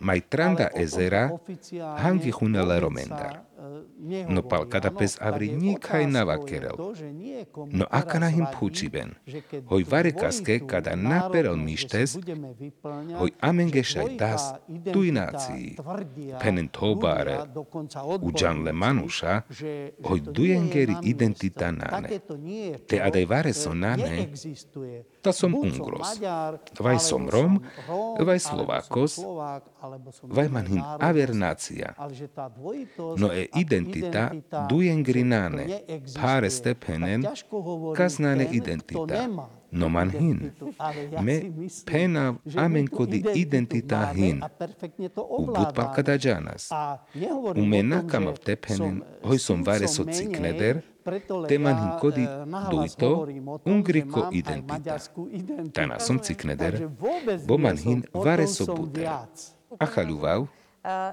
Mai 0.00 0.20
tranda 0.20 0.68
ezera 0.74 1.30
hangi 1.98 2.30
hunele 2.30 2.80
romendar. 2.80 3.40
No 4.28 4.42
palkada 4.42 4.90
pes 4.90 5.16
avri 5.20 5.48
nikaj 5.52 6.06
navakerel. 6.06 6.76
No 7.72 7.86
aka 7.90 8.18
na 8.18 8.28
him 8.28 8.46
pučiben. 8.58 9.14
Hoj 9.66 9.84
varekaske 9.90 10.60
kada 10.66 10.96
naperel 10.96 11.56
mištes, 11.56 12.16
hoj 13.18 13.30
amengešaj 13.40 14.16
das 14.18 14.52
tuinácii. 14.92 15.76
Penen 16.42 16.68
tobare 16.68 17.38
u 18.20 18.30
le 18.64 18.72
manuša, 18.72 19.42
hoj 20.04 20.20
dujengeri 20.20 20.96
identita 21.02 21.70
nane. 21.70 22.20
Te 22.88 23.00
adaj 23.02 23.24
vare 23.26 23.52
so 23.52 23.74
nane, 23.74 24.28
ta 25.22 25.32
som 25.32 25.54
ungros. 25.54 26.20
Vaj 26.78 26.98
som 26.98 27.28
Rom, 27.28 27.60
vaj 28.18 28.38
Slovákos, 28.38 29.18
vaj 30.22 30.48
man 30.48 30.66
hin 30.66 30.82
avernácia. 31.00 31.94
No 33.16 33.32
e 33.32 33.48
identita 33.54 34.30
dujengrinane, 34.68 35.66
pare 36.14 36.50
stepenen, 36.50 37.26
kaznane 37.96 38.48
identita. 38.52 39.28
No 39.70 39.88
man 39.88 40.10
hin. 40.10 40.52
Me 41.22 41.52
pena 41.84 42.34
amen 42.56 42.88
kodi 42.88 43.24
identita 43.34 44.12
hin. 44.12 44.42
U 45.16 45.46
budpal 45.46 45.94
kada 45.94 46.18
džanas. 46.18 46.70
U 47.56 47.64
me 47.66 47.82
nakam 47.82 48.26
v 48.30 48.38
tepenen, 48.44 49.02
hoj 49.22 49.38
som 49.38 49.64
vare 49.66 49.88
so 49.88 50.04
cikneder, 50.04 50.80
te 51.48 51.58
man 51.58 51.76
hin 51.82 51.92
kodi 52.00 52.24
dujto, 52.70 53.26
ungriko 53.64 54.28
identita. 54.32 54.96
Tana 55.74 55.98
som 55.98 56.18
cikneder, 56.18 56.88
bo 57.46 57.58
man 57.58 57.76
hin 57.76 58.04
vare 58.14 58.46
so 58.46 58.70
buter. 58.70 59.10
Achaľuvav, 59.78 60.46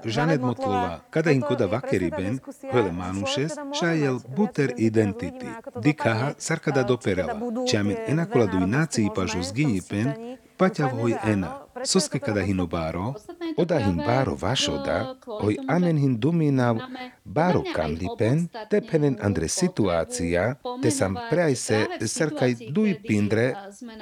Žanet 0.04 0.40
Motlova, 0.40 1.02
kada 1.10 1.34
im 1.34 1.42
koda 1.42 1.66
vakeriben, 1.66 2.38
hele 2.62 2.92
manušes, 2.92 3.58
šajel 3.74 4.22
buter 4.36 4.70
identity. 4.78 5.50
Dikaha 5.82 6.38
sarkada 6.38 6.82
doperela. 6.82 7.34
Čamet 7.70 7.98
enakoladu 8.06 8.62
i 8.62 8.66
naciji 8.66 9.10
pažu 9.14 9.42
zginjipen, 9.42 10.38
paťav 10.56 10.94
hoj 10.94 11.18
ena. 11.26 11.63
Soske 11.82 12.18
kada 12.18 12.40
hino 12.40 12.66
báro, 12.66 13.14
oda 13.56 13.78
hin 13.78 13.96
báro 13.96 14.36
vašoda, 14.40 15.16
hoj 15.26 15.56
amen 15.68 15.96
hin 15.96 16.20
duminav 16.20 16.78
báro 17.24 17.64
kamlipen, 17.74 18.48
tepenen 18.70 19.18
andre 19.22 19.48
situácia, 19.48 20.56
te 20.82 20.90
sam 20.90 21.16
preajse 21.30 21.86
sarkaj 22.06 22.54
duj 22.70 22.94
pindre, 23.08 23.54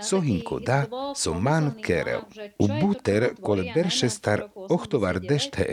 so 0.02 0.20
hin 0.20 0.40
koda, 0.44 0.86
so 1.16 1.34
man 1.34 1.72
kerel. 1.82 2.20
U 2.58 2.68
buter, 2.68 3.34
kole 3.42 3.72
berše 3.74 4.10
star 4.10 4.48
ochtovar 4.54 5.20
dešte 5.20 5.64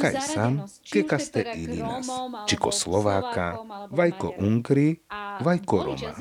kaj 0.00 0.14
sam, 0.20 0.58
ke 0.92 1.02
kaste 1.02 1.44
ilinas, 1.56 2.08
čiko 2.46 2.72
Slováka, 2.72 3.58
vajko 3.90 4.32
Ungri, 4.38 4.96
vajko 5.40 5.82
Roma. 5.84 6.12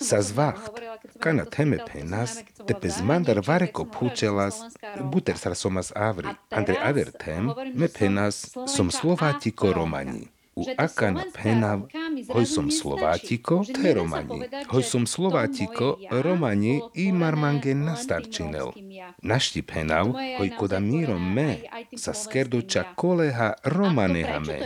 Sa 0.00 0.22
zvacht, 0.22 0.80
kana 1.18 1.44
teme 1.44 1.78
penas, 1.92 2.42
te 2.66 2.74
Tepes 2.74 3.02
mandar 3.02 3.40
vareko 3.46 3.84
pučelas, 3.84 4.60
buter 5.00 5.38
sar 5.38 5.54
somas 5.54 5.92
avri, 5.96 6.28
andre 6.50 6.76
avertem, 6.82 7.50
me 7.74 7.88
penas 7.88 8.50
som 8.66 8.90
Slovátiko 8.90 9.72
Romani. 9.72 10.33
U 10.56 10.62
akan 10.78 11.34
penav, 11.34 11.90
hoj 12.30 12.46
som 12.46 12.70
Slovátiko, 12.70 13.66
te 13.66 13.94
Romani. 13.94 14.46
Hoj 14.70 14.84
som 14.86 15.02
Slovátiko, 15.06 15.98
Romani 16.10 16.78
i 16.94 17.10
marmangen 17.12 17.82
nastarčinel. 17.84 18.70
Našti 19.22 19.62
penav, 19.66 20.14
hoj 20.14 20.50
koda 20.58 20.78
miro 20.78 21.18
me, 21.18 21.66
sa 21.98 22.14
skerdo 22.14 22.62
ča 22.62 22.94
koleha 22.94 23.58
Romaneha 23.66 24.38
me. 24.38 24.58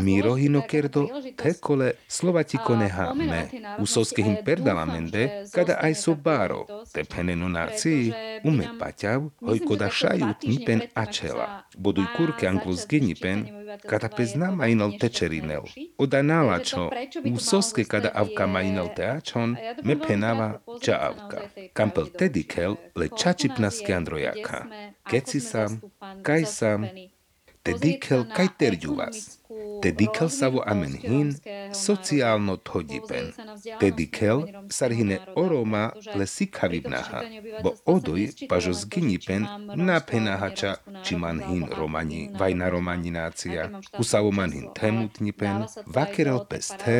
Miro 0.00 0.34
hino 0.34 0.64
kerdo, 0.64 1.08
te 1.36 1.52
kole 1.60 1.92
Slovátiko 2.08 2.76
neha 2.76 3.12
me. 3.14 3.44
U 3.78 3.86
soske 3.86 4.24
him 4.24 4.40
perdalamende, 4.44 5.44
kada 5.52 5.76
aj 5.76 5.94
so 5.94 6.16
baro, 6.16 6.64
te 6.92 7.04
penenu 7.04 7.48
narci, 7.52 8.12
ume 8.48 8.72
paťav, 8.80 9.28
hoj 9.44 9.60
koda 9.68 9.92
šajut 9.92 10.48
nipen 10.48 10.88
ačela. 10.96 11.68
Boduj 11.76 12.08
kurke 12.16 12.48
anglos 12.48 12.88
genipen, 12.88 13.44
kada 13.86 14.08
pez 14.08 14.34
nama 14.34 14.66
inal 14.68 14.92
tečeri 15.00 15.40
rinel. 15.40 15.62
Oda 15.98 16.22
nalačo, 16.22 16.90
u 17.34 17.38
soske 17.38 17.84
kada 17.84 18.10
avka 18.14 18.46
mainel 18.46 18.88
teačon, 18.96 19.56
me 19.82 19.96
penava 19.98 20.60
ča 20.82 20.98
avka. 21.00 21.40
Kampel 21.72 22.06
tedikel 22.18 22.76
le 22.94 23.08
čačipnaske 23.18 23.94
androjaka. 23.94 24.66
Keci 25.10 25.40
sam, 25.40 25.80
kaj 26.22 26.44
sam, 26.44 26.86
tedikel 27.62 28.24
kaj 28.36 28.48
terjuvas. 28.58 29.43
Tedikel 29.82 30.28
savo 30.30 30.62
amen 30.66 30.94
hin, 31.02 31.34
sociálno 31.72 32.56
thodipen. 32.56 33.32
Tedikel 33.80 34.44
sarhine 34.68 35.18
oroma 35.36 35.84
le 36.14 36.26
sikhavibnaha, 36.26 37.20
bo 37.62 37.74
odoj 37.94 38.48
pažo 38.48 38.72
zginipen 38.72 39.46
na 39.76 40.00
penahača 40.00 40.74
čiman 41.04 41.42
hin 41.48 41.64
romani, 41.78 42.30
vajna 42.40 42.70
romaninácia, 42.74 43.68
usavo 43.98 44.32
man 44.32 44.52
hin 44.52 44.68
temutnipen, 44.80 45.64
vakerel 45.86 46.44
peste, 46.50 46.96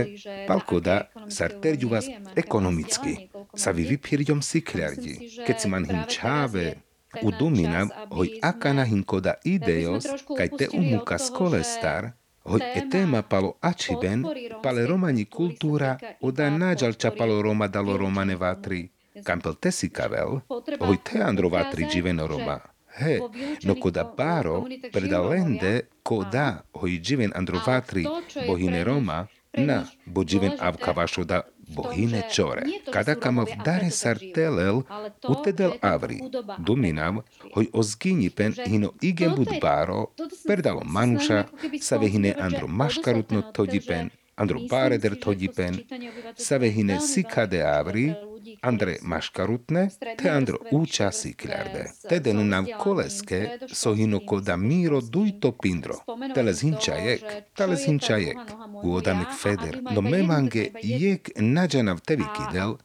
palkoda 0.49 0.99
sar 1.29 1.57
terjuvas 1.63 2.11
ekonomicky. 2.37 3.31
Sa 3.57 3.71
vi 3.73 3.87
vypirďom 3.91 4.43
sikľardi, 4.43 5.15
keď 5.47 5.57
si 5.57 5.69
man 5.73 5.89
hin 5.89 6.05
čáve, 6.11 6.85
Udumina, 7.23 7.87
hoj 8.11 8.29
akana 8.43 8.85
hinkoda 8.85 9.35
ideos, 9.45 10.07
kaj 10.37 10.49
te 10.59 10.67
umuka 10.75 11.19
skolestar, 11.19 12.11
Hoj 12.45 12.61
e 12.61 12.81
téma 12.93 13.23
palo 13.23 13.57
aciben, 13.61 14.21
pale 14.61 14.85
romani 14.85 15.25
kultúra 15.25 15.97
oda 16.21 16.53
náďalča 16.53 17.17
palo 17.17 17.41
Roma 17.41 17.73
dalo 17.73 17.97
romane 17.97 18.37
vatri. 18.37 18.85
Kampel 19.25 19.57
tesikavel, 19.57 20.45
hoj 20.85 20.97
te 21.01 21.25
andro 21.25 21.49
vatri 21.49 21.89
živeno 21.89 22.29
Roma. 22.29 22.61
He, 23.01 23.17
no 23.65 23.75
koda 23.81 24.05
paro 24.05 24.61
preda 24.93 25.25
lende 25.25 25.89
koda 26.05 26.63
hoj 26.77 27.01
živen 27.01 27.33
andro 27.33 27.65
vatri 27.65 28.05
bohine 28.47 28.85
Roma, 28.85 29.25
na 29.57 29.85
živen 30.27 30.53
avka 30.61 30.93
vašoda 30.93 31.41
bohine 31.69 32.23
čore. 32.33 32.63
Kada 32.93 33.15
kam 33.15 33.41
v 33.41 33.57
dare 33.65 33.91
sartelel, 33.91 34.83
utedel 35.29 35.73
avri, 35.83 36.21
duminav, 36.59 37.23
hoj 37.55 37.69
ozgini 37.73 38.31
pen 38.31 38.55
hino 38.67 38.93
igen 39.01 39.35
bud 39.37 39.49
baro, 39.61 40.07
perdalo 40.47 40.83
manuša, 40.85 41.45
save 41.81 42.09
hine 42.09 42.35
andro 42.41 42.67
maškarutno 42.67 43.43
todipen, 43.53 44.11
andro 44.37 44.61
bareder 44.71 45.17
todipen, 45.21 45.81
save 46.37 46.71
hine 46.71 47.01
sikade 47.01 47.63
avri, 47.63 48.13
Andre 48.63 48.97
maškarutne, 49.03 49.89
te 50.19 50.31
andro 50.31 50.57
uča 50.71 51.11
sikljarde. 51.13 51.85
Teden 52.09 52.49
nam 52.49 52.67
koleske 52.79 53.59
sohino 53.73 54.21
koda 54.27 54.57
miro 54.57 55.01
dujto 55.01 55.53
pindro. 55.63 55.95
Teles 56.35 56.61
hinčajek, 56.61 57.25
teles 57.57 57.87
hinčajek. 57.87 58.37
Uodamek 58.83 59.29
feder, 59.43 59.79
no 59.91 60.01
memange 60.01 60.69
jek 60.83 61.31
nađanav 61.37 62.01
tevi 62.01 62.25
kidel, 62.37 62.77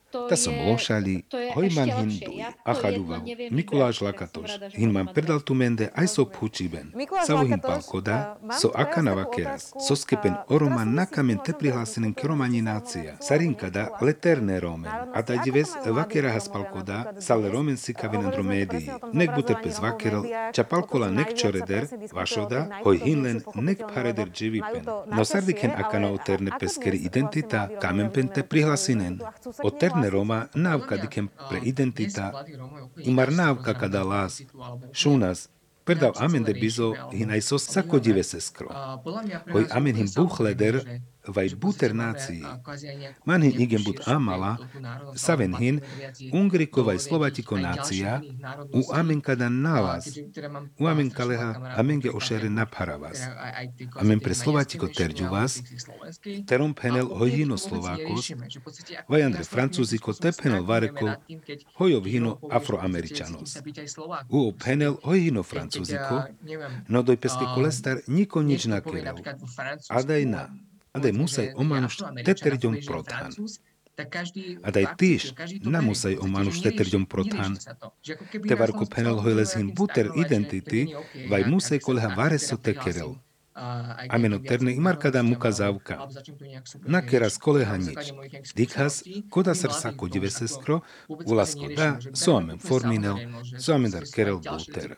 Lakatoš, 4.02 4.52
hin 4.74 4.92
man 4.92 5.08
predal 5.14 5.40
tu 5.42 5.54
mende 5.54 5.90
aj 5.96 6.08
so 6.08 6.26
púčiben. 6.26 6.92
Savo 7.28 7.44
hin 7.46 7.60
palkoda, 7.60 8.38
so 8.62 8.72
akana 8.76 9.14
vakeras, 9.16 9.74
so 9.88 9.96
skepen 9.96 10.36
oroman 10.48 10.94
nakamen 10.96 11.40
te 11.44 11.54
prihlásenem 11.54 12.14
keromani 12.14 12.62
nácia. 12.62 13.18
Sarinkada 13.22 13.90
leterne 14.02 14.60
romen, 14.60 14.92
a 15.14 15.22
da 15.22 15.38
dives 15.44 15.76
vakera 15.86 16.32
haspalkoda, 16.32 17.14
sale 17.20 17.50
romen 17.50 17.78
si 17.78 17.94
kavin 17.94 18.26
andromedii. 18.26 18.90
Nek 19.14 19.36
bute 19.36 19.56
pez 19.64 19.80
vakerel, 19.80 20.24
ča 20.54 20.64
palkola 20.64 21.12
nek 21.12 21.36
čoreder, 21.38 21.88
vašoda, 22.14 22.66
hoj 22.84 22.98
hinlen 23.06 23.44
nek 23.56 23.86
pareder 23.94 24.30
dživipen. 24.32 24.86
No 25.18 25.26
sardiken 25.26 25.72
akana 25.72 26.12
oterne 26.12 26.52
peskeri 26.60 26.98
identita, 27.10 27.68
kamen 27.82 28.12
pen 28.14 28.28
te 28.28 28.44
prihlasinen. 28.44 29.20
Oterne 29.64 29.99
Marne 30.00 30.10
Roma 30.10 30.48
dikem 31.02 31.30
pre 31.50 31.60
identita 31.64 32.46
i 32.98 33.12
mar 33.12 33.32
návka 33.32 33.74
kada 33.74 34.04
lás. 34.04 34.42
Šúnas, 34.94 35.50
Predal 35.84 36.12
amen 36.16 36.44
de 36.44 36.54
bizo 36.54 36.94
hinaj 37.12 37.42
so 37.42 37.58
sakodive 37.58 38.24
seskro. 38.24 38.70
Hoj 39.54 39.66
amen 39.72 39.96
him 39.96 40.08
buchleder, 40.16 41.02
vai 41.36 41.50
buter 41.56 41.94
nácii. 41.96 42.44
Manhin 43.26 43.62
igen 43.62 43.84
bud 43.84 44.00
amala, 44.06 44.58
savenhin, 45.16 45.82
ungriko 46.34 46.84
vai 46.84 47.00
slovatiko 47.00 47.58
nácia, 47.58 48.22
u 48.74 48.82
amenkada 48.94 49.50
nalaz, 49.50 50.06
u 50.80 50.88
amenkaleha 50.88 51.74
amenge 51.78 52.10
ošere 52.12 52.50
napharavas. 52.50 53.20
Amen 53.96 54.20
pre 54.20 54.34
slovatiko 54.34 54.88
terďuvas, 54.88 55.62
terom 56.48 56.74
penel 56.74 57.08
hojino 57.08 57.58
slovákos, 57.58 58.32
vai 59.08 59.22
andre 59.22 59.44
francúziko 59.44 60.14
te 60.14 60.32
penel 60.32 60.64
vareko, 60.66 61.14
hojov 61.78 62.06
hino 62.06 62.38
afroameričanos. 62.52 63.58
U 64.30 64.54
penel 64.66 64.98
hojino 65.04 65.44
francúziko, 65.44 66.24
no 66.88 67.04
doj 67.04 67.18
peske 67.18 67.46
kolestar 67.56 68.02
niko 68.08 68.42
nič 68.42 68.66
nakerel. 68.66 69.22
Adaj 69.90 70.26
omanuš 71.56 71.98
teterďom 72.26 72.80
prothan. 72.88 73.32
A 74.64 74.72
daj 74.72 74.86
týž 74.96 75.24
namusaj 75.60 76.16
o 76.24 76.28
manuš 76.28 76.64
teterďom 76.64 77.04
prothan. 77.06 77.60
Te 78.48 78.56
varko 78.56 78.88
penel 78.88 79.20
hojlezhin 79.20 79.74
buter 79.76 80.12
identity, 80.16 80.88
vaj 81.32 81.44
musaj 81.52 81.84
koleha 81.84 82.16
vareso 82.16 82.56
tekerel. 82.58 83.20
Ameno 84.10 84.40
terne 84.40 84.72
imarkada 84.72 85.24
muka 85.24 85.52
zavka. 85.52 86.08
Nakera 86.88 87.30
skoleha 87.30 87.78
nič. 87.78 88.14
Dikhas, 88.56 89.04
koda 89.30 89.56
srsa 89.56 89.92
kodive 89.98 90.30
sestro, 90.32 90.80
ulasko 91.10 91.68
da, 91.76 91.98
so 92.14 92.38
amen 92.38 92.60
forminel, 92.60 93.20
so 93.60 93.76
amen 93.76 93.92
dar 93.92 94.08
kerel 94.16 94.40
buter. 94.40 94.96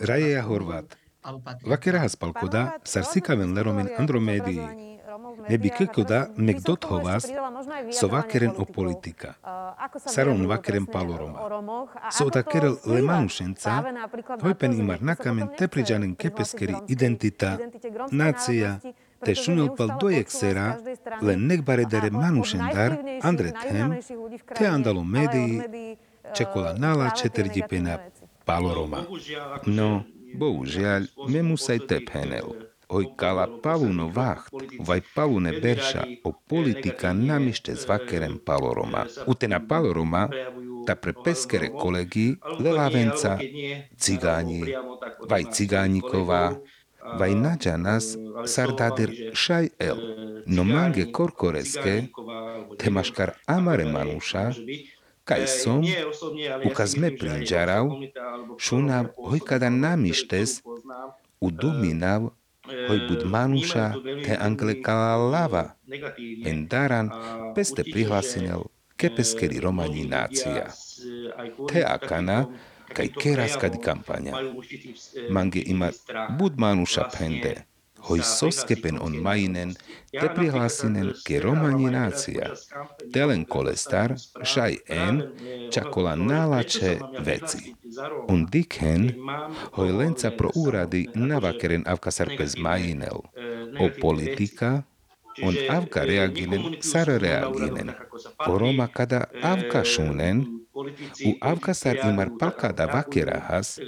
Rajeja 0.00 0.42
Horvat. 0.42 0.96
Vakeraha 1.62 2.08
spalkoda, 2.08 2.72
sarsikaven 2.84 3.54
leromen 3.54 3.88
andromedii. 3.98 4.91
Nebi 5.48 5.70
kekoda 5.70 6.26
mek 6.36 6.60
dothovas, 6.66 7.26
so 8.00 8.08
vakeren 8.08 8.52
o 8.58 8.64
politika. 8.64 9.34
Saron 10.06 10.46
vakeren 10.46 10.86
paloroma. 10.86 11.38
So 12.10 12.30
da 12.30 12.42
kerel 12.42 12.76
le 12.86 13.02
manušenca, 13.02 13.82
hojpen 14.42 14.72
imar 14.80 15.02
nakamen 15.02 15.48
te 15.58 15.68
priđanen 15.68 16.14
kepeskeri 16.14 16.74
identita, 16.88 17.58
nacija, 18.10 18.78
te 19.24 19.34
šunel 19.34 19.76
pal 19.76 19.90
dojek 20.00 20.30
sera, 20.30 20.76
le 21.22 21.36
nekbaredere 21.36 22.10
manušendar, 22.10 22.96
andre 23.22 23.52
tem, 23.62 23.94
te 24.58 24.66
andalo 24.66 25.04
mediji, 25.04 25.96
čekola 26.34 26.74
nala 26.78 27.10
četrdipena 27.10 27.98
paloroma. 28.44 29.04
No, 29.66 30.02
bohužiaľ, 30.34 31.06
memusaj 31.28 31.86
tephenel 31.86 32.71
oj 32.92 33.06
kala 33.16 33.46
paluno 33.62 34.08
vacht, 34.08 34.52
vai 34.86 35.00
palune 35.14 35.52
berša 35.60 36.02
o 36.24 36.32
politika 36.48 37.12
namište 37.12 37.76
s 37.76 37.88
vakerem 37.88 38.38
paloroma. 38.46 39.06
Utena 39.26 39.60
paloroma, 39.68 40.28
ta 40.86 40.94
pre 40.94 41.12
peskere 41.24 41.68
kolegi, 41.80 42.36
lelavenca, 42.60 43.38
cigáni, 43.96 44.62
vaj 45.30 45.44
cigániková, 45.54 46.44
vaj 47.18 47.34
nađanas 47.34 48.16
sardader 48.46 49.10
šaj 49.34 49.68
el, 49.78 49.98
no 50.46 50.64
mange 50.64 51.06
korkoreske, 51.12 51.94
te 52.78 52.90
maškar 52.90 53.32
amare 53.46 53.84
manuša, 53.84 54.50
kaj 55.24 55.46
som, 55.46 55.84
ukazme 56.66 57.16
prinđarav, 57.16 57.88
šunav 58.58 59.06
hojkada 59.28 59.70
namištes, 59.70 60.60
uduminav 61.40 62.30
hoj 62.88 62.98
bud 63.08 63.22
manuša 63.34 63.86
te 64.24 64.36
anglikala 64.40 65.16
lava, 65.16 65.64
en 66.50 66.66
daran 66.68 67.10
peste 67.54 67.84
prihlasinel 67.92 68.68
kepeskeri 68.96 69.60
romani 69.60 70.04
nácia. 70.06 70.68
Te 71.68 71.82
akana, 71.84 72.46
kaj 72.92 73.08
keras 73.22 73.56
kadi 73.56 73.80
kampania. 73.82 74.36
Mange 75.30 75.62
ima 75.66 75.90
bud 76.38 76.58
manuša 76.58 77.08
pende, 77.14 77.54
hoj 78.08 78.20
soskepen 78.22 78.98
on 79.00 79.16
mainen, 79.22 79.74
te 80.10 80.28
prihlasinen 80.34 81.12
ke 81.24 81.40
romani 81.40 81.90
nácia. 81.90 82.52
Telen 83.12 83.44
kolestar, 83.44 84.14
šaj 84.44 84.76
en, 84.88 85.22
čakola 85.72 86.14
nálače 86.16 86.98
veci. 87.24 87.74
Un 88.28 88.46
diken, 88.52 89.10
hoj 89.76 89.90
lenca 89.98 90.30
pro 90.30 90.50
úrady 90.54 91.06
navakeren 91.14 91.84
avkasar 91.86 92.34
pez 92.38 92.56
majinel. 92.56 93.22
O 93.80 93.88
politika, 94.00 94.82
on 95.42 95.56
avka 95.68 96.04
reaginen 96.04 96.76
sar 96.80 97.08
reaginen. 97.08 97.94
O 98.46 98.58
Roma 98.58 98.88
kada 98.88 99.24
avka 99.42 99.84
šunen, 99.84 100.61
u 101.26 101.32
avkasar 101.40 101.96
imar 102.10 102.28
pakada 102.38 102.86
vakerahas, 102.86 103.78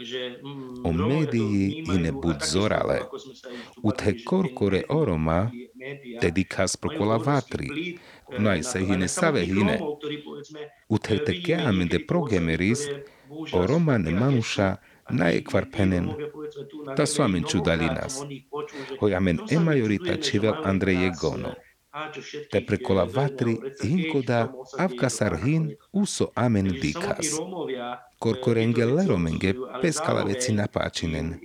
o 0.85 0.93
mediji 0.93 1.85
ine 1.95 2.12
bud 2.12 2.37
zorale. 2.53 3.01
U 3.82 3.93
te 3.93 4.24
korkore 4.24 4.82
oroma, 4.89 5.51
dedikas 6.20 6.76
prokola 6.76 7.16
vatri, 7.16 7.99
no 8.39 8.51
aj 8.51 8.62
se 8.62 8.80
hine 8.80 9.09
save 9.09 9.45
hine. 9.45 9.78
U 10.89 10.99
te 10.99 11.18
te 11.24 11.43
keamen 11.43 11.89
de 11.89 12.07
progemeris, 12.07 12.89
o 13.53 13.66
romane 13.66 14.11
manuša 14.11 14.76
najekvarpenen. 15.11 16.09
Ta 16.97 17.07
su 17.07 17.22
amen 17.22 17.45
čudalinas. 17.49 18.22
Hoj 19.01 19.14
amen 19.14 19.39
e 19.51 19.59
majorita 19.59 20.16
čivel 20.16 20.55
Andreje 20.64 21.12
Gono. 21.20 21.55
Te 22.51 22.61
prekola 22.66 23.05
vatri 23.16 23.55
hinkoda 23.82 24.40
avkasar 24.84 25.36
hin 25.45 25.68
uso 26.03 26.30
amen 26.45 26.68
dikas. 26.82 27.38
Korkorenge 28.18 28.86
leromenge 28.97 29.55
peskala 29.82 30.24
veci 30.28 30.53
napáčinen. 30.59 31.38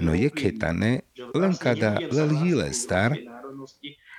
No 0.00 0.12
je 0.12 0.30
ketane 0.40 0.92
len 1.34 1.54
kada 1.64 1.92
lel 2.12 2.34
hile 2.40 2.68
star 2.72 3.16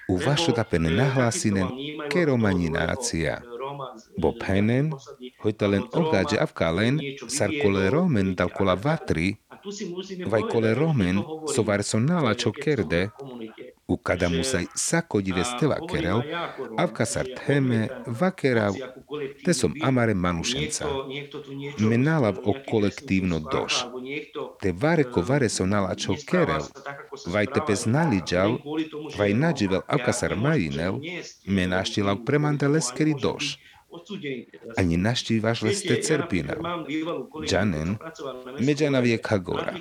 u 0.10 0.16
vašo 0.26 0.52
da 0.58 0.64
pen 0.64 0.90
nahlásinen 1.00 1.68
ke 2.10 2.26
romani 2.26 2.70
nácia. 2.70 3.42
Bo 4.18 4.34
penen, 4.34 4.90
hojta 5.44 5.68
len 5.68 5.84
ogáže 5.94 6.38
avkalen, 6.46 6.98
sar 7.28 7.54
kole 7.62 7.90
romen 7.94 8.34
dal 8.36 8.50
kola 8.50 8.76
vatri, 8.76 9.38
vai 10.32 10.42
kole 10.52 10.74
romen 10.74 11.22
so 11.54 11.62
varso 11.64 12.00
nala 12.00 12.34
čo 12.34 12.52
kerde, 12.52 13.12
u 13.90 13.98
kada 13.98 14.30
musaj 14.30 14.66
sakodive 14.76 15.44
steva 15.44 15.78
kerel, 15.92 16.22
avkasar 16.78 17.26
teme 17.46 17.88
vakerav, 18.06 18.74
te 19.46 19.54
som 19.54 19.74
amare 19.84 20.14
manušenca. 20.14 20.86
Me 21.80 21.98
nalav 21.98 22.38
o 22.46 22.54
kolektívno 22.72 23.40
doš. 23.40 23.86
Te 24.62 24.72
vare 24.72 25.04
ko 25.04 25.22
vare 25.22 25.50
so 25.50 25.66
nala 25.66 25.96
čo 25.96 26.16
kerel, 26.26 26.64
vaj 27.28 27.46
te 27.46 27.62
pez 27.68 27.86
naliđal, 27.86 28.58
vaj 29.18 29.34
nađivel 29.34 29.82
avkasar 29.88 30.36
majinel, 30.36 31.00
me 31.46 31.68
naštilav 31.68 32.24
premande 32.26 32.68
leskeri 32.68 33.16
doš 33.22 33.58
ani 34.78 34.98
naštívaš 34.98 35.62
leste 35.62 36.02
cerpina. 36.02 36.54
Janen, 37.52 37.98
međana 38.60 39.00
vie 39.00 39.18
kagora. 39.18 39.74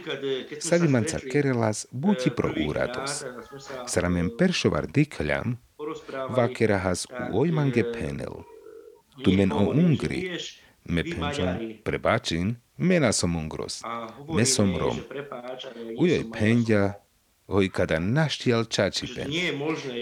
Savimanca 0.60 1.18
kerelas 1.32 1.86
buti 1.90 2.30
pro 2.36 2.52
úrados. 2.68 3.24
Saramen 3.86 4.30
peršovar 4.38 4.86
dikľam, 4.86 5.56
vakerahas 6.28 7.06
u 7.32 7.40
ojmange 7.40 7.92
penel. 7.92 8.42
Tu 9.24 9.32
men 9.32 9.52
o 9.52 9.70
ungri, 9.70 10.38
me 10.84 11.02
penžan 11.04 11.58
prebačin, 11.84 12.56
mena 12.76 13.12
som 13.12 13.36
ungros, 13.36 13.82
me 14.28 14.44
som 14.44 14.76
rom. 14.76 14.96
Ujoj 15.98 16.24
pendia, 16.38 16.94
oj 17.46 17.68
kada 17.68 17.98
naštial 17.98 18.64
čačipen, 18.64 19.30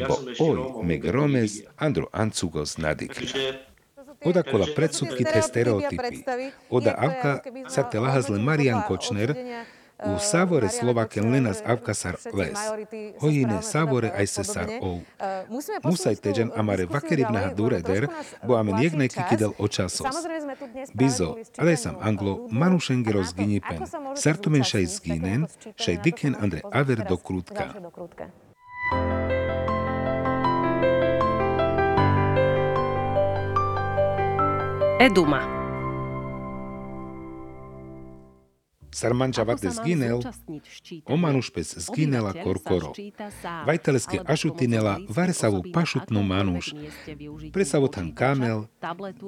bo 0.08 0.16
oj 0.38 0.84
meg 0.84 1.04
romes 1.04 1.62
andro 1.76 2.08
ancugos 2.12 2.76
nadikľa. 2.78 3.65
Oda 4.26 4.42
kola 4.42 4.66
predsudky 4.76 5.24
te 5.24 5.42
stereotypy. 5.42 6.22
Oda 6.70 6.92
avka 6.98 7.40
sa 7.68 7.82
te 7.86 7.98
lahazle 8.02 8.38
Marian 8.38 8.82
Kočner, 8.88 9.34
u 10.04 10.18
Savore 10.18 10.68
Slovake 10.68 11.20
Lenas 11.20 11.62
Avkasar 11.66 12.16
Les. 12.34 12.58
Hojine 13.20 13.62
Savore 13.62 14.10
aj 14.18 14.26
se 14.26 14.44
sar 14.44 14.68
ou. 14.80 15.00
Musaj 15.82 16.16
teđan 16.16 16.50
amare 16.56 16.86
vakerivnaha 16.86 17.54
dureder, 17.54 18.08
bo 18.46 18.56
amen 18.56 18.82
jegne 18.82 19.08
kikidel 19.08 19.50
očasos. 19.58 20.16
Bizo, 20.94 21.36
ale 21.58 21.76
sam 21.76 21.96
anglo, 22.00 22.48
manušengero 22.50 23.24
zginipen. 23.24 23.78
Sartomen 24.16 24.64
šaj 24.64 24.86
zginen, 24.86 25.46
šaj 25.76 25.96
diken 26.04 26.36
andre 26.40 26.60
aver 26.72 27.04
do 27.08 27.16
krutka. 27.16 27.64
Eduma. 35.00 35.40
Sarmančavate 38.90 39.70
zginel, 39.70 40.20
omanušpec 41.06 41.74
zginela 41.78 42.32
korkoro. 42.44 42.92
Vajteleske 43.66 44.20
ašutinela 44.26 44.98
varesavu 45.08 45.62
pašutno 45.74 46.22
manuš. 46.22 46.74
Presavo 47.52 47.88
tam 47.88 48.14
kamel, 48.14 48.64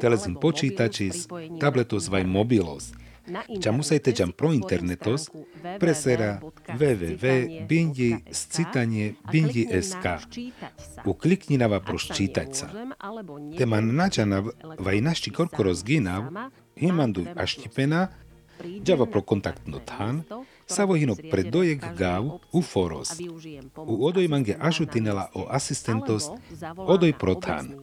telezin 0.00 0.34
počítačis, 0.40 1.28
tabletos 1.60 2.08
vaj 2.08 2.24
mobilos. 2.24 2.92
Ča 3.62 3.72
musajte 3.72 4.12
čam 4.12 4.32
pro 4.32 4.52
internetos, 4.52 5.28
presera 5.80 6.40
www, 6.68 7.26
bindi, 7.68 8.16
scitanie, 8.32 9.14
bindi 9.32 9.68
SK. 9.82 10.04
Uklikninava 11.04 11.80
pro 11.80 11.98
ščítať 11.98 12.48
sa. 12.54 12.68
Teman 13.58 13.92
načanav 13.96 14.52
vaj 14.78 15.00
našči 15.04 15.34
korkoro 15.34 15.74
zginav, 15.74 16.30
himanduj 16.78 17.28
Java 18.86 19.06
pro 19.06 19.22
kontaktno 19.22 19.80
than, 19.86 20.22
Savohino 20.66 21.16
predojek 21.30 21.84
gav 21.96 22.24
u 22.52 22.62
foros. 22.62 23.08
U 23.76 24.06
odoj 24.06 24.28
mange 24.28 24.56
ažutinela 24.60 25.30
o 25.34 25.46
asistentos 25.50 26.22
odoj 26.76 27.12
pro 27.18 27.34
than. 27.34 27.74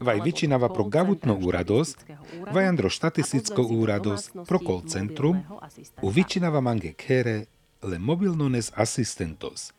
Vaj 0.00 0.20
vyčinava 0.20 0.68
pro 0.68 0.84
gavutno 0.84 1.38
úrados, 1.44 1.96
vajandro 2.52 2.90
štatisticko 2.90 3.62
úrados 3.62 4.30
pro 4.48 4.58
call 4.58 4.82
centrum, 4.88 5.42
u 6.02 6.10
vyčinava 6.10 6.60
mange 6.60 6.92
kere 6.92 7.44
le 7.82 7.98
mobilnones 7.98 8.72
asistentos. 8.74 9.72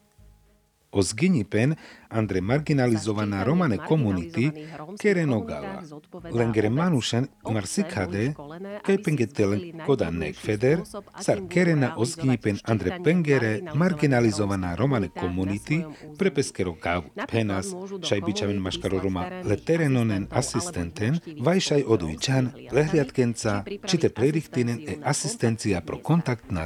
O 0.97 1.01
zginipen 1.01 1.75
andre 2.09 2.41
marginalizovaná 2.41 3.43
romane 3.43 3.77
komunity 3.77 4.51
kere 5.01 5.25
nogala. 5.25 5.83
Lengre 6.33 6.69
manušan 6.69 7.27
marsikade 7.53 8.23
kaj 8.85 8.97
pengetelen 9.05 9.61
koda 9.85 10.09
nekfeder 10.11 10.81
sar 11.25 11.43
kerena 11.53 11.93
o 11.97 12.05
zginipen 12.05 12.57
andre 12.73 12.97
pengere 13.03 13.51
marginalizovaná 13.75 14.75
romane 14.75 15.09
komunity 15.21 15.83
prepeskero 16.17 16.73
kavu 16.85 17.13
penas 17.31 17.75
šaj 18.07 18.21
bičaven 18.25 18.59
maškaro 18.65 19.03
roma 19.05 19.27
le 19.49 19.57
terenonen 19.67 20.27
asistenten 20.31 21.21
vajšaj 21.45 21.83
odujčan 21.93 22.51
lehliatkenca 22.71 23.63
čite 23.85 24.09
prerichtinen 24.09 24.81
e 24.87 24.99
asistencia 25.03 25.81
pro 25.81 25.97
kontakt 26.09 26.51
na 26.51 26.65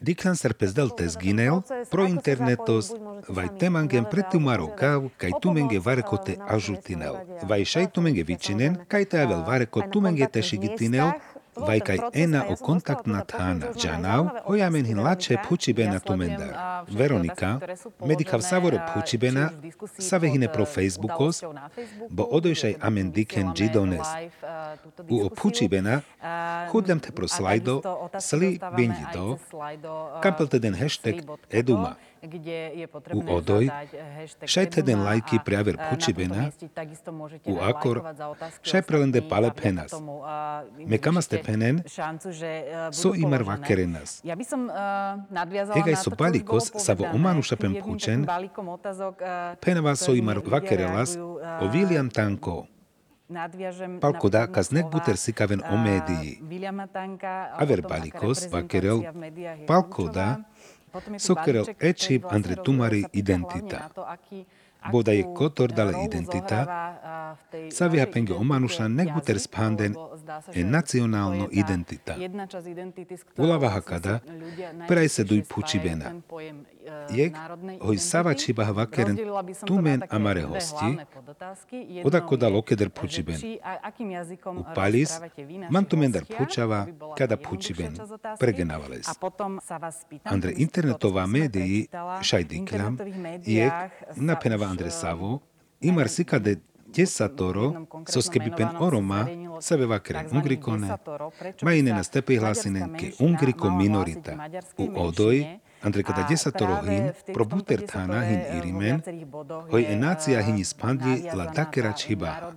Диклансер 0.00 0.54
пезделтес 0.54 1.16
гинео, 1.20 1.60
про 1.90 2.06
интернетос, 2.08 2.88
вај 3.28 3.50
теманген 3.60 4.06
претумарокав, 4.08 5.10
кај 5.20 5.36
туменге 5.44 5.80
варекоте 5.84 6.38
ажуртинео, 6.40 7.18
вај 7.44 7.66
шај 7.72 7.90
туменге 7.92 8.24
вичинен, 8.24 8.78
кај 8.88 9.04
тајавел 9.12 9.44
вареко 9.44 9.84
туменге 9.92 10.28
тешигитинео, 10.32 11.10
vareko 11.56 11.60
tumenge 11.60 11.60
teshigitinel, 11.60 11.66
vai 11.66 11.80
kai 11.80 12.22
ena 12.22 12.44
o 12.48 12.56
kontakt 12.56 13.06
na 13.06 13.24
thana. 13.24 13.66
Janau, 13.76 14.30
hojamen 14.46 14.84
hin 14.84 14.98
lače 14.98 15.36
pučibena 15.48 16.00
tumendar. 16.00 16.84
Veronika, 16.88 17.58
medikav 18.06 18.40
savore 18.40 18.80
pučibena, 18.94 19.50
savehine 19.98 20.52
pro 20.52 20.64
Facebookos, 20.64 21.42
bo 22.10 22.24
odojšaj 22.30 22.74
amen 22.80 23.12
diken 23.12 23.52
jidones. 23.56 24.06
U 25.08 25.24
o 25.26 25.28
pučibena, 25.28 26.00
hudlem 26.72 27.00
te 27.00 27.12
pro 27.12 27.28
slajdo, 27.28 27.80
sli 28.20 28.58
bindido, 28.76 29.38
kampel 30.22 30.48
den 30.60 30.74
hashtag 30.74 31.22
eduma 31.50 31.96
kde 32.22 32.72
je 32.74 32.86
potrebné 32.86 33.32
u 33.32 33.36
odoj, 33.36 33.68
šaj 34.44 34.66
teden 34.70 35.00
lajky 35.04 35.40
priaver 35.44 35.76
počibena, 35.90 36.50
u 37.46 37.56
akor, 37.60 38.02
šaj 38.62 38.82
prelende 38.82 39.22
pale 39.28 39.50
penas. 39.50 39.92
Me 40.86 40.98
kamaste 40.98 41.40
penen, 41.42 41.82
so 42.92 43.14
imar 43.16 43.42
vakerenas. 43.42 44.20
Ja 44.24 44.36
by 44.36 44.44
som 44.44 44.68
Hegaj 45.74 45.96
so 46.04 46.10
balikos 46.12 46.72
sa 46.76 46.92
vo 46.92 47.08
umanu 47.14 47.42
šapem 47.42 47.80
pučen, 47.82 48.26
penava 49.60 49.96
so 49.96 50.12
imar 50.12 50.44
vakerelas, 50.44 51.16
o 51.16 51.64
William 51.72 52.10
Tanko. 52.10 52.66
Palko 54.00 54.26
da 54.28 54.46
kaznek 54.50 54.88
buter 54.90 55.14
sikaven 55.14 55.60
o 55.62 55.76
médii. 55.78 56.42
Aver 57.54 57.82
balikos, 57.86 58.48
vakerel, 58.50 59.04
palko 59.70 60.08
da, 60.10 60.42
Sokerel 61.18 61.64
ečib 61.80 62.24
Andre 62.30 62.56
Tumari 62.64 63.04
identita. 63.12 63.90
Boda 64.92 65.12
je 65.12 65.24
kotor 65.36 65.72
dale 65.72 65.92
identita, 66.04 66.58
savia 67.72 68.06
penge 68.06 68.32
omanuša 68.34 68.88
nek 68.88 69.08
buter 69.14 69.40
spanden 69.40 69.94
e 70.54 70.64
nacionálno 70.64 71.48
identita. 71.50 72.16
Ulava 73.36 73.68
hakada, 73.68 74.20
praj 74.88 75.08
se 75.08 75.24
duj 75.24 75.42
pučibena. 75.44 76.14
Jek, 77.10 77.36
hoj 77.80 77.98
sava 77.98 78.34
čiba 78.34 78.64
vakeren 78.70 79.18
tumen 79.66 80.02
amare 80.10 80.42
hosti, 80.42 80.96
odako 82.04 82.36
da 82.36 82.48
lokeder 82.48 82.90
pučiben. 82.90 83.36
U 84.46 84.64
palis, 84.74 85.18
man 85.70 85.84
tumen 85.84 86.12
dar 86.12 86.24
pučava, 86.38 86.86
kada 87.18 87.36
pučiben, 87.36 87.98
pregenavales. 88.40 89.06
Andre 90.24 90.52
internetová 90.56 91.26
médii, 91.26 91.86
šaj 92.22 92.44
diklam, 92.44 92.98
jek, 93.46 93.72
napenava 94.16 94.66
Andre 94.66 94.90
Savo, 94.90 95.40
imar 95.80 96.08
sikade 96.08 96.56
desatoro, 96.94 97.86
so 98.08 98.20
skeby 98.22 98.50
pen 98.56 98.76
oroma, 98.80 99.26
saveva 99.60 99.98
kren 99.98 100.26
ungrikone, 100.32 100.96
ma 101.62 101.74
ine 101.74 101.92
na 101.92 102.02
stepe 102.02 102.38
hlasinen 102.38 102.96
ke 102.98 103.12
ungriko 103.20 103.70
minorita. 103.70 104.36
U 104.78 104.88
odoj, 105.06 105.44
Andre 105.82 106.02
kada 106.02 106.26
desatoro 106.28 106.76
hin, 106.84 107.12
pro 107.32 107.44
buter 107.44 107.86
tana 107.86 108.20
hin 108.20 108.40
irimen, 108.58 109.00
hoj 109.70 109.84
e 109.88 109.96
nácia 109.96 110.42
hini 110.42 110.64
spandli 110.64 111.22
la 111.34 111.46
dakera 111.56 111.92
čibaha, 111.92 112.52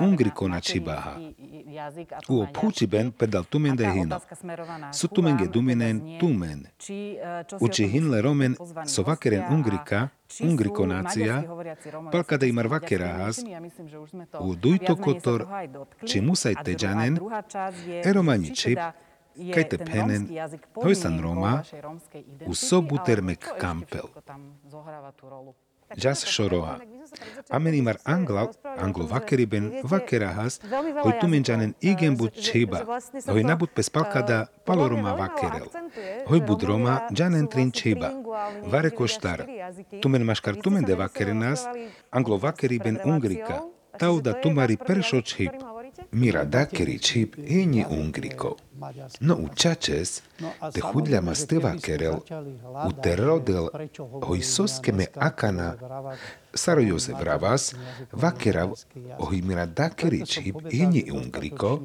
ungrikona 0.00 0.60
čibaha. 0.60 1.16
U 2.28 2.40
opuči 2.42 2.86
ben 2.86 3.10
pedal 3.12 3.44
tumende 3.44 3.90
hino. 3.90 4.20
Su 4.92 5.08
tumenge 5.08 5.46
duminen 5.46 6.18
tumen. 6.20 6.66
Uči 7.60 7.88
hinle 7.88 8.22
romen 8.22 8.56
so 8.86 9.02
vakeren 9.02 9.42
ungrika, 9.50 10.08
ungrikonácia, 10.42 11.42
palkada 12.12 12.46
imar 12.46 12.66
vakerahas, 12.66 13.42
u 14.40 14.54
dujto 14.54 14.96
kotor, 14.96 15.46
či 16.06 16.20
musaj 16.20 16.54
teđanen, 16.64 17.18
eromani 18.04 18.54
čip, 18.54 18.78
Kajte 19.54 19.78
penen, 19.78 20.26
hoisan 20.74 21.20
Roma, 21.22 21.62
u 22.46 22.54
sobu 22.54 22.98
termek 23.06 23.46
kampel. 23.60 24.10
Jas 25.96 26.24
šoroha. 26.26 26.78
Amen 27.50 27.74
imar 27.74 27.96
angla, 28.04 28.46
anglo 28.78 29.06
vakeriben, 29.06 29.70
vakerahas, 29.82 30.60
hoj 31.02 31.14
tumenjanen 31.20 31.72
igen 31.80 32.16
bud 32.16 32.34
čeba, 32.36 32.82
hoj 33.26 33.44
nabud 33.44 33.72
pes 33.74 33.88
palkada 33.90 34.46
paloroma 34.66 35.14
vakerel. 35.16 35.70
Hoj 36.26 36.44
bud 36.46 36.62
Roma, 36.62 36.98
janen 37.16 37.48
trin 37.48 37.72
čeba, 37.72 38.12
vare 38.66 38.90
koštar. 38.90 39.46
Tumen 40.02 40.26
maškar 40.28 40.60
tumen 40.60 40.84
de 40.84 40.94
vakerenas, 40.94 41.64
anglo 42.10 42.36
vakeriben 42.36 43.00
ungrika, 43.04 43.62
tauda 43.98 44.36
tumari 44.42 44.76
peršo 44.76 45.22
čip, 45.22 45.56
mira 46.12 46.44
dakeri 46.44 46.98
čip 46.98 47.36
eni 47.38 47.84
ungriko. 47.90 48.56
No 49.20 49.34
u 49.34 49.48
čačes, 49.54 50.22
te 50.74 50.80
hudľama 50.80 51.34
steva 51.34 51.74
kerel, 51.82 52.14
u 52.86 52.92
te 53.02 53.16
rodel, 53.16 53.68
hoj 54.22 54.40
soskeme 54.42 55.06
akana, 55.14 55.74
Saro 56.54 56.80
Jozef 56.80 57.16
Ravas, 57.20 57.74
vakerav, 58.12 58.72
hoj 59.18 59.40
mira 59.42 59.66
dakeri 59.66 60.26
čip 60.26 60.56
eni 60.72 61.10
ungriko, 61.12 61.80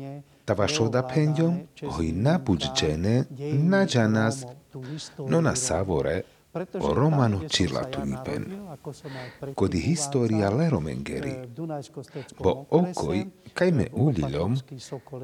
tava 0.46 0.68
šoda 0.68 1.08
penďom, 1.08 1.60
hoj 1.90 2.12
nabuđđene, 2.12 3.24
nađanas, 3.54 4.44
no 5.18 5.42
na 5.42 5.56
savore, 5.56 6.22
Romano 6.94 7.50
Cirlatunipen, 7.50 8.46
kod 9.58 9.74
história 9.74 10.54
leromengeri, 10.54 11.50
bo 12.38 12.70
okoj, 12.70 13.26
kajme 13.58 13.90
úlilom, 13.90 14.54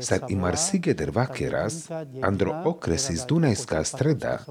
sa 0.01 0.25
imar 0.25 0.57
sigeder 0.57 1.13
vakeras, 1.13 1.85
andro 2.25 2.49
okresi 2.65 3.13
z 3.13 3.29
Dunajská 3.29 3.85
streda, 3.85 4.41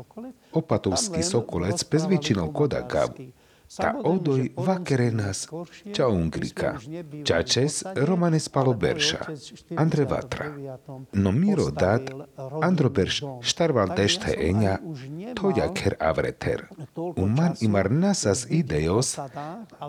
opatovský 0.55 1.27
sokolec 1.27 1.83
bez 1.83 2.07
väčšinou 2.07 2.55
kodagav, 2.55 3.11
ta 3.77 3.95
odoj 4.05 4.51
vakerenas 4.57 5.49
čaungrika, 5.93 6.75
čačes 7.25 7.83
romanes 7.97 8.49
paloberša, 8.49 9.19
Andre 9.77 10.05
Vatra. 10.05 10.47
No 11.13 11.33
miro 11.33 11.71
dat 11.71 12.11
Andro 12.63 12.91
berš 12.91 13.23
štarval 13.43 13.95
dešte 13.97 14.35
eňa, 14.51 14.79
toja 15.35 15.69
ker 15.75 15.97
avreter. 16.01 16.69
Uman 16.97 17.55
imar 17.61 17.91
nasas 17.91 18.47
ideos 18.51 19.19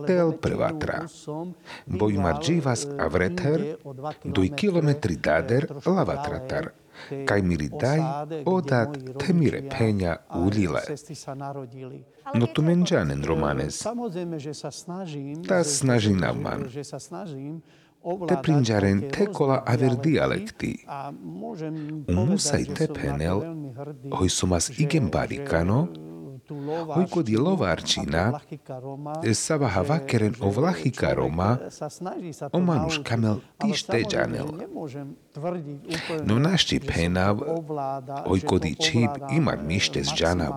tel 0.07 0.33
prevatra. 0.41 1.05
Bo 1.85 2.09
imar 2.09 2.43
dživas 2.43 2.87
avreter, 2.99 3.77
duj 4.23 4.49
kilometri 4.55 5.15
dader 5.15 5.67
lavatratar. 5.85 6.71
kaj 7.25 7.41
mi 7.41 7.57
daj 7.57 7.99
odat 8.45 8.97
te 9.19 9.33
mire 9.33 9.61
penja 9.69 10.17
ulile. 10.35 10.81
No 12.33 12.47
tu 12.47 12.61
menžanen 12.61 13.23
romanes. 13.23 13.83
Ta 15.47 15.63
snaží 15.63 16.13
man. 16.13 16.69
Te 18.27 18.35
prinžaren 18.41 19.01
te 19.11 19.27
kola 19.27 19.63
aver 19.67 19.97
dialekti. 19.99 20.85
Umusaj 22.07 22.63
te 22.71 22.87
penel, 22.87 23.43
hoj 24.11 24.29
sumas 24.31 24.69
igen 24.79 25.09
barikano, 25.11 25.87
hoj 26.93 27.05
kod 27.11 27.29
je 27.29 27.39
lovárčina, 27.39 28.39
sa 29.33 29.55
vaha 29.55 29.81
vakeren 29.81 30.35
o 30.41 30.49
vlachika 30.49 31.13
Roma, 31.13 31.57
o 32.51 32.59
manuš 32.59 33.01
kamel 33.03 33.39
tiš 33.57 33.83
teđanel. 33.83 34.47
No 36.25 36.39
našti 36.39 36.79
penav, 36.79 37.39
hoj 38.27 38.41
kod 38.41 38.65
i 38.65 38.75
čip 38.75 39.09
imar 39.31 39.59
mište 39.63 40.03
z 40.03 40.09
džanav. 40.15 40.53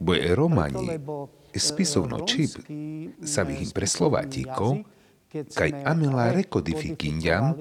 Bo 0.00 0.14
je 0.14 0.34
Romani, 0.34 0.98
spisovno 1.56 2.26
čip 2.26 2.50
sa 3.24 3.42
vihim 3.42 3.70
pre 3.74 3.86
Slovátikov, 3.86 4.76
kaj 5.54 5.72
amela 5.84 6.32
rekodifikinjam, 6.32 7.54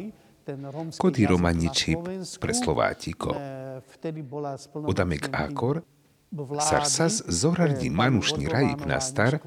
kodi 0.97 1.25
romani 1.25 1.69
čip 1.73 1.99
pre 2.39 2.53
Slovátiko. 2.53 3.35
Udamek 4.73 5.29
akor, 5.31 5.81
Sarsas 6.59 7.23
zohrardi 7.27 7.89
manušni 7.89 8.47
rajib 8.47 8.85
nastar, 8.87 9.39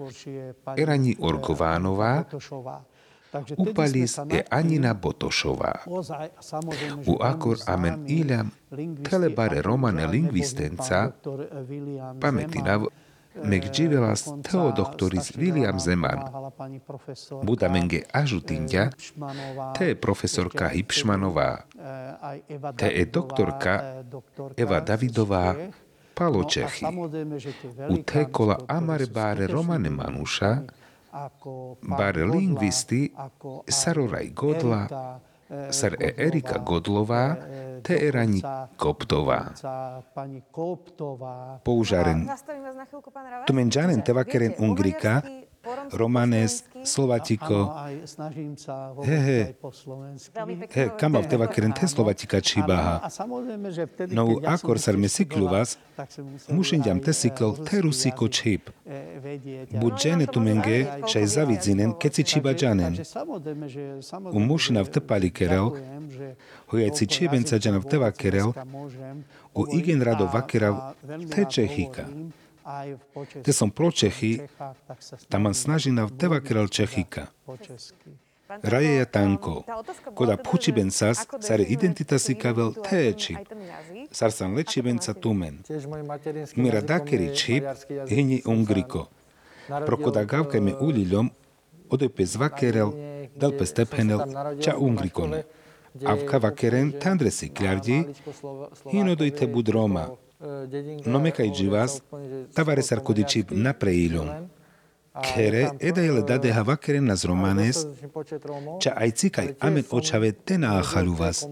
erani 0.77 1.17
Orgovánova, 1.21 2.25
upalis 3.57 4.19
e 4.19 4.43
Anina 4.51 4.95
Botošová. 4.95 5.73
U 7.07 7.17
akor 7.21 7.57
amen 7.67 8.05
iljam 8.09 8.51
telebare 9.11 9.63
romane 9.63 10.07
lingvistenca, 10.07 11.11
pametinav 12.21 12.87
nek 13.45 13.71
dživelas 13.73 14.29
teodoktoris 14.51 15.33
William 15.37 15.81
Zeman. 15.81 16.21
Budamenge 17.43 18.03
ažutinja, 18.13 18.91
te 19.79 19.89
je 19.89 19.95
profesorka 19.95 20.69
Hipšmanová, 20.69 21.65
te 22.77 22.93
je 22.93 23.07
doktorka 23.07 24.05
Eva 24.57 24.81
Davidová, 24.81 25.55
Palo 26.15 26.45
Čechy. 26.45 26.87
U 27.89 28.03
te 28.03 28.25
kola 28.33 28.59
amare 28.69 29.07
bare 29.07 29.47
romane 29.47 29.91
manuša, 29.91 30.57
bare 31.83 32.25
lingvisti 32.25 33.13
Saroraj 33.69 34.31
Godla, 34.35 35.21
sar 35.71 35.97
e 36.01 36.15
Erika 36.17 36.59
Godlová, 36.59 37.37
te 37.83 37.99
erani 38.07 38.43
Koptová. 38.77 39.53
Použaren. 41.65 42.29
Tumenžanen 43.47 44.03
tevakeren 44.03 44.55
Ungrika, 44.59 45.23
Romanes, 45.97 46.63
Slovatiko. 46.85 47.75
He, 49.05 49.17
he, 50.71 50.89
kamav 51.01 51.29
teva 51.31 51.47
keren 51.47 51.73
te 51.73 51.89
Slovatika 51.89 52.41
čibaha. 52.41 53.09
No 54.11 54.41
akor 54.47 54.79
sar 54.79 54.97
me 54.97 55.09
siklu 55.09 55.47
vas, 55.49 55.79
mušinjam 56.49 57.01
te 57.01 57.13
sikl 57.13 57.57
te 57.71 57.81
rusiko 57.81 58.29
čip. 58.29 58.71
Bud 59.81 59.99
žene 60.03 60.27
tu 60.27 60.41
menge, 60.41 60.87
šaj 61.09 61.27
zavidzinen, 61.27 61.95
keci 62.01 62.25
čiba 62.25 62.55
džanen. 62.55 62.97
U 64.33 64.39
mušina 64.39 64.83
v 64.83 64.91
te 64.91 65.01
pali 65.01 65.31
kerel, 65.31 65.71
hojeci 66.67 67.07
čibenca 67.07 67.59
džana 67.59 67.79
v 67.79 67.91
teva 67.91 68.11
kerel, 68.11 68.53
u 69.55 69.67
igen 69.73 70.03
rado 70.03 70.29
vakerav 70.33 70.95
te 71.35 71.45
čehika. 71.51 72.05
Te 73.43 73.53
som 73.53 73.71
pro 73.71 73.91
Čechy, 73.93 74.41
tam 75.29 75.43
man 75.43 75.55
snaží 75.55 75.93
na 75.93 76.09
teva 76.09 76.41
krel 76.41 76.69
Čechika. 76.69 77.27
Raje 78.63 78.91
je 78.91 79.05
tanko, 79.05 79.65
koda 80.15 80.37
pučiben 80.37 80.91
sas, 80.91 81.27
sare 81.41 81.65
identita 81.65 82.19
si 82.19 82.35
kavel 82.35 82.73
teči, 82.73 83.37
sar 84.13 84.33
sam 84.33 84.55
lečiben 84.55 85.01
sa 85.01 85.15
tumen. 85.15 85.59
Mira 86.57 86.81
dakeri 86.81 87.37
čip, 87.37 87.65
hini 88.09 88.43
ungriko. 88.47 89.09
Prokoda 89.87 90.25
gavkaj 90.25 90.61
me 90.61 90.75
uliljom, 90.81 91.31
odoj 91.91 92.09
pe 92.09 92.27
zvakerel, 92.27 92.93
dal 93.37 93.57
pe 93.59 93.67
stephenel, 93.67 94.21
ča 94.61 94.77
ungrikone. 94.79 95.43
Avka 96.05 96.39
vakeren 96.39 96.93
tandre 97.01 97.31
si 97.31 97.49
kljavdi, 97.49 98.05
hino 98.91 99.15
dojte 99.15 99.47
bud 99.47 99.69
Roma, 100.45 101.03
no 101.07 101.19
mekaj 101.21 101.51
dživas, 101.51 102.01
tavare 102.55 102.83
sar 102.83 103.01
kodicip 103.01 103.51
napreilom. 103.51 104.29
Kere 105.25 105.69
edajle 105.81 106.23
dadeha 106.27 106.63
vakeren 106.63 107.07
nas 107.07 107.25
romanes, 107.25 107.85
ča 108.83 108.93
aj 108.97 109.11
cikaj 109.11 109.49
amen 109.61 109.85
očave 109.91 110.33
tena 110.33 110.79
achaluvas. 110.79 111.45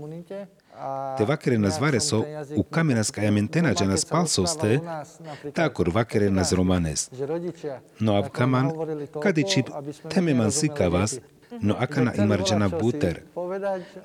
Te 1.18 1.24
vakere 1.24 1.58
nas 1.58 1.80
vareso 1.80 2.24
u 2.56 2.62
kamenas 2.62 3.10
kajamen 3.10 3.48
tena 3.48 3.74
džanas 3.74 4.04
palsoste, 4.04 4.80
takor 5.54 5.90
vakere 5.94 6.30
nas 6.30 6.52
romanes. 6.52 7.10
No 8.00 8.16
av 8.16 8.28
kaman, 8.28 8.72
kadicip 9.22 9.70
teme 10.08 10.34
man 10.34 10.50
sikavas, 10.50 11.18
no 11.60 11.76
akana 11.78 12.14
imarđana 12.14 12.68
buter. 12.68 13.22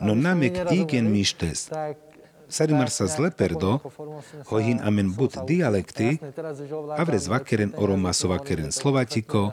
No 0.01 0.15
namek 0.15 0.57
igen 0.71 1.11
mištes, 1.11 1.69
Sarimar 2.50 2.89
sa 2.89 3.06
zle 3.06 3.30
perdo, 3.32 3.80
hohin 4.48 4.80
amen 4.80 5.12
bud 5.12 5.36
dialekty, 5.48 6.20
avres 6.98 7.28
vakeren 7.28 7.74
oroma 7.76 8.14
so 8.14 8.32
vakeren 8.32 8.72
slovatiko, 8.72 9.52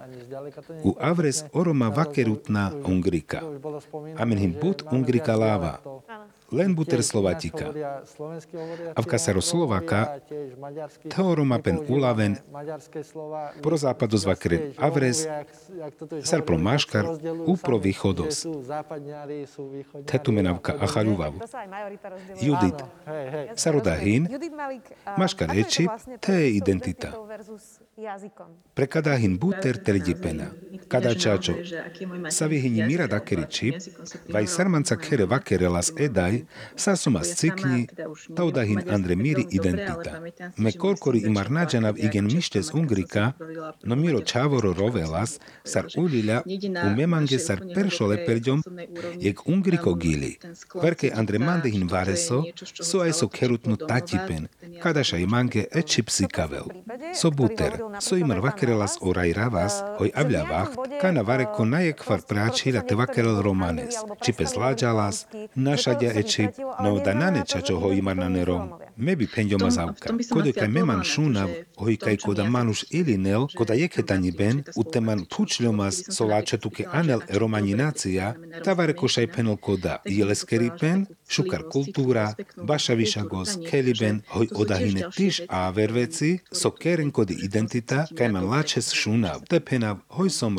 u 0.84 0.94
avres 1.00 1.44
oroma 1.52 1.88
vakerutna 1.90 2.70
ungrika. 2.86 3.42
Amen 4.18 4.38
him 4.38 4.54
bud 4.60 4.86
ungrika 4.92 5.34
lava. 5.36 5.78
Len 6.54 6.70
buter 6.74 7.02
Slovatika. 7.02 7.74
A 8.94 9.00
v 9.02 9.06
kasaro 9.10 9.42
Slováka 9.42 10.22
teoroma 11.10 11.58
pen 11.58 11.82
ulaven 11.90 12.38
pro 13.58 13.76
západo 13.76 14.14
zvakren 14.14 14.70
avres 14.78 15.26
sar 16.22 16.46
pro 16.46 16.54
maškar 16.54 17.04
upro 17.42 17.82
východos. 17.82 18.46
Tetu 20.06 20.30
menavka 20.30 20.78
achaľuvav. 20.78 21.42
Judit 22.38 22.78
saroda 23.58 23.98
hin 23.98 24.30
maškar 25.18 25.50
eči 25.58 25.90
te 26.22 26.38
je 26.38 26.48
identita. 26.62 27.10
Prekada 28.74 29.14
hin 29.14 29.38
buter 29.38 29.76
teldipena. 29.84 30.46
Kada 30.88 31.14
čačo. 31.14 31.54
Savihini 32.30 32.82
mira 32.86 33.06
dakeri 33.06 33.44
čip, 33.50 33.74
vaj 34.34 34.46
sarmanca 34.46 34.96
kere 34.96 35.26
vakerelas 35.30 35.92
edaj, 35.98 36.40
sa 36.76 36.96
suma 36.96 37.20
cikni, 37.20 37.86
taudahin 38.36 38.82
andre 38.90 39.16
miri 39.16 39.46
identita. 39.50 40.20
Me 40.56 40.72
korkori 40.72 41.22
imar 41.26 41.50
nađanav 41.50 41.98
igen 41.98 42.24
mištes 42.24 42.72
ungrika, 42.74 43.32
no 43.82 43.96
miro 43.96 44.20
čavoro 44.20 44.72
rovelas, 44.72 45.38
sar 45.64 45.86
ulilja 45.96 46.42
u 46.86 46.96
memange 46.96 47.38
sar 47.38 47.62
peršole 47.74 48.26
perđom, 48.26 48.62
jek 49.20 49.46
ungriko 49.46 49.94
gili. 49.94 50.38
Perke 50.80 51.12
andre 51.14 51.38
mandehin 51.38 51.88
vareso, 51.90 52.42
so 52.82 53.00
aj 53.06 53.12
so 53.12 53.28
kerutnu 53.28 53.76
tatipen, 53.76 54.48
kadaša 54.82 55.16
imange 55.16 55.64
e 55.72 55.82
čipsi 55.82 56.26
kavel. 56.26 56.64
So 57.14 57.30
buter, 57.30 57.83
so 58.00 58.16
imar 58.16 58.40
vakerelas 58.40 58.98
o 59.00 59.12
rajravas, 59.12 59.82
hoj 59.98 60.10
avljavah, 60.14 60.68
kana 61.00 61.22
vareko 61.22 61.64
najekvar 61.64 62.20
pračila 62.28 62.80
te 62.80 62.94
vakerel 62.94 63.42
romanes. 63.42 63.94
Čipe 64.24 64.44
zlađalas, 64.44 65.26
našadja 65.54 66.12
e 66.14 66.22
čip, 66.22 66.50
no 66.80 66.98
da 66.98 67.14
naneča 67.14 67.60
čo 67.60 67.76
ho 67.76 67.92
imar 67.92 68.16
na 68.16 68.28
nerom. 68.28 68.72
Mazavka. 68.96 70.14
Kode 70.30 70.52
kaj 70.52 70.68
meman 70.68 71.02
šunav, 71.04 71.50
hoj 71.76 71.96
kaj 71.96 72.16
koda 72.16 72.44
manuš 72.44 72.84
ilinel, 72.90 73.46
koda 73.56 73.74
jeketani 73.74 74.30
ben, 74.30 74.62
uteman 74.76 75.24
pučljomas 75.36 76.02
solače 76.10 76.58
tuke 76.58 76.84
anel 76.92 77.20
romaninacija, 77.30 78.34
tavare 78.64 78.92
košaj 78.92 79.26
penol 79.26 79.56
koda 79.56 79.96
jeleskeri 80.04 80.70
pen, 80.80 81.06
šukar 81.28 81.62
kultura, 81.72 82.34
baša 82.56 82.94
višagos 82.94 83.58
keliben, 83.70 84.22
hoj 84.28 84.48
odahine 84.54 85.10
tiš 85.16 85.40
a 85.48 85.70
verveci, 85.70 86.38
so 86.52 86.70
keren 86.70 87.10
kodi 87.10 87.38
identita, 87.42 88.06
kaj 88.16 88.28
man 88.28 88.46
lačes 88.50 88.92
šunav, 88.92 89.42
te 89.48 89.60
penav 89.60 89.98
hoj 90.08 90.30
som 90.30 90.58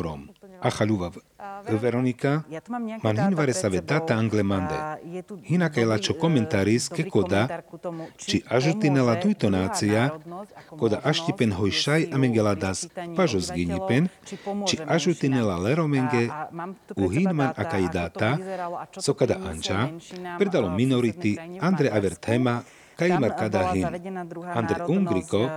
rom. 0.56 0.66
Achaľuva 0.66 1.12
Veronika, 1.66 2.44
man 3.02 3.16
hinvare 3.16 3.52
sa 3.52 3.68
ve 3.68 3.84
data 3.84 4.16
anglemande. 4.16 4.76
Hinakajla 5.44 5.96
čo 6.00 6.16
komentáris 6.16 6.88
ke 6.88 7.04
koda, 7.06 7.62
či 8.16 8.40
ažutinela 8.46 9.20
tujto 9.20 9.52
nácia, 9.52 10.16
koda 10.72 11.02
aštipen 11.04 11.52
hoj 11.52 11.72
šaj 11.72 12.02
amengela 12.14 12.56
das 12.56 12.88
pažos 13.18 13.52
ginipen, 13.52 14.08
či 14.66 14.80
ažutinela 14.80 15.60
leromenge 15.60 16.30
u 16.96 17.04
hinman 17.10 17.52
akaj 17.52 17.84
data, 17.92 18.30
so 18.96 19.12
kada 19.12 19.36
anča, 19.36 19.92
predalo 20.40 20.72
minority 20.72 21.36
Andre 21.60 21.92
Aver 21.92 22.16
tema 22.96 23.28
Kajmar 23.28 23.36
kada 23.38 23.72
hin, 23.72 23.86
Andre 24.54 24.84
Ungriko, 24.88 25.48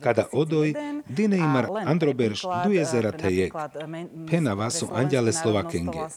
kada 0.00 0.26
odoj, 0.32 0.74
Dinejmar 1.08 1.68
Androberš 1.86 2.42
du 2.64 2.72
jezera 2.72 3.12
tejek, 3.12 3.52
pena 4.30 4.54
vasu 4.54 4.88
andiale 4.94 5.32
Slovakenge, 5.32 6.08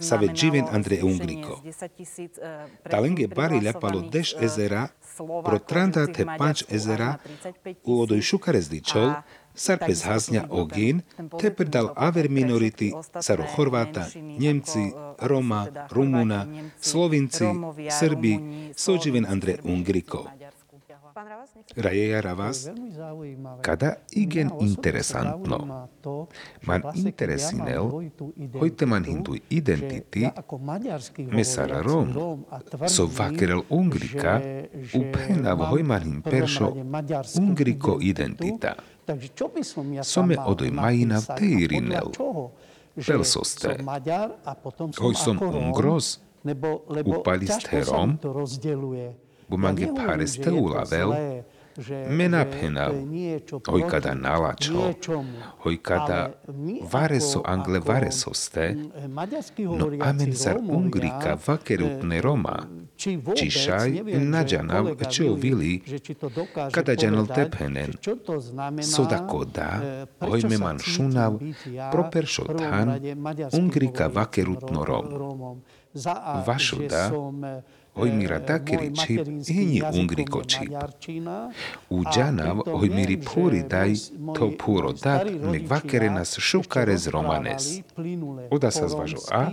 sa 0.00 0.16
ve 0.16 0.28
dživen 0.28 0.66
Andre 0.72 0.98
Ungriko. 1.02 1.60
Talenge 2.90 3.28
bari 3.28 3.60
ľapalo 3.60 4.04
deš 4.10 4.34
ezera, 4.40 4.88
pro 5.16 5.58
tranda 5.58 6.06
te 6.06 6.26
panč 6.38 6.64
ezera, 6.68 7.14
u 7.84 8.00
odoj 8.02 8.20
šukarezdičov, 8.20 9.12
Sarpes 9.54 10.02
hazňa 10.02 10.50
ogin, 10.50 11.02
te 11.38 11.50
predal 11.54 11.94
aver 11.94 12.26
minority 12.26 12.90
saro 13.22 13.46
Chorváta, 13.54 14.10
Nemci, 14.18 14.90
Roma, 15.22 15.70
Rumúna, 15.90 16.46
Slovinci, 16.82 17.46
Srbi, 17.86 18.34
soživen 18.74 19.26
Andre 19.26 19.62
Ungriko. 19.62 20.26
Rajeja 21.76 22.20
Ravas, 22.20 22.66
kada 23.62 24.02
igen 24.10 24.50
interesantno. 24.60 25.88
Man 26.66 26.82
interesinel, 26.94 28.10
hojte 28.58 28.86
man 28.86 29.04
hindu 29.04 29.38
identity, 29.50 30.26
mesara 31.30 31.82
Rom, 31.82 32.10
so 32.90 33.06
vakerel 33.06 33.62
Ungrika, 33.70 34.42
upena 34.90 35.54
v 35.54 35.62
hojmanin 35.70 36.18
peršo 36.22 36.74
Ungriko 37.38 38.02
identita. 38.02 38.74
Some 40.02 40.36
odoj 40.46 40.70
majina 40.70 41.20
v 41.20 41.26
teirinel. 41.38 42.12
Pelsoste. 42.94 43.74
Hoj 45.00 45.14
som 45.18 45.38
Ungros, 45.42 46.20
upaliste 47.04 47.84
Rom, 47.84 48.18
bo 49.48 49.56
mange 49.56 49.88
pareste 49.94 50.52
ulavel, 50.52 51.10
mena 52.10 52.44
pena, 52.44 52.90
hoj 53.68 53.82
kada 53.90 54.14
nalačo, 54.14 54.92
hoj 55.58 55.76
kada 55.82 56.32
vareso 56.92 57.42
angle 57.44 57.80
varesoste, 57.80 58.76
no 59.58 59.90
amen 60.00 60.32
zar 60.32 60.56
Ungrika 60.68 61.38
vakerutne 61.46 62.20
Roma, 62.20 62.66
čišaj 63.36 64.02
nađanav 64.18 64.86
čo 65.10 65.34
vili, 65.34 65.82
kada 66.72 66.96
džanal 66.96 67.26
tepenen, 67.26 67.92
soda 68.82 69.26
koda, 69.26 69.80
hoj 70.20 70.42
me 70.50 70.58
man 70.58 70.78
šunav, 70.78 71.38
properšo 71.92 72.44
tan, 72.44 73.00
Ungrika 73.52 74.06
vakerutno 74.06 74.84
Rom. 74.84 75.60
Vašuda, 76.46 77.10
hojmira 77.94 78.40
takeri 78.40 78.96
čip 78.96 79.26
hini 79.48 79.82
ungriko 80.00 80.44
čip. 80.44 80.72
U 81.90 82.04
džanav 82.14 82.60
hojmiri 82.66 83.20
puri 83.34 83.62
daj 83.62 83.94
to 84.38 84.50
puro 84.64 84.92
dat 84.92 85.30
me 85.52 85.60
vakere 85.68 86.10
nas 86.10 86.38
šukare 86.38 86.96
z 86.96 87.08
romanes. 87.08 87.80
Oda 88.50 88.70
sa 88.70 88.88
zvažo 88.88 89.16
A, 89.32 89.46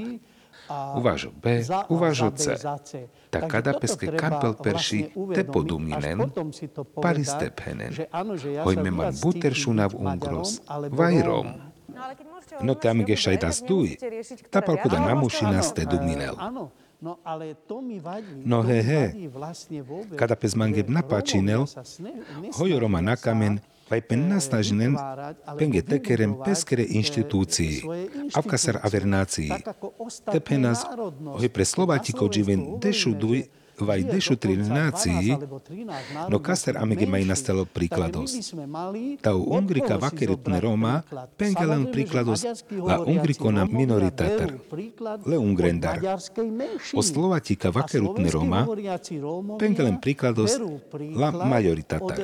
uvažo 0.95 1.30
B, 1.43 1.63
uvažo 1.89 2.31
C. 2.35 2.55
Tak 3.30 3.47
kada 3.47 3.73
peske 3.73 4.18
kampel 4.18 4.53
perši 4.63 5.05
te 5.35 5.43
poduminen, 5.43 6.22
pali 7.01 7.26
stepenen. 7.26 7.93
Hojme 8.63 8.91
man 8.91 9.13
buter 9.23 9.53
šunav 9.53 9.95
ungros, 9.95 10.61
vajrom. 10.89 11.47
No 12.61 12.73
tam 12.73 13.05
gešaj 13.05 13.38
das 13.38 13.61
tuj. 13.65 13.97
Tapal 14.49 14.77
kuda 14.84 14.99
namušina 14.99 15.61
ste 15.63 15.85
duminel. 15.85 16.35
No 16.35 16.80
he 18.61 18.82
he, 18.82 19.03
kada 20.15 20.36
pes 20.38 20.53
mangeb 20.53 20.90
napáčinel, 20.90 21.65
hojoroma 22.53 23.02
na 23.02 23.18
kamen, 23.18 23.57
vai 23.90 24.02
pen 24.06 24.30
nasnažinen, 24.30 24.94
penge 25.57 25.82
tekerem 25.82 26.38
peskere 26.45 26.86
inštitúcii, 26.86 27.82
avkasar 28.38 28.80
avernácii. 28.86 29.49
Te 30.30 30.40
penas, 30.40 30.86
hoj 31.19 31.49
pre 31.49 31.65
Slovátikov 31.65 32.32
živen 32.32 32.78
dešu 32.80 33.18
duj, 33.81 33.87
vaj 33.87 34.03
dešu 34.03 34.35
tri 34.35 34.57
nácii, 34.57 35.37
no 36.29 36.39
kaster 36.39 36.77
amege 36.77 37.05
maj 37.05 37.25
nastalo 37.25 37.65
príklados. 37.65 38.53
Tau 39.21 39.39
ungrika 39.41 39.97
vakeritne 39.97 40.59
Roma, 40.61 41.01
pengelen 41.37 41.91
príklados 41.91 42.45
la 42.69 43.01
ungrikona 43.01 43.65
minoritatar, 43.65 44.53
le 45.25 45.37
ungrendar. 45.37 45.99
O 46.93 47.01
slovatika 47.01 47.69
vakerutne 47.69 48.29
Roma, 48.29 48.67
pengelen 49.59 49.97
príklados 50.01 50.57
la 51.15 51.31
majoritatar. 51.31 52.19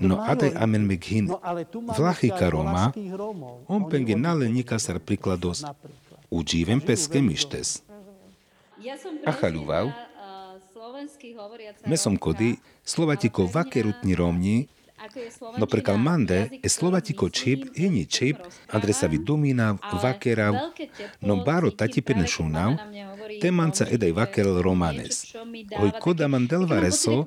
No 0.00 0.20
adaj 0.20 0.52
amen 0.60 0.86
meg 0.86 1.04
hin 1.04 1.30
vlachika 1.96 2.50
Roma, 2.50 2.92
on 3.68 3.88
penge 3.88 4.16
nale 4.16 4.48
nikasar 4.48 5.00
príklados, 5.00 5.64
udžívem 6.30 6.80
peske 6.80 7.22
mištes. 7.22 7.80
Achaľuval, 9.24 9.88
Mesom 11.86 12.16
kody, 12.16 12.54
slovatiko 12.84 13.48
vakerutni 13.54 14.14
romni, 14.14 14.66
no 15.58 15.66
prekal 15.66 15.98
mande, 15.98 16.48
e 16.62 16.68
slovatiko 16.68 17.28
čip, 17.28 17.64
hini 17.76 18.06
čip, 18.06 18.36
adresavi 18.72 19.18
dumina, 19.18 19.76
vakerav, 20.02 20.54
no 21.20 21.36
baro 21.44 21.70
tati 21.70 22.02
penešunav, 22.02 22.76
temanca 23.40 23.86
edaj 23.90 24.12
vakerel 24.12 24.62
romanes. 24.62 25.34
Hoj 25.76 25.90
koda 26.00 26.28
mandel 26.28 26.66
vareso, 26.66 27.26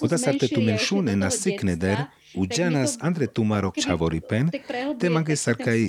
odasarte 0.00 0.48
tu 0.48 0.60
menšune 0.60 1.16
na 1.16 1.30
sikneder, 1.30 2.04
u 2.34 2.46
džanas 2.46 2.98
andre 3.00 3.26
tumarok 3.26 3.78
čavoripen, 3.80 4.50
te 5.00 5.10
mange 5.10 5.36
sarkaj, 5.36 5.86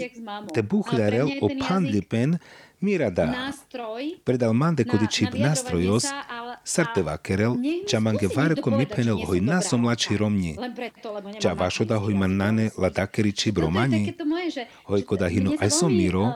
te 0.53 0.63
buhľarel 0.63 1.35
o 1.41 1.49
pandlipen, 1.67 2.37
Mirada, 2.81 3.51
predal 4.23 4.53
mande 4.53 4.83
kodičip 4.83 5.33
nástrojos, 5.35 6.05
sarteva 6.63 7.17
kerel, 7.17 7.57
ča 7.87 7.99
mange 7.99 8.27
varko 8.35 8.71
mi 8.71 8.85
penel 8.85 9.19
hoj 9.27 9.41
naso 9.41 9.77
mladší 9.77 10.17
romni. 10.17 10.55
Ča 11.41 11.53
vašoda 11.53 11.97
hoj 11.99 12.13
man 12.13 12.37
nane 12.37 12.69
la 12.77 12.89
takeri 12.89 13.31
čip 13.31 13.57
romani, 13.57 14.13
hoj 14.87 15.03
koda 15.03 15.27
hino 15.27 15.57
aj 15.59 15.69
som 15.69 15.91
miro, 15.91 16.31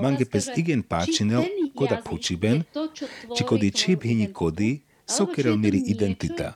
mange 0.00 0.24
pes 0.24 0.48
igen 0.56 0.82
páčinel, 0.82 1.44
koda 1.76 2.00
pučiben, 2.00 2.64
či 3.36 3.44
kodi 3.44 3.70
čip 3.70 4.08
hini 4.08 4.32
kodi, 4.32 4.80
sokerel 5.06 5.56
miri 5.56 5.78
identita. 5.86 6.54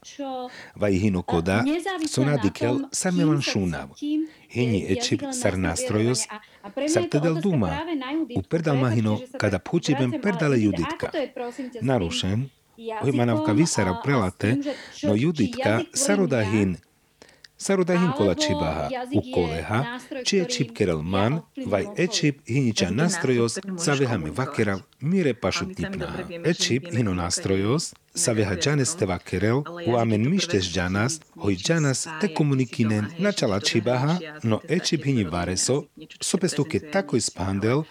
Vaj 0.75 0.93
hino 0.93 1.23
koda, 1.23 1.65
so 2.09 2.25
nadikel 2.25 2.81
samelan 2.93 3.43
šunav. 3.43 3.93
Hini 4.49 4.81
ečip 4.91 5.23
sar 5.33 5.59
nástrojos, 5.59 6.27
Zaptedal 6.89 7.41
dúma, 7.41 7.73
u 8.37 8.41
Perdalmahino, 8.45 9.16
kada 9.41 9.57
počíbem 9.57 10.20
Perdale 10.20 10.61
Juditka. 10.61 11.09
Narušen, 11.81 12.53
Ojmanovka 13.01 13.53
Visera 13.53 13.97
prelate, 14.05 14.61
no 15.05 15.16
Juditka 15.16 15.85
sarodahin 15.93 16.77
hin 17.61 17.66
Sarodahin 17.66 18.12
kola 18.16 18.35
čibaha 18.35 18.89
u 19.15 19.35
koleha, 19.35 19.99
čije 20.24 20.45
čip 20.49 20.77
kerel 20.77 21.03
man, 21.03 21.41
vaj 21.66 21.85
ečip 21.97 22.41
hiniča 22.49 22.91
nastrojos, 22.91 23.59
savehame 23.78 24.31
vakera, 24.31 24.78
mire 25.01 25.35
pašu 25.35 25.74
tipna. 25.74 26.09
Ečip 26.45 26.85
hino 26.93 27.15
nastrojos, 27.15 27.95
saveha 28.15 28.57
džanes 28.57 28.97
te 28.97 29.07
vakerel, 29.07 29.62
u 29.87 29.97
amen 29.97 30.31
mištes 30.31 30.65
džanas, 30.65 31.20
hoj 31.37 31.57
džanas 31.57 32.09
te 32.20 32.35
komunikinen 32.35 33.07
načala 33.19 33.61
čibaha, 33.61 34.16
no 34.43 34.61
ečip 34.69 35.05
hini 35.05 35.24
vareso, 35.24 35.82
sopestuke 36.20 36.81
tako 36.91 37.16
ispandel, 37.16 37.82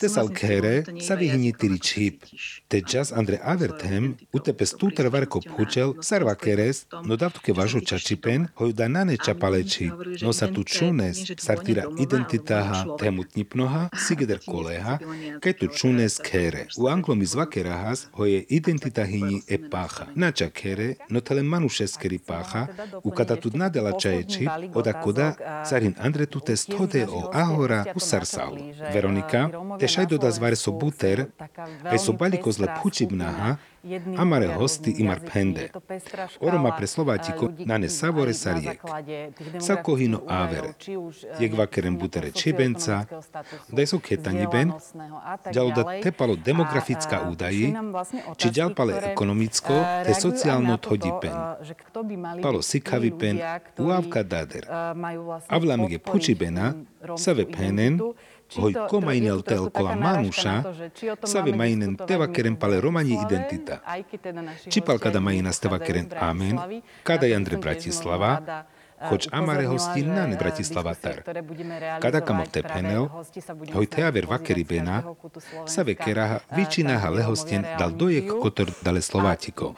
te 0.00 0.08
salkere, 0.08 0.84
savihini 1.06 1.52
tiri 1.58 1.78
čip. 1.78 2.24
Te 2.68 2.80
džas 2.80 3.12
Andre 3.12 3.38
Avertem, 3.42 4.14
utepe 4.32 4.66
stuter 4.66 5.08
varko 5.12 5.40
pučel, 5.56 5.94
sarvakeres, 6.02 6.84
no 7.04 7.16
davtuke 7.16 7.52
važu 7.52 7.80
čačipen, 7.80 8.46
hoj 8.60 8.72
danane 8.72 9.16
čapaleči, 9.16 9.90
no 10.22 10.32
sa 10.32 10.48
tu 10.52 10.64
čunes, 10.64 11.20
sartira 11.38 11.84
identitaha 12.00 12.96
temutnipnoha, 13.00 13.88
sigeder 14.06 14.40
koleha, 14.46 14.98
kaj 15.40 15.56
tu 15.60 15.68
čunes 15.68 16.18
kere. 16.24 16.66
U 16.78 16.88
anglomi 16.88 17.26
zvakerahas 17.26 18.06
hoje 18.12 18.44
identita 18.48 19.04
hini 19.04 19.42
e 19.48 19.58
pacha. 19.70 20.06
Nača 20.14 20.50
kere, 20.50 20.94
no 21.08 21.20
tele 21.20 21.42
manušeskeri 21.42 22.18
pacha, 22.18 22.66
u 23.04 23.10
kada 23.10 23.36
tu 23.36 23.50
nadela 23.54 23.98
čaječi, 23.98 24.48
oda 24.74 24.92
koda 25.00 25.32
zarin 25.70 25.94
andre 25.98 26.26
tu 26.26 26.40
te 26.40 26.56
stode 26.56 27.06
o 27.10 27.30
ahora 27.32 27.84
u 27.94 28.00
sarsal. 28.00 28.56
Veronika, 28.94 29.48
te 29.80 29.88
šaj 29.88 30.06
doda 30.06 30.30
zvare 30.30 30.56
so 30.56 30.72
buter, 30.72 31.26
kaj 31.82 31.98
so 31.98 32.12
baliko 32.12 32.52
zle 32.52 32.68
pučibnaha, 32.82 33.56
Amare 34.16 34.46
hosti 34.46 34.94
imar 34.98 35.20
pende. 35.32 35.70
Oroma 36.40 36.72
pre 36.76 36.86
Slovático 36.86 37.52
nane 37.66 37.88
savore 37.88 38.32
sariek. 38.32 38.80
Sakohino 39.60 40.22
avere. 40.28 40.72
Jegva 41.38 41.66
kerem 41.66 41.98
butere 41.98 42.30
čibenca, 42.30 43.04
daj 43.68 43.86
so 43.86 43.98
ketani 44.00 44.46
ben, 44.52 44.72
ďal 45.52 45.72
da 45.76 45.84
tepalo 46.00 46.36
demografická 46.36 47.28
údaji, 47.28 47.76
či 48.40 48.48
ďal 48.48 48.72
pale 48.72 48.96
ekonomicko, 49.12 49.76
te 50.08 50.16
sociálno 50.16 50.80
thodí 50.80 51.12
pen. 51.20 51.36
Palo 52.40 52.64
sikavi 52.64 53.12
pen, 53.12 53.36
uavka 53.76 54.24
dader. 54.24 54.64
Hoj 58.56 58.74
komainel 58.90 59.42
tel 59.42 59.70
kola? 59.70 59.94
manuša, 59.96 60.62
save 61.24 61.52
mainen 61.56 61.96
teva 61.96 62.28
keren 62.32 62.56
pale 62.56 62.80
romani 62.80 63.18
identita. 63.26 63.80
Čipal 64.68 64.98
kada 64.98 65.20
majina 65.20 65.52
steva 65.52 65.78
keren? 65.78 66.08
amen, 66.20 66.82
kada 67.02 67.26
jandre 67.26 67.56
Bratislava, 67.56 68.64
hoď 69.00 69.28
amare 69.32 69.66
hosti 69.66 70.02
nane 70.02 70.36
Bratislava 70.36 70.94
tar. 70.94 71.22
Kada 72.00 72.20
kamo 72.20 72.44
tepenel, 72.46 73.08
hoj 73.72 73.86
teaver 73.86 74.26
vakeri 74.26 74.64
bena, 74.64 75.02
sa 75.66 75.82
vekeraha 75.82 76.40
vyčinaha 76.56 77.10
lehostien 77.10 77.66
dal 77.78 77.92
dojek 77.92 78.28
kotor 78.42 78.70
dale 78.82 79.02
Slovátiko. 79.02 79.74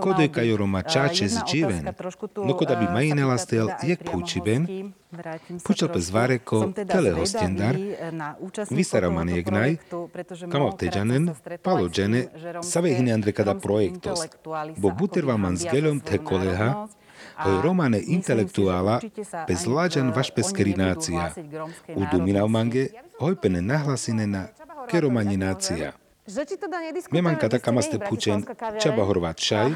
Kodojka 0.00 0.42
joroma 0.42 0.82
čáče 0.82 1.28
z 1.28 1.44
dživen, 1.46 1.84
no 2.36 2.52
koda 2.54 2.76
by 2.76 2.86
majinela 2.92 3.38
stel 3.38 3.68
jek 3.82 4.04
púčiben, 4.04 4.92
Pučal 5.64 5.88
pes 5.90 6.10
Vareko, 6.14 6.70
tele 6.86 7.10
hostendar, 7.10 7.74
vysara 8.70 9.10
maniegnaj, 9.10 9.76
kamo 10.50 10.70
teđanen, 10.78 11.34
palo 11.62 11.88
džene, 11.88 12.28
save 12.62 12.94
hine 12.94 13.12
andre 13.12 13.32
kada 13.32 13.54
projektos, 13.54 14.20
bo 14.76 14.90
buterva 14.94 15.36
man 15.36 15.58
s 15.58 15.66
geľom 15.66 15.98
te 16.00 16.18
koleha, 16.22 16.86
romane 17.62 18.00
intelektuála 18.06 19.00
bez 19.48 19.66
lađan 19.66 20.12
vaš 20.16 20.30
peskerinácia. 20.30 21.32
U 21.94 22.02
Duminaumange 22.12 22.86
hojpene 23.20 23.62
nahlasine 23.62 24.26
na 24.26 24.46
keromaninácia. 24.90 25.92
Memanka 27.10 27.48
taká 27.48 27.72
maste 27.74 27.98
pučen, 27.98 28.46
čaba 28.78 29.02
horvát 29.02 29.34
šaj, 29.34 29.74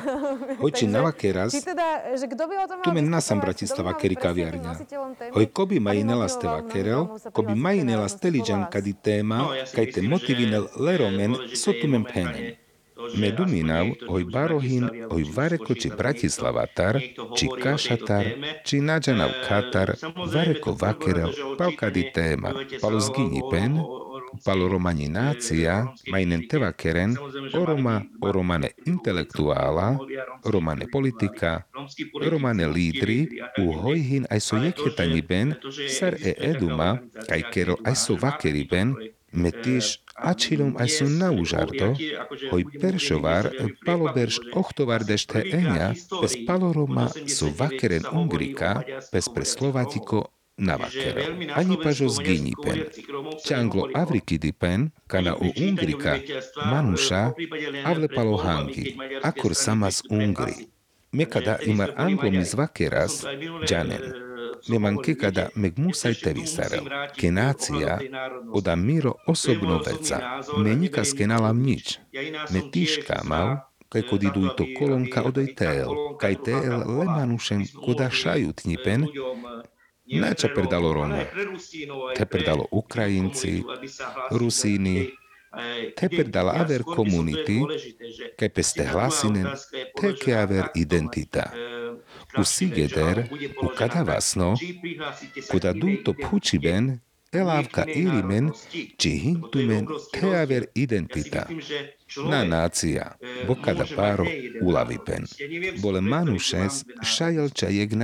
hojči 0.63 0.87
navake 0.87 1.33
raz, 1.33 1.51
tu 2.85 2.93
men 2.93 3.11
nasam 3.11 3.41
Bratislava 3.41 3.97
keri 3.99 4.15
kaviarňa. 4.15 4.73
Hoj 5.35 5.47
kobi 5.51 5.81
majinela 5.81 6.29
ste 6.29 6.47
vakerel, 6.47 7.19
kobi 7.33 7.55
majinela 7.55 8.09
steliđan 8.09 8.71
kadi 8.71 8.95
téma, 8.95 9.51
kaj 9.75 9.91
te 9.93 10.03
motivinel 10.03 10.71
leromen 10.79 11.35
sotumen 11.59 12.05
penem. 12.05 12.55
Meduminav, 13.19 13.87
oj 14.09 14.25
Barohin, 14.25 14.89
oj 15.11 15.25
Vareko 15.35 15.75
či 15.75 15.91
Bratislavatar, 15.99 17.01
či 17.37 17.49
Kašatar, 17.63 18.27
či 18.65 18.81
Nadžanav 18.81 19.31
Katar, 19.49 19.97
Vareko 20.35 20.77
Vakerel, 20.81 21.33
Palkadi 21.59 22.11
téma, 22.15 22.55
palo 22.81 23.01
zgini 23.01 23.43
pen, 23.51 23.79
palo 24.45 24.67
nácia, 25.09 25.89
majnen 26.11 26.49
teva 26.49 26.73
keren, 26.73 27.17
oroma, 27.55 28.03
oromane 28.21 28.71
intelektuála, 28.87 29.99
romane 30.45 30.87
politika, 30.93 31.67
romane 32.31 32.67
lídry, 32.67 33.29
u 33.59 33.73
hojhin 33.73 34.27
aj 34.31 34.41
so 34.41 34.57
jekhetani 34.57 35.23
ben, 35.23 35.55
sar 35.89 36.15
e 36.15 36.35
eduma, 36.39 36.99
kaj 37.29 37.43
kero 37.51 37.77
aj 37.85 37.95
so 37.95 38.17
vakeri 38.17 38.65
ben, 38.71 38.95
metiš 39.33 40.04
ačilom 40.17 40.79
aj 40.79 40.89
sú 40.89 41.07
naužardo, 41.11 41.95
hoj 42.51 42.63
peršovar 42.79 43.51
paloberš 43.83 44.41
ochtovardešté 44.55 45.43
enia, 45.51 45.93
bez 46.23 46.39
paloroma 46.47 47.11
sú 47.27 47.51
vakeren 47.51 48.07
ungrika, 48.11 48.83
bez 49.11 49.27
pre 49.31 49.43
Slovatiko 49.43 50.31
na 50.57 50.79
vakero. 50.79 51.35
Ani 51.55 51.75
pažo 51.83 52.09
zginipen. 52.09 52.87
Čanglo 53.43 53.91
avrikidipen, 53.95 54.91
kana 55.07 55.35
u 55.35 55.51
ungrika, 55.51 56.19
manuša, 56.63 57.35
avle 57.85 58.07
palo 58.09 58.39
hangi, 58.39 58.95
akor 59.23 59.55
sama 59.55 59.91
z 59.91 60.07
ungri. 60.11 60.71
Mekada 61.15 61.59
imar 61.63 61.95
anglomi 61.95 62.43
z 62.43 62.55
vakeras, 62.59 63.23
džanen 63.67 64.24
nemanke 64.69 65.15
kada 65.19 65.49
meg 65.55 65.79
musaj 65.79 66.15
tevi 66.23 66.47
sarel. 66.47 66.89
Ke 67.19 67.31
nácia 67.31 67.99
oda 68.53 68.77
miro 68.77 69.15
osobno 69.27 69.81
veca. 69.87 70.41
Me 70.59 70.75
nika 70.75 71.05
skenalam 71.05 71.63
nič. 71.63 71.99
Me 72.51 72.61
tiška 72.73 73.23
mal, 73.25 73.57
kaj 73.89 74.03
kod 74.11 74.23
idu 74.23 74.51
to 74.59 74.67
kolonka 74.79 75.23
odoj 75.29 75.49
tel, 75.59 75.95
kaj 76.19 76.35
tel 76.47 76.83
lemanušem 76.99 77.63
koda 77.85 78.11
šajut 78.11 78.65
nipen, 78.65 79.07
Nača 80.05 80.49
predalo 80.55 80.93
Roma. 80.93 81.25
Te 82.17 82.27
predalo 82.27 82.67
Ukrajinci, 82.71 83.63
Rusíni, 84.31 85.09
te 85.97 86.09
predala 86.09 86.53
aver 86.61 86.85
komunity, 86.85 87.57
kaj 88.37 88.51
peste 88.53 88.85
hlasinen, 88.85 89.49
te 89.97 90.13
ke 90.21 90.37
aver 90.37 90.69
identita 90.75 91.49
u 92.39 92.45
Sigeder, 92.45 93.29
u 93.63 93.69
Kadavasno, 93.79 94.55
kuda 95.51 95.73
dunto 95.73 96.15
pučiben, 96.31 96.99
elavka 97.33 97.85
ilimen, 97.85 98.51
či 98.97 99.11
hintumen 99.11 99.87
teaver 100.13 100.65
identita. 100.75 101.47
Na 102.31 102.45
nácia, 102.45 103.17
bo 103.47 103.55
kada 103.55 103.87
páro 103.97 104.27
ulavipen. 104.63 105.27
Bole 105.83 106.01
manušes 106.01 106.85
šajelča 107.03 107.69
jeg 107.69 107.97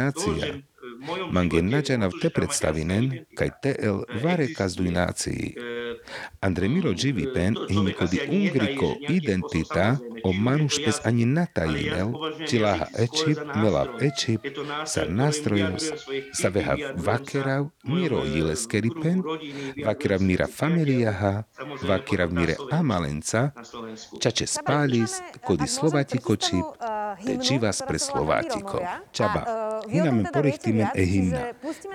nácia. 1.00 1.32
Mange 1.32 1.62
nađana 1.62 2.06
v 2.06 2.20
te 2.22 2.30
predstavinen, 2.30 3.24
kaj 3.34 3.50
TL 3.62 4.04
vare 4.22 4.46
kazduj 4.54 4.90
nácii. 4.90 5.54
Andre 6.40 6.68
Miro 6.68 6.92
Givipen 6.92 7.56
hiniko 7.68 8.06
di 8.06 8.20
ungriko 8.28 8.94
identita 9.08 9.96
o 10.24 10.32
manušpes 10.32 11.00
ani 11.04 11.24
natajinel, 11.24 12.12
čilaha 12.48 12.86
ečip, 12.98 13.38
melav 13.54 13.88
ečip, 14.00 14.40
sa 14.86 15.04
nastrojos, 15.08 15.84
sa 16.32 16.48
veha 16.48 16.76
vakerav, 16.96 17.68
miro 17.84 18.24
jileskeripen, 18.24 19.22
vakerav 19.84 20.20
mira 20.20 20.46
familiaha, 20.46 21.42
vakerav 21.82 22.32
mire 22.32 22.56
amalenca, 22.72 23.50
čače 24.20 24.46
spalis, 24.46 25.20
kodi 25.44 25.68
slovatiko 25.68 26.36
čip, 26.36 26.64
te 27.26 27.38
čivas 27.48 27.82
pre 27.88 27.98
slovatiko. 27.98 28.84
Čaba, 29.12 29.44
hinamen 29.90 30.26
porihtimen 30.32 30.86
e 30.94 31.02
himna. 31.04 31.42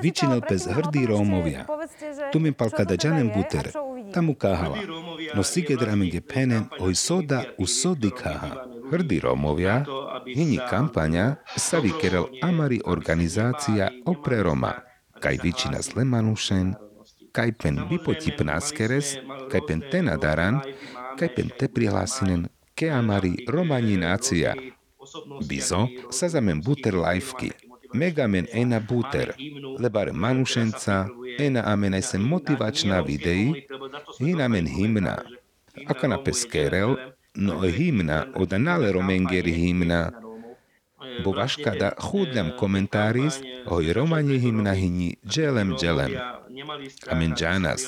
Vyčinel 0.02 0.42
pes 0.42 0.68
hrdí 0.68 1.06
Rómovia. 1.06 1.66
Tu 2.32 2.40
mi 2.40 2.52
palka 2.52 2.84
da 2.84 2.96
džanem 2.98 3.32
buter, 3.36 3.72
tam 4.14 4.30
ukáhala. 4.30 4.78
No 5.36 5.44
sigedramenge 5.44 6.22
penen 6.22 6.70
oj 6.80 6.96
soda 6.96 7.44
u 7.58 7.68
sody 7.68 8.12
kaha. 8.12 8.68
Hrdí 8.92 9.20
Rómovia, 9.20 9.82
hini 10.30 10.62
kampaňa 10.62 11.42
sa 11.58 11.82
vykerel 11.82 12.38
Amari 12.46 12.78
organizácia 12.86 13.90
opre 14.06 14.46
Roma, 14.46 14.78
kaj 15.18 15.42
vyčina 15.42 15.82
z 15.82 15.98
Lemanušen, 15.98 16.78
kaj 17.34 17.50
pen 17.58 17.82
vypotip 17.90 18.46
náskeres, 18.46 19.18
kaj 19.50 19.62
pen 19.66 19.82
tenadaran, 19.90 20.62
kaj 21.18 21.30
pen 21.34 21.50
te 21.58 21.66
prihlásinen 21.66 22.46
ke 22.78 22.94
Amari 22.94 23.48
Romani 23.50 23.98
nácia. 23.98 24.54
Bizo 25.48 25.90
sa 26.10 26.26
zamen 26.30 26.62
buter 26.62 26.94
lajfky, 26.94 27.54
megamen 28.02 28.46
ena 28.52 28.80
buter, 28.80 29.34
lebare 29.80 30.12
manušenca, 30.12 30.98
ena 31.40 31.62
amen 31.72 31.96
aj 31.98 32.04
se 32.12 32.18
motivačná 32.20 33.00
videi, 33.08 33.66
hinamen 34.20 34.68
himna. 34.68 35.16
Aka 35.88 36.08
na 36.08 36.18
peskerel, 36.20 36.96
no 37.36 37.60
himna 37.64 38.32
od 38.36 38.52
romengeri 38.96 39.52
himna, 39.52 40.12
bo 41.24 41.32
vaškada 41.32 41.96
chudľam 42.00 42.56
komentáris, 42.60 43.40
hoj 43.70 43.94
romani 43.94 44.40
himna 44.40 44.74
hini 44.74 45.16
dželem 45.28 45.76
dželem. 45.80 46.14
Amen 47.12 47.36
džanas, 47.36 47.88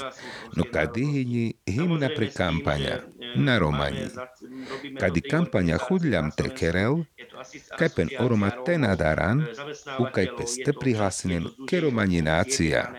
no 0.56 0.64
kadi 0.64 1.04
hini 1.06 1.46
himna 1.66 2.10
pre 2.16 2.30
kampaňa, 2.30 2.96
na 3.36 3.58
romani. 3.60 4.08
Kadi 5.00 5.20
kampaňa 5.24 5.78
chudľam 5.82 6.32
tekerel, 6.36 7.04
Kajpen 7.78 8.10
oroma 8.20 8.52
tenadaran, 8.66 9.46
ukajpe 10.00 10.46
ste 10.48 10.72
prihlásenen 10.74 11.50
ke 11.68 11.80
romani 11.84 12.22
nácia. 12.22 12.92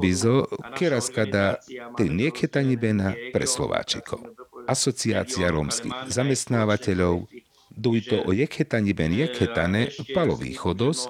Bizo, 0.00 0.50
keraz 0.74 1.06
kada 1.12 1.62
tri 1.94 2.10
nieketani 2.10 2.74
bena 2.74 3.14
pre 3.30 3.46
Slováčikov. 3.46 4.34
Asociácia 4.66 5.54
rómskych 5.54 6.10
zamestnávateľov, 6.10 7.30
dujto 7.70 8.26
o 8.26 8.34
jekhetani 8.34 8.90
ben 8.90 9.14
jekhetane 9.14 9.94
palo 10.10 10.34
východos 10.34 11.06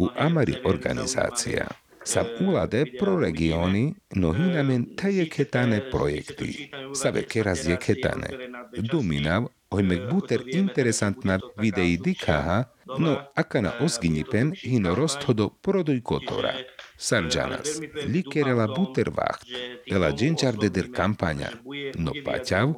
u 0.00 0.08
Amari 0.16 0.56
organizácia. 0.64 1.68
Sam 2.04 2.26
ulade 2.40 2.84
pro 2.98 3.16
regioni 3.16 3.94
no 4.14 4.32
hinamen 4.32 4.96
ta 4.96 5.08
jekhetane 5.08 5.80
projekty. 5.90 6.68
Save 6.92 7.24
keraz 7.24 7.64
jekhetane. 7.68 8.28
Duminav 8.76 9.48
ojmek 9.74 10.06
buter 10.10 10.44
interesantna 10.46 11.38
videi 11.58 11.96
dikaha, 11.96 12.64
no 12.98 13.16
akana 13.34 13.72
osginipen 13.80 14.52
hino 14.62 14.94
rosthodo 14.94 15.48
produj 15.62 16.00
kotora. 16.02 16.54
Sarjanas, 16.96 17.80
likerela 18.06 18.66
buter 18.70 19.10
vacht, 19.10 19.48
ela 19.90 20.12
dženčarde 20.12 20.70
der 20.70 20.90
kampanja, 20.94 21.50
no 21.98 22.12
paťav, 22.24 22.74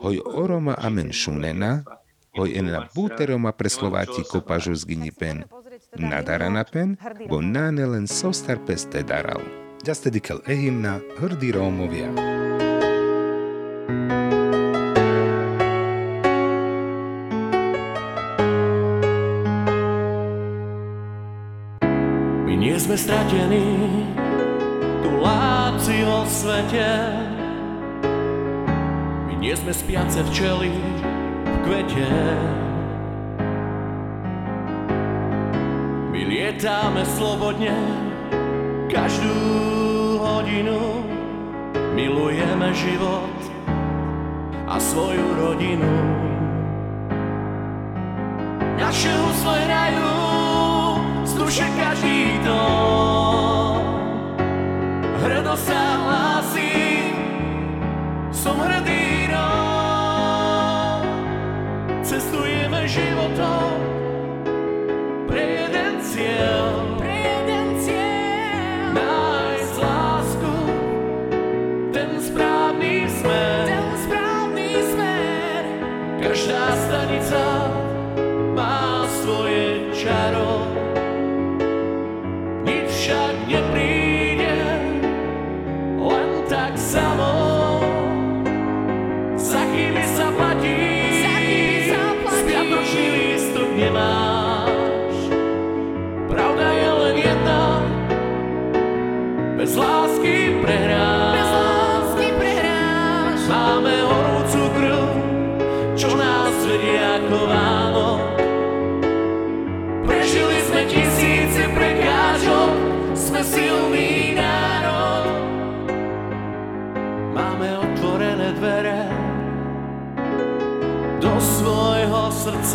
hoj 0.00 0.20
oroma 0.24 0.74
amen 0.78 1.12
šunena, 1.12 1.84
hoj 2.36 2.56
ena 2.56 2.86
buteroma 2.94 3.52
pre 3.52 3.68
Slováti 3.68 4.24
kopažu 4.30 4.74
zginipen, 4.74 5.44
nadarana 5.98 6.64
pen, 6.64 6.96
bo 7.28 7.40
náne 7.40 7.86
len 7.86 8.06
sostar 8.08 8.60
peste 8.64 9.04
daral. 9.04 9.44
Ďaste 9.84 10.10
dikel 10.10 10.40
ehimna, 10.48 10.98
hrdí 11.20 11.52
Rómovia. 11.52 12.08
Sme 22.96 23.12
stratení, 23.12 23.68
tu 25.04 25.20
láci 25.20 26.00
vo 26.00 26.24
svete. 26.24 26.88
My 29.28 29.36
nie 29.36 29.52
sme 29.52 29.68
spiace 29.68 30.24
včely 30.32 30.72
v 31.44 31.56
kvete. 31.68 32.08
My 36.08 36.20
lietáme 36.24 37.04
slobodne 37.04 37.76
každú 38.88 39.44
hodinu. 40.16 41.04
Milujeme 41.92 42.72
život 42.72 43.36
a 44.64 44.80
svoju 44.80 45.36
rodinu. 45.36 45.92
Naše 48.80 49.12
husle 49.12 49.75
sa 55.56 55.80
hlási, 56.04 57.12
som 58.30 58.60
hrdý. 58.60 59.06
Cestujeme 62.06 62.86
životom 62.86 63.76
pre 65.26 65.42
jeden 65.42 65.98
cieľ. 66.00 66.65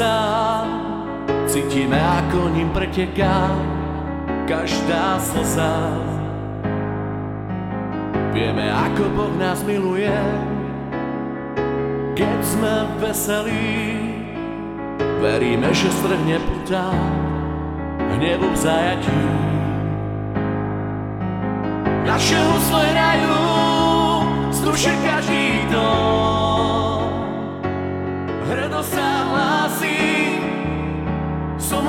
Srdca. 0.02 0.66
Cítime, 1.46 2.00
ako 2.00 2.50
ním 2.58 2.70
preteká 2.74 3.54
každá 4.50 5.20
slza. 5.22 5.76
Vieme, 8.32 8.72
ako 8.72 9.04
Boh 9.14 9.34
nás 9.38 9.62
miluje, 9.68 10.16
keď 12.16 12.40
sme 12.42 12.74
veselí. 13.04 14.00
Veríme, 15.22 15.70
že 15.70 15.92
strhne 15.92 16.40
puta 16.42 16.90
hnevu 18.18 18.48
v 18.48 18.58
zajatí. 18.58 19.24
Naše 22.08 22.40
husle 22.42 22.84
hrajú 22.90 23.38
z 24.50 24.58
duše 24.66 24.94
každý 25.06 25.70
dom. 25.70 26.31
Hrdo 28.82 28.98
sa 28.98 29.30
hlási, 29.30 30.42
som 31.62 31.86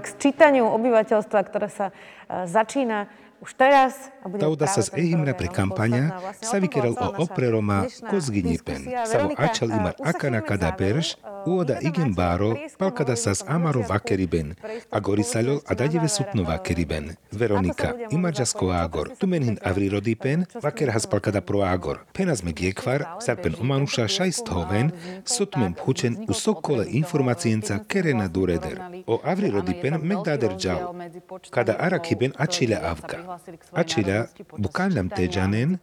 k 0.00 0.06
sčítaniu 0.06 0.66
obyvateľstva, 0.74 1.38
ktoré 1.46 1.68
sa 1.68 1.90
e, 1.90 1.92
začína 2.46 3.27
už 3.40 3.50
teraz. 3.54 4.10
A 4.22 4.26
práve 4.26 4.66
sa 4.66 4.82
z 4.82 4.90
deň 4.94 5.32
pre 5.38 5.48
kampania 5.48 6.18
sa 6.42 6.58
celá 6.58 6.90
o 6.90 6.94
naša 6.94 7.22
opre 7.22 7.46
Roma 7.48 7.86
dnešná 7.86 8.08
kozginipen. 8.10 8.80
diskusia. 8.82 9.06
Samo 9.06 9.30
ačal 9.38 9.68
imar 9.70 9.94
akana 10.02 10.40
kada 10.42 10.74
perš, 10.74 11.16
E, 11.46 11.50
uoda 11.50 11.78
igen 11.80 12.14
báro, 12.14 12.56
palkada 12.78 13.16
sa 13.16 13.34
z 13.34 13.44
amaro 13.46 13.82
vakeriben, 13.88 14.54
agorisalol 14.90 15.60
a 15.66 15.74
dadeve 15.74 16.08
sutno 16.08 16.42
vakeriben. 16.42 17.16
Veronika, 17.32 17.94
imađasko 18.10 18.70
agor, 18.70 19.10
tumenhin 19.18 19.58
avrirodipen, 19.64 20.44
vakerhas 20.62 21.06
palkada 21.06 21.40
pro 21.40 21.62
agor. 21.62 21.98
Penas 22.12 22.42
me 22.42 22.52
giekvar, 22.52 23.04
sarpen 23.20 23.54
omanuša 23.60 24.08
šajsthoven, 24.08 24.90
sotmen 25.24 25.74
phučen 25.74 26.26
u 26.28 26.32
sokole 26.32 26.86
informacijenca 26.88 27.78
kerena 27.88 28.28
dureder. 28.28 28.80
O 29.06 29.20
avrirodipen 29.24 30.00
megdader 30.02 30.56
džal. 30.58 30.94
Kada 31.50 31.76
arakiben 31.78 32.32
ačilja 32.36 32.80
avka. 32.82 33.27
Ačilja, 33.72 34.26
bukalnam 34.58 35.08
teđanen, 35.08 35.78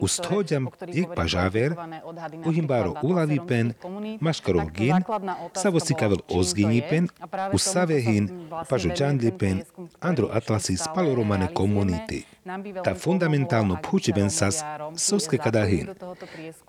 usthođam 0.00 0.66
jek 0.86 1.06
pažaver, 1.16 1.74
uhimbáro 2.46 2.94
ulavipen, 3.02 3.72
maškarov 4.20 4.70
gin, 4.70 5.02
savosikavel 5.54 6.18
ozginipen, 6.28 7.08
usavehin, 7.52 8.48
pažo 8.68 8.88
džandlipen, 8.88 9.62
andro 10.00 10.28
atlasi 10.32 10.76
spaloromane 10.76 11.48
komunity. 11.54 12.22
Ta 12.84 12.94
fundamentálno 12.94 13.76
púčiben 13.82 14.30
sas 14.30 14.64
soske 14.96 15.38
kadahin. 15.38 15.88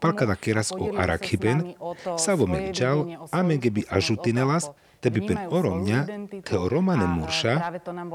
Palkada 0.01 0.35
keras 0.35 0.71
o 0.71 0.91
arakhiben, 0.97 1.73
savo 2.17 2.47
megdžal, 2.47 3.27
amegeby 3.31 3.87
ažutinelas, 3.89 4.69
tebi 5.01 5.25
pen 5.27 5.39
oromňa, 5.49 5.99
te 6.45 6.57
o 6.57 6.69
romane 6.69 7.07
murša, 7.07 7.53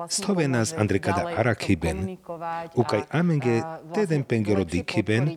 stove 0.09 0.47
nás 0.49 0.73
Andrekada 0.79 1.27
arakhiben, 1.37 2.17
ukaj 2.75 3.03
amenge 3.11 3.63
teden 3.95 4.25
pengero 4.25 4.65
dikhiben, 4.65 5.37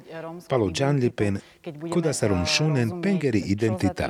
palo 0.50 0.70
džanlipen, 0.72 1.42
kuda 1.90 2.14
sarum 2.14 2.46
šunen 2.46 3.02
pengeri 3.02 3.42
identita. 3.56 4.10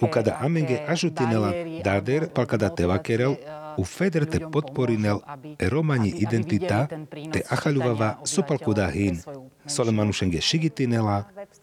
Ukada 0.00 0.38
amenge 0.40 0.80
ažutinela 0.88 1.52
dader 1.84 2.28
palkada 2.34 2.72
tevakerel, 2.74 3.36
u 3.78 3.84
feder 3.84 4.24
te 4.26 4.40
podporinel 4.52 5.20
e 5.58 5.68
romani 5.68 6.10
identita 6.24 6.86
te 7.32 7.42
achaľuvava 7.54 8.08
sopalkuda 8.24 8.88
hin, 8.90 9.20
solemanušenge 9.66 10.40
šigitinela, 10.40 11.18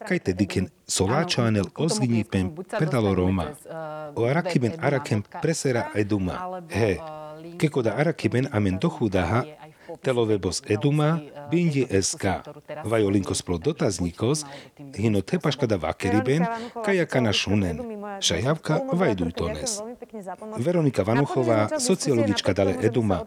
kaj 0.08 0.20
te 0.20 0.34
diken 0.34 0.70
soláčanel 0.88 1.68
ozginipen 1.76 2.52
predalo 2.78 3.14
Roma. 3.16 3.50
O 4.16 4.26
arakiben 4.26 4.78
arakem 4.80 5.24
presera 5.42 5.90
eduma. 5.96 6.62
He, 6.70 6.98
kekoda 7.58 7.96
arakiben 7.98 8.48
amen 8.52 8.80
dochudaha, 8.82 9.44
telovebos 10.02 10.62
eduma, 10.68 11.20
bindi 11.52 11.86
SK. 12.02 12.26
Vajolinkos 12.84 13.42
pro 13.42 13.58
dotaznikos, 13.58 14.46
hino 14.98 15.22
tepaškada 15.22 15.76
vakeriben, 15.82 16.46
kajakana 16.86 17.34
šunen. 17.34 17.82
Šajavka 18.22 18.80
vajdujtones. 18.94 19.80
Veronika 20.58 21.04
Vanuchová, 21.04 21.70
sociologička 21.80 22.54
Dale 22.54 22.76
Eduma, 22.82 23.24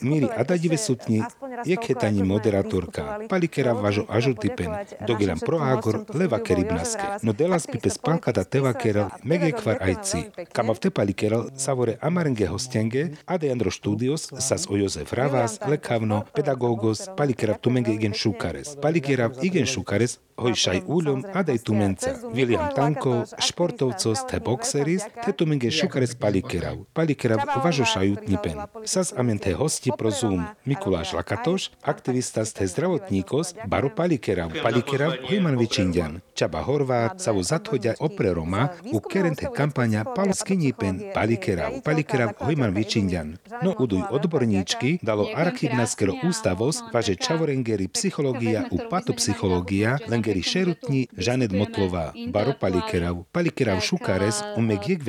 Miri 0.00 0.28
Adadive 0.36 0.76
Sutni, 0.76 1.22
Jekhetani 1.64 2.22
moderátorka, 2.22 3.18
Palikera 3.28 3.72
Važo 3.72 4.04
Ažutipen, 4.08 4.70
Dogiram 5.06 5.38
Proágor, 5.38 6.04
Leva 6.14 6.38
Keribnaske, 6.38 7.02
no 7.22 7.32
delas 7.32 7.66
pipes 7.66 7.98
Pankada 7.98 8.44
Tevakerel, 8.44 9.10
Megekvar 9.24 9.82
Ajci, 9.82 10.30
Kamavte 10.52 10.90
Palikerel, 10.90 11.50
Savore 11.56 11.98
Amarenge 12.00 12.46
Hostenge, 12.46 13.10
Adeandro 13.26 13.70
Studios, 13.70 14.30
Sas 14.38 14.66
o 14.70 14.76
Jozef 14.76 15.12
Ravas, 15.12 15.58
Lekavno, 15.66 16.24
Pedagogos, 16.34 17.08
Palikera 17.16 17.54
Tumenge 17.54 17.92
Igen 17.92 18.14
Šukares, 18.14 18.76
Palikera 18.82 19.30
Igen 19.42 19.66
Šukares, 19.66 20.18
Hojšaj 20.36 20.84
Uľom, 20.86 21.24
Adaj 21.32 21.64
Tumenca, 21.64 22.12
William 22.28 22.68
Tanko, 22.76 23.24
športovcos, 23.40 24.26
te 24.28 24.36
boxeris, 24.40 25.08
te 25.24 25.32
Tumenge 25.32 25.70
Šukares 25.72 25.95
Palikerav, 26.20 26.76
Palikerav 26.92 27.40
Važo 27.64 27.84
Šajutnipen, 27.84 28.58
Sas 28.84 29.12
amen 29.16 29.38
te 29.38 29.54
hosti 29.56 29.90
pro 29.98 30.10
Zoom, 30.10 30.44
Mikuláš 30.64 31.12
Lakatoš, 31.12 31.70
aktivista 31.82 32.44
ste 32.44 32.66
zdravotníkos, 32.66 33.54
Baro 33.64 33.88
Palikerav, 33.96 34.52
Palikerav 34.62 35.16
Hojman 35.28 35.56
Vičindian, 35.56 36.20
Čaba 36.34 36.60
Horvát, 36.60 37.16
sa 37.16 37.32
vo 37.32 37.40
zathoďa 37.40 37.96
opre 38.00 38.36
Roma, 38.36 38.68
u 38.92 39.00
kerente 39.00 39.48
kampania 39.48 40.04
Palskinipen, 40.04 41.16
Palikerav, 41.16 41.80
Palikerav 41.80 42.36
Hojman 42.44 42.76
Vičindian. 42.76 43.40
No 43.64 43.72
uduj 43.78 44.04
odborníčky, 44.12 45.00
dalo 45.00 45.32
archívnaskero 45.32 46.12
ústavos, 46.28 46.84
važe 46.92 47.16
čavorengeri 47.16 47.88
psychológia 47.88 48.68
u 48.68 48.84
patopsychológia, 48.90 49.96
lengeri 50.12 50.44
šerutni, 50.44 51.08
Žanet 51.16 51.56
Motlová, 51.56 52.12
Baro 52.28 52.52
Palikerav, 52.60 53.24
Palikerav 53.32 53.80
Šukares, 53.80 54.44
umek 54.60 54.88
jek 54.92 55.00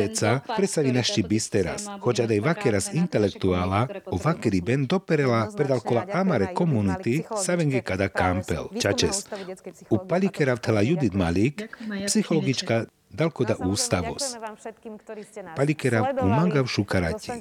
veca, 0.68 0.78
predstavi 0.78 0.92
našti 0.92 1.24
bisteras, 1.24 1.88
hoďadej 2.04 2.40
vakeras 2.44 2.92
intelektuála, 2.94 3.88
o 4.12 4.20
vakeri 4.20 4.62
ben 4.62 4.84
doperela 4.86 5.48
predalkola 5.56 6.04
amare 6.12 6.52
komunity, 6.54 7.24
savenge 7.40 7.82
kada 7.82 8.12
kampel, 8.12 8.68
čačes. 8.76 9.26
U 9.90 9.98
Palikerav 10.04 10.60
tela 10.60 10.84
Judith 10.84 11.16
Malik, 11.16 11.64
psychologička 12.06 12.92
Dalko 13.10 13.44
da 13.44 13.56
ústavos. 13.60 14.36
Palikera 15.56 16.14
umanga 16.22 16.62
v 16.62 16.68
šukarati. 16.68 17.32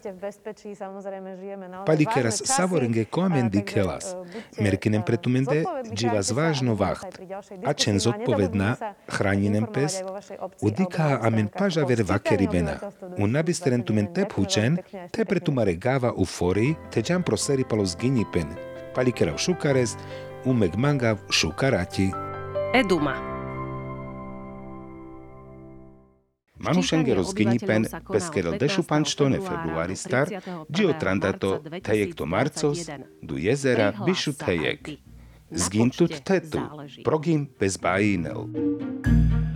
Palikeras 1.87 2.43
savorenge 2.45 3.05
koamendi 3.05 3.63
kelas. 3.65 4.15
Merkinem 4.61 5.03
pretumende 5.03 5.65
dživa 5.95 6.23
zvážno 6.23 6.75
vacht. 6.75 7.19
A 7.67 7.73
čen 7.73 8.01
zodpovedná 8.01 8.77
chráninem 9.09 9.67
pes 9.67 10.03
udika 10.63 11.19
amen 11.23 11.49
pažaver 11.49 12.03
vakeribena. 12.03 12.79
Un 13.19 13.31
nabisterentumen 13.31 14.13
te 14.15 14.25
phučen, 14.35 14.79
te 15.11 15.25
pretumare 15.25 15.75
gava 15.75 16.13
u 16.17 16.25
fori, 16.25 16.75
te 16.91 17.03
jam 17.07 17.23
proseri 17.23 17.65
palos 17.65 17.97
ginipen. 17.99 18.55
Palikera 18.95 19.35
v 19.35 19.39
šukares, 19.39 19.97
umek 20.45 20.77
manga 20.77 21.15
v 21.15 21.33
šukarati. 21.33 22.13
Eduma. 22.75 23.36
Manu 26.67 26.83
Schengero 26.83 27.23
zginí 27.25 27.59
pen 27.59 27.87
peskero 28.13 28.59
dešu 28.59 28.83
pančtone 28.83 29.39
februári 29.41 29.97
star, 29.97 30.29
gdje 30.69 30.87
otranda 30.87 31.33
tejek 31.83 32.15
to 32.15 32.27
marcos, 32.27 32.91
du 33.23 33.39
jezera 33.39 33.93
bišu 34.05 34.33
tejek. 34.35 34.99
Zgin 35.51 35.91
tut 35.91 36.11
tetu, 36.27 36.59
progim 37.05 37.47
bez 37.61 37.79
bajinel. 37.79 38.51
Zgin 38.51 38.51
progim 38.51 39.07
bez 39.07 39.15
bajinel. 39.15 39.56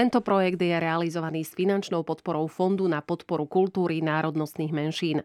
Tento 0.00 0.24
projekt 0.24 0.56
je 0.56 0.72
realizovaný 0.80 1.44
s 1.44 1.52
finančnou 1.52 2.00
podporou 2.08 2.48
Fondu 2.48 2.88
na 2.88 3.04
podporu 3.04 3.44
kultúry 3.44 4.00
národnostných 4.00 4.72
menšín. 4.72 5.16